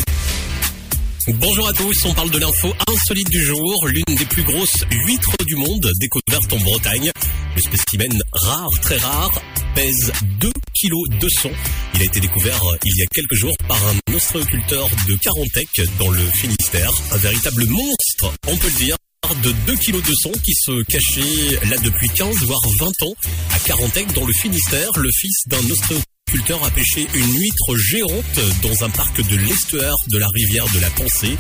Bonjour 1.28 1.68
à 1.68 1.74
tous, 1.74 2.06
on 2.06 2.14
parle 2.14 2.32
de 2.32 2.40
l'info 2.40 2.74
insolite 2.88 3.30
du 3.30 3.44
jour, 3.44 3.86
l'une 3.88 4.18
des 4.18 4.26
plus 4.26 4.44
grosses 4.44 4.86
huîtres 4.90 5.36
du 5.46 5.56
monde 5.58 5.92
découverte 6.00 6.54
en 6.54 6.60
Bretagne. 6.60 7.12
Le 7.56 7.62
spécimen 7.62 8.24
rare, 8.32 8.72
très 8.82 8.98
rare, 8.98 9.42
pèse 9.76 10.12
2 10.40 10.50
kg 10.50 11.20
200. 11.20 11.50
Il 11.96 12.02
a 12.02 12.06
été 12.06 12.20
découvert 12.20 12.64
euh, 12.64 12.78
il 12.86 12.98
y 12.98 13.02
a 13.02 13.06
quelques 13.14 13.34
jours 13.36 13.56
par 13.68 13.78
un 13.88 14.16
ostréoculteur 14.16 14.90
de 15.08 15.16
Carantec 15.16 15.68
dans 16.00 16.10
le 16.10 16.26
Finistère. 16.32 16.92
Un 17.12 17.18
véritable 17.18 17.66
monstre, 17.68 18.34
on 18.48 18.58
peut 18.58 18.68
le 18.68 18.86
dire 18.86 18.96
de 19.42 19.52
2 19.66 19.76
kg 19.76 20.02
200 20.02 20.32
qui 20.44 20.54
se 20.54 20.84
cachait 20.84 21.66
là 21.70 21.78
depuis 21.84 22.10
15 22.10 22.36
voire 22.44 22.62
20 22.80 22.88
ans 23.04 23.16
à 23.52 23.60
Carantec 23.60 24.12
dans 24.14 24.26
le 24.26 24.34
Finistère, 24.34 24.90
le 24.98 25.10
fils 25.12 25.48
d'un 25.48 25.72
ostréoculteur 25.72 26.64
a 26.64 26.70
pêché 26.70 27.08
une 27.14 27.40
huître 27.40 27.76
géante 27.78 28.40
dans 28.62 28.84
un 28.84 28.90
parc 28.90 29.26
de 29.28 29.36
l'estuaire 29.38 29.96
de 30.10 30.18
la 30.18 30.28
rivière 30.28 30.66
de 30.74 30.80
la 30.80 30.90
Pensée. 30.92 31.38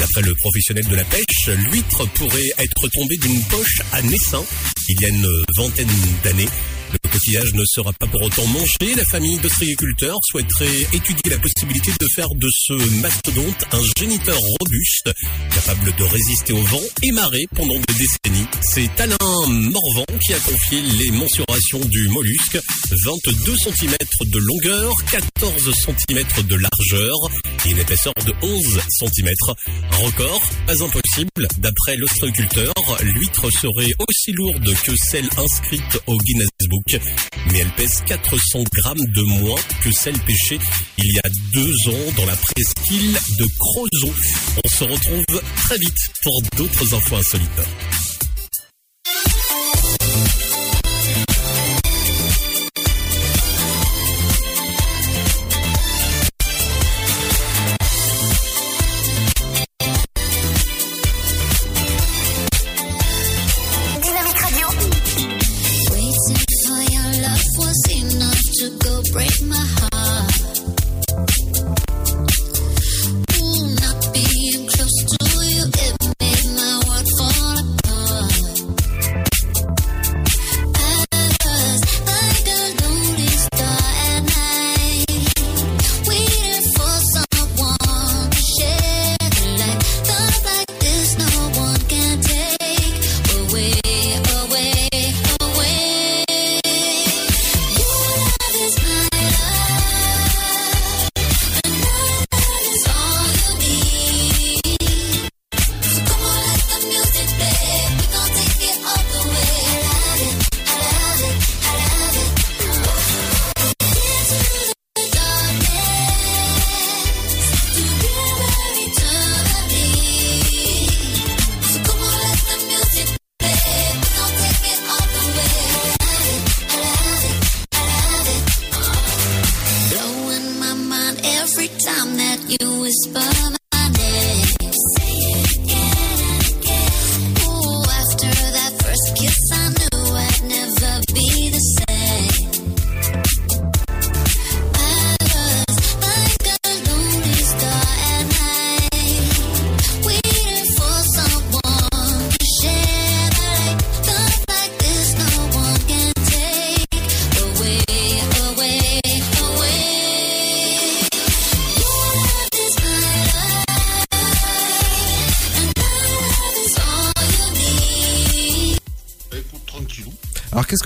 D'après 0.00 0.22
le 0.22 0.34
professionnel 0.34 0.86
de 0.86 0.96
la 0.96 1.04
pêche, 1.04 1.48
l'huître 1.48 2.08
pourrait 2.14 2.52
être 2.58 2.88
tombée 2.88 3.16
d'une 3.16 3.42
poche 3.44 3.82
à 3.92 4.02
Nessin 4.02 4.44
il 4.88 5.00
y 5.00 5.04
a 5.04 5.08
une 5.08 5.28
vingtaine 5.56 5.88
d'années. 6.22 6.48
Le 6.92 7.10
coquillage 7.10 7.54
ne 7.54 7.64
sera 7.66 7.92
pas 7.92 8.06
pour 8.06 8.22
autant 8.22 8.46
mangé. 8.46 8.94
La 8.96 9.04
famille 9.04 9.38
d'ostréiculteurs 9.38 10.18
souhaiterait 10.30 10.86
étudier 10.92 11.30
la 11.30 11.38
possibilité 11.38 11.92
de 11.98 12.06
faire 12.14 12.28
de 12.34 12.48
ce 12.50 12.72
mastodonte 13.00 13.64
un 13.72 13.82
géniteur 13.98 14.38
robuste, 14.60 15.10
capable 15.54 15.94
de 15.96 16.04
résister 16.04 16.52
au 16.52 16.62
vent 16.62 16.82
et 17.02 17.12
marée 17.12 17.46
pendant 17.54 17.74
des 17.74 17.94
décennies. 17.94 18.46
C'est 18.60 19.00
Alain 19.00 19.16
Morvan 19.48 20.04
qui 20.24 20.34
a 20.34 20.38
confié 20.40 20.80
les 20.82 21.10
mensurations 21.10 21.80
du 21.86 22.08
mollusque. 22.08 22.58
22 23.04 23.54
cm 23.56 23.96
de 24.26 24.38
longueur, 24.38 24.92
14 25.10 25.72
cm 25.74 26.46
de 26.46 26.56
largeur 26.56 27.14
et 27.66 27.70
une 27.70 27.78
épaisseur 27.78 28.14
de 28.24 28.32
11 28.42 28.80
cm. 28.88 29.34
Un 29.92 29.96
record 29.96 30.40
pas 30.66 30.82
impossible. 30.82 31.48
D'après 31.58 31.96
l'ostréiculteur, 31.96 32.72
l'huître 33.02 33.50
serait 33.50 33.92
aussi 34.08 34.32
lourde 34.32 34.74
que 34.84 34.92
celle 34.96 35.28
inscrite 35.36 36.00
au 36.06 36.16
Guinness 36.18 36.48
Book. 36.68 36.75
Mais 37.52 37.58
elle 37.58 37.70
pèse 37.70 38.02
400 38.06 38.64
grammes 38.72 39.04
de 39.14 39.22
moins 39.22 39.60
que 39.82 39.90
celle 39.92 40.18
pêchée 40.20 40.58
il 40.98 41.12
y 41.12 41.18
a 41.18 41.28
deux 41.52 41.88
ans 41.90 42.12
dans 42.16 42.26
la 42.26 42.36
presqu'île 42.36 43.18
de 43.38 43.46
Crozon. 43.58 44.14
On 44.64 44.68
se 44.68 44.84
retrouve 44.84 45.42
très 45.56 45.78
vite 45.78 46.10
pour 46.22 46.42
d'autres 46.56 46.94
infos 46.94 47.16
insolites. 47.16 48.05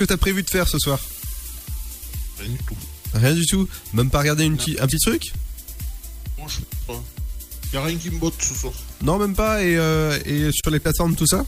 Que 0.01 0.05
t'as 0.07 0.17
prévu 0.17 0.41
de 0.41 0.49
faire 0.49 0.67
ce 0.67 0.79
soir 0.79 0.99
Rien 2.39 2.49
du 2.49 2.57
tout. 2.57 2.75
Rien 3.13 3.33
du 3.35 3.45
tout 3.45 3.67
Même 3.93 4.09
pas 4.09 4.19
regarder 4.19 4.45
une 4.45 4.57
petit- 4.57 4.77
un 4.79 4.87
petit 4.87 4.97
truc 4.97 5.31
Moi, 6.39 6.47
je 6.49 6.55
sais 6.55 6.61
pas. 6.87 6.99
Y 7.73 7.77
a 7.77 7.83
rien 7.83 7.97
qui 7.97 8.09
me 8.09 8.17
botte 8.19 8.41
ce 8.41 8.53
soir. 8.55 8.73
Non, 9.03 9.17
même 9.19 9.35
pas 9.35 9.63
et, 9.63 9.77
euh, 9.77 10.17
et 10.25 10.49
sur 10.51 10.71
les 10.71 10.79
plateformes 10.79 11.15
tout 11.15 11.27
ça 11.27 11.45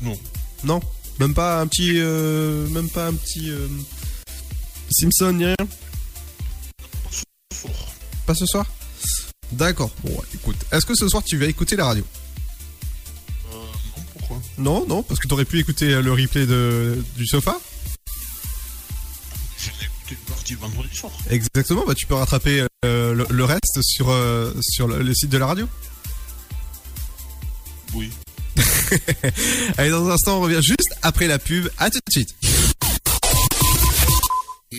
Non. 0.00 0.18
Non 0.64 0.80
Même 1.18 1.34
pas 1.34 1.60
un 1.60 1.66
petit... 1.66 1.92
euh, 1.98 2.66
même 2.68 2.88
pas 2.88 3.06
un 3.08 3.14
petit... 3.14 3.50
euh, 3.50 3.68
Simpson, 4.90 5.32
ni 5.34 5.44
rien 5.44 5.54
Pas 8.26 8.34
ce 8.34 8.46
soir 8.46 8.66
D'accord. 9.52 9.90
Bon, 10.04 10.16
écoute. 10.34 10.56
Est-ce 10.72 10.86
que 10.86 10.94
ce 10.94 11.06
soir 11.08 11.22
tu 11.24 11.36
vas 11.36 11.46
écouter 11.46 11.76
la 11.76 11.84
radio 11.84 12.04
non, 12.04 12.19
Non, 14.60 14.86
non, 14.86 15.02
parce 15.02 15.18
que 15.18 15.26
t'aurais 15.26 15.44
pu 15.46 15.58
écouter 15.58 15.94
euh, 15.94 16.02
le 16.02 16.12
replay 16.12 16.46
de, 16.46 17.02
du 17.16 17.26
sofa. 17.26 17.58
Vendredi 20.58 20.96
soir. 20.96 21.12
Exactement, 21.30 21.84
bah 21.86 21.94
tu 21.94 22.06
peux 22.06 22.14
rattraper 22.14 22.64
euh, 22.84 23.14
le, 23.14 23.24
le 23.30 23.44
reste 23.44 23.80
sur, 23.82 24.10
euh, 24.10 24.52
sur 24.60 24.88
le, 24.88 25.00
le 25.00 25.14
site 25.14 25.30
de 25.30 25.38
la 25.38 25.46
radio. 25.46 25.68
Oui. 27.94 28.10
Allez, 29.78 29.90
dans 29.90 30.08
un 30.08 30.10
instant, 30.10 30.38
on 30.38 30.40
revient 30.40 30.60
juste 30.60 30.96
après 31.02 31.28
la 31.28 31.38
pub. 31.38 31.68
À 31.78 31.88
tout 31.88 31.98
de 32.04 32.12
suite. 32.12 32.34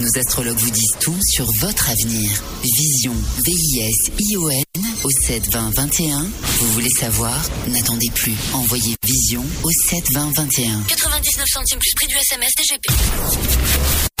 Nos 0.00 0.18
astrologues 0.18 0.56
vous 0.56 0.70
disent 0.70 0.96
tout 0.98 1.18
sur 1.30 1.44
votre 1.60 1.90
avenir. 1.90 2.30
Vision, 2.62 3.12
V-I-S-I-O-N 3.44 4.84
au 5.04 5.10
72021. 5.10 6.22
Vous 6.22 6.72
voulez 6.72 6.88
savoir? 6.88 7.38
N'attendez 7.68 8.08
plus. 8.14 8.34
Envoyez 8.54 8.96
Vision 9.04 9.44
au 9.62 9.70
72021. 9.90 10.84
99 10.88 11.44
centimes 11.52 11.78
plus 11.78 11.94
prix 11.96 12.06
du 12.06 12.14
SMS 12.16 12.50
DGP. 12.56 14.19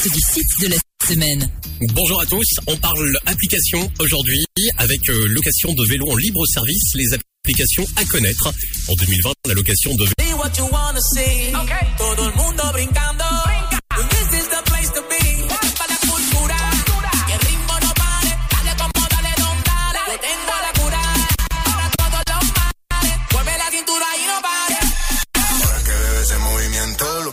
Découverte 0.00 0.12
du 0.12 0.20
site 0.20 0.60
de 0.60 0.68
la 0.68 0.76
semaine. 1.06 1.50
Bonjour 1.94 2.20
à 2.20 2.26
tous, 2.26 2.46
on 2.66 2.76
parle 2.76 3.18
application 3.26 3.90
aujourd'hui 3.98 4.44
avec 4.78 5.00
euh, 5.08 5.26
location 5.28 5.72
de 5.74 5.86
vélo 5.86 6.06
en 6.10 6.16
libre 6.16 6.46
service, 6.46 6.94
les 6.94 7.06
applications 7.14 7.84
à 7.96 8.04
connaître. 8.04 8.52
En 8.88 8.94
2020, 8.94 9.32
la 9.46 9.54
location 9.54 9.94
de 9.94 10.04
vélo 10.04 10.10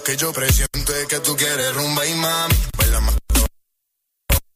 que 0.07 0.15
yo 0.15 0.31
presiento 0.31 0.95
es 0.95 1.05
que 1.07 1.19
tú 1.19 1.35
quieres 1.35 1.73
rumba 1.75 2.05
y 2.05 2.13
mami. 2.13 2.55
Baila 2.77 3.01
más. 3.01 3.15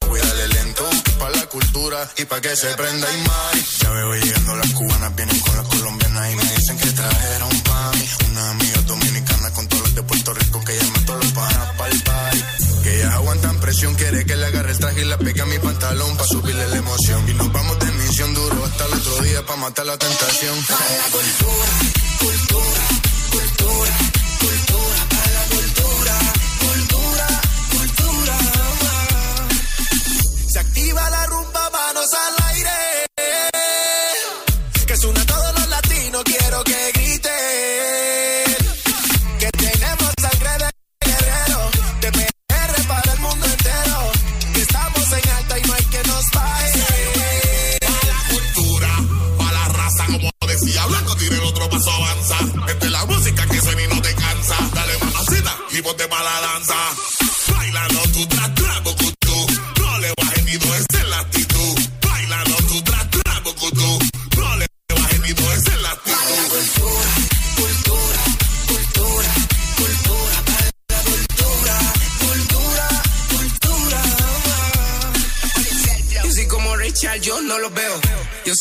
Cuídale 0.08 0.48
lento, 0.48 0.90
para 1.20 1.36
la 1.36 1.46
cultura 1.48 2.10
y 2.18 2.24
pa' 2.24 2.40
que 2.40 2.56
se 2.56 2.74
prenda 2.76 3.08
y 3.12 3.18
mari. 3.28 3.66
Ya 3.82 3.90
veo 3.90 4.14
llegando 4.14 4.56
las 4.56 4.72
cubanas, 4.72 5.14
vienen 5.14 5.40
con 5.42 5.58
las 5.58 5.68
colombianas 5.68 6.32
y 6.32 6.36
me 6.38 6.44
dicen 6.56 6.78
que 6.78 6.92
trajeron 6.92 7.62
pa'. 7.64 7.92
Una 8.30 8.50
amiga 8.52 8.82
dominicana 8.84 9.52
con 9.52 9.68
todos 9.68 9.84
los 9.84 9.96
de 9.96 10.04
Puerto 10.04 10.34
Rico 10.34 10.64
que 10.64 10.78
llama 10.78 11.00
a 11.00 11.06
todos 11.06 11.24
los 11.26 11.34
panas 11.34 11.76
pa'l 11.78 12.02
party. 12.02 12.44
Que 12.84 12.96
ellas 12.96 13.14
aguantan 13.14 13.60
presión, 13.60 13.96
quiere 13.96 14.26
que 14.26 14.38
le 14.38 14.46
agarre 14.46 14.72
el 14.72 14.80
traje 14.80 15.02
y 15.02 15.06
la 15.06 15.18
pegue 15.18 15.42
a 15.42 15.46
mi 15.48 15.60
pantalón 15.60 16.16
pa' 16.16 16.28
subirle 16.28 16.66
la 16.70 16.78
emoción. 16.78 17.28
Y 17.28 17.34
nos 17.34 17.52
vamos 17.52 17.78
de 17.78 17.92
misión 17.92 18.34
duro 18.34 18.64
hasta 18.64 18.86
el 18.86 18.94
otro 18.94 19.16
día 19.24 19.46
pa' 19.46 19.58
matar 19.58 19.86
la 19.86 19.98
tentación. 19.98 20.58
la 20.70 21.12
cultura, 21.12 21.72
cultura, 22.20 22.84
cultura, 23.32 23.98
cultura, 24.40 25.21
Se 30.52 30.60
activa 30.60 31.10
la 31.10 31.26
rumba, 31.28 31.70
manos 31.70 32.10
al 32.14 32.56
aire. 32.56 32.91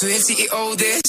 So 0.00 0.06
the 0.06 0.14
CEO 0.14 0.78
this, 0.78 1.02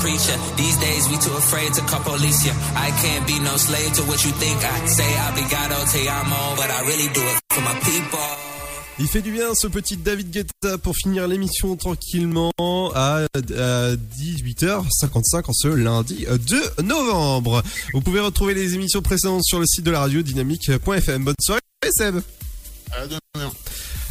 preacher. 0.00 0.36
These 0.56 0.76
days 0.80 1.08
we 1.08 1.16
too 1.18 1.36
afraid 1.36 1.72
to 1.74 1.82
call 1.82 2.02
police 2.02 2.44
ya. 2.46 2.52
I 2.74 2.90
can't 3.02 3.26
be 3.26 3.38
no 3.40 3.56
slave 3.56 3.92
to 3.94 4.02
what 4.08 4.24
you 4.24 4.32
think 4.32 4.58
I 4.64 4.86
say. 4.88 5.10
Obrigado, 5.28 5.76
te 5.92 6.08
amo, 6.08 6.56
but 6.56 6.70
I 6.70 6.80
really 6.88 7.08
do 7.12 7.22
it 7.22 7.38
for 7.52 7.62
my 7.62 7.74
people. 7.84 8.50
Il 8.98 9.06
fait 9.06 9.22
du 9.22 9.32
bien 9.32 9.54
ce 9.54 9.66
petit 9.66 9.96
David 9.96 10.30
Guetta 10.30 10.76
pour 10.76 10.94
finir 10.94 11.26
l'émission 11.26 11.74
tranquillement 11.76 12.52
à, 12.94 13.22
à 13.34 13.94
18h55 13.96 15.44
en 15.46 15.52
ce 15.54 15.68
lundi 15.68 16.26
2 16.28 16.82
novembre. 16.82 17.62
Vous 17.94 18.02
pouvez 18.02 18.20
retrouver 18.20 18.52
les 18.52 18.74
émissions 18.74 19.00
précédentes 19.00 19.44
sur 19.44 19.58
le 19.58 19.64
site 19.64 19.84
de 19.84 19.90
la 19.90 20.00
radio 20.00 20.20
dynamique.fm. 20.20 21.24
Bonne 21.24 21.34
soirée 21.40 21.60
Seb. 21.96 22.20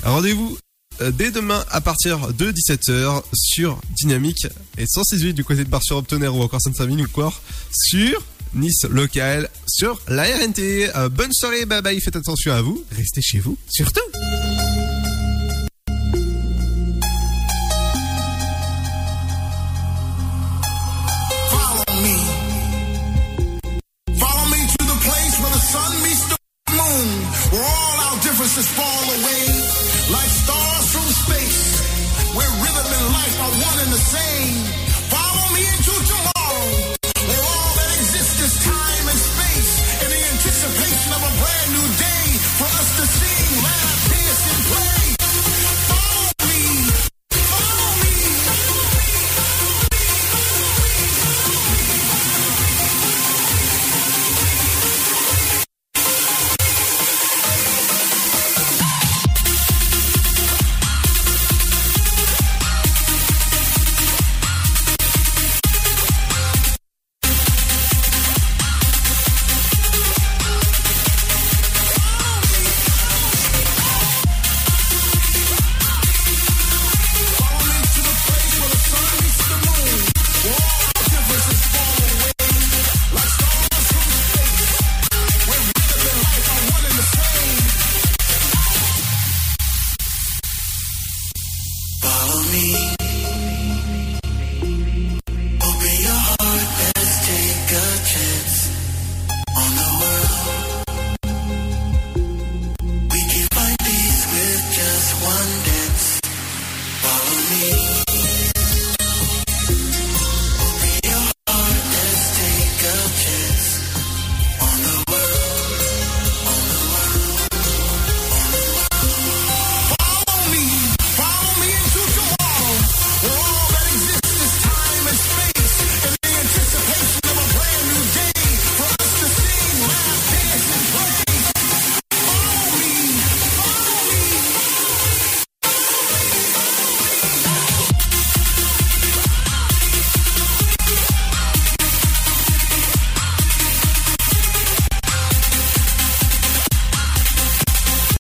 Rendez-vous 0.04 0.56
euh, 0.56 0.69
dès 1.14 1.32
demain 1.32 1.64
à 1.70 1.82
partir 1.82 2.34
de 2.34 2.52
17h 2.52 3.24
sur 3.34 3.80
Dynamique 3.92 4.48
et 4.78 4.86
168 4.88 5.34
du 5.34 5.44
côté 5.44 5.64
de 5.64 5.70
Bar-sur-Optonnerre 5.70 6.36
ou 6.36 6.42
encore 6.42 6.62
Sainte-Savine 6.62 7.02
ou 7.02 7.06
encore 7.06 7.42
sur 7.72 8.24
Nice 8.54 8.86
local 8.90 9.50
sur 9.68 10.02
la 10.08 10.24
RNT. 10.24 10.90
Euh, 10.96 11.10
bonne 11.10 11.32
soirée, 11.32 11.66
bye 11.66 11.82
bye, 11.82 12.00
faites 12.02 12.16
attention 12.16 12.52
à 12.52 12.62
vous, 12.62 12.84
restez 12.92 13.22
chez 13.22 13.40
vous 13.40 13.58
surtout. 13.70 14.02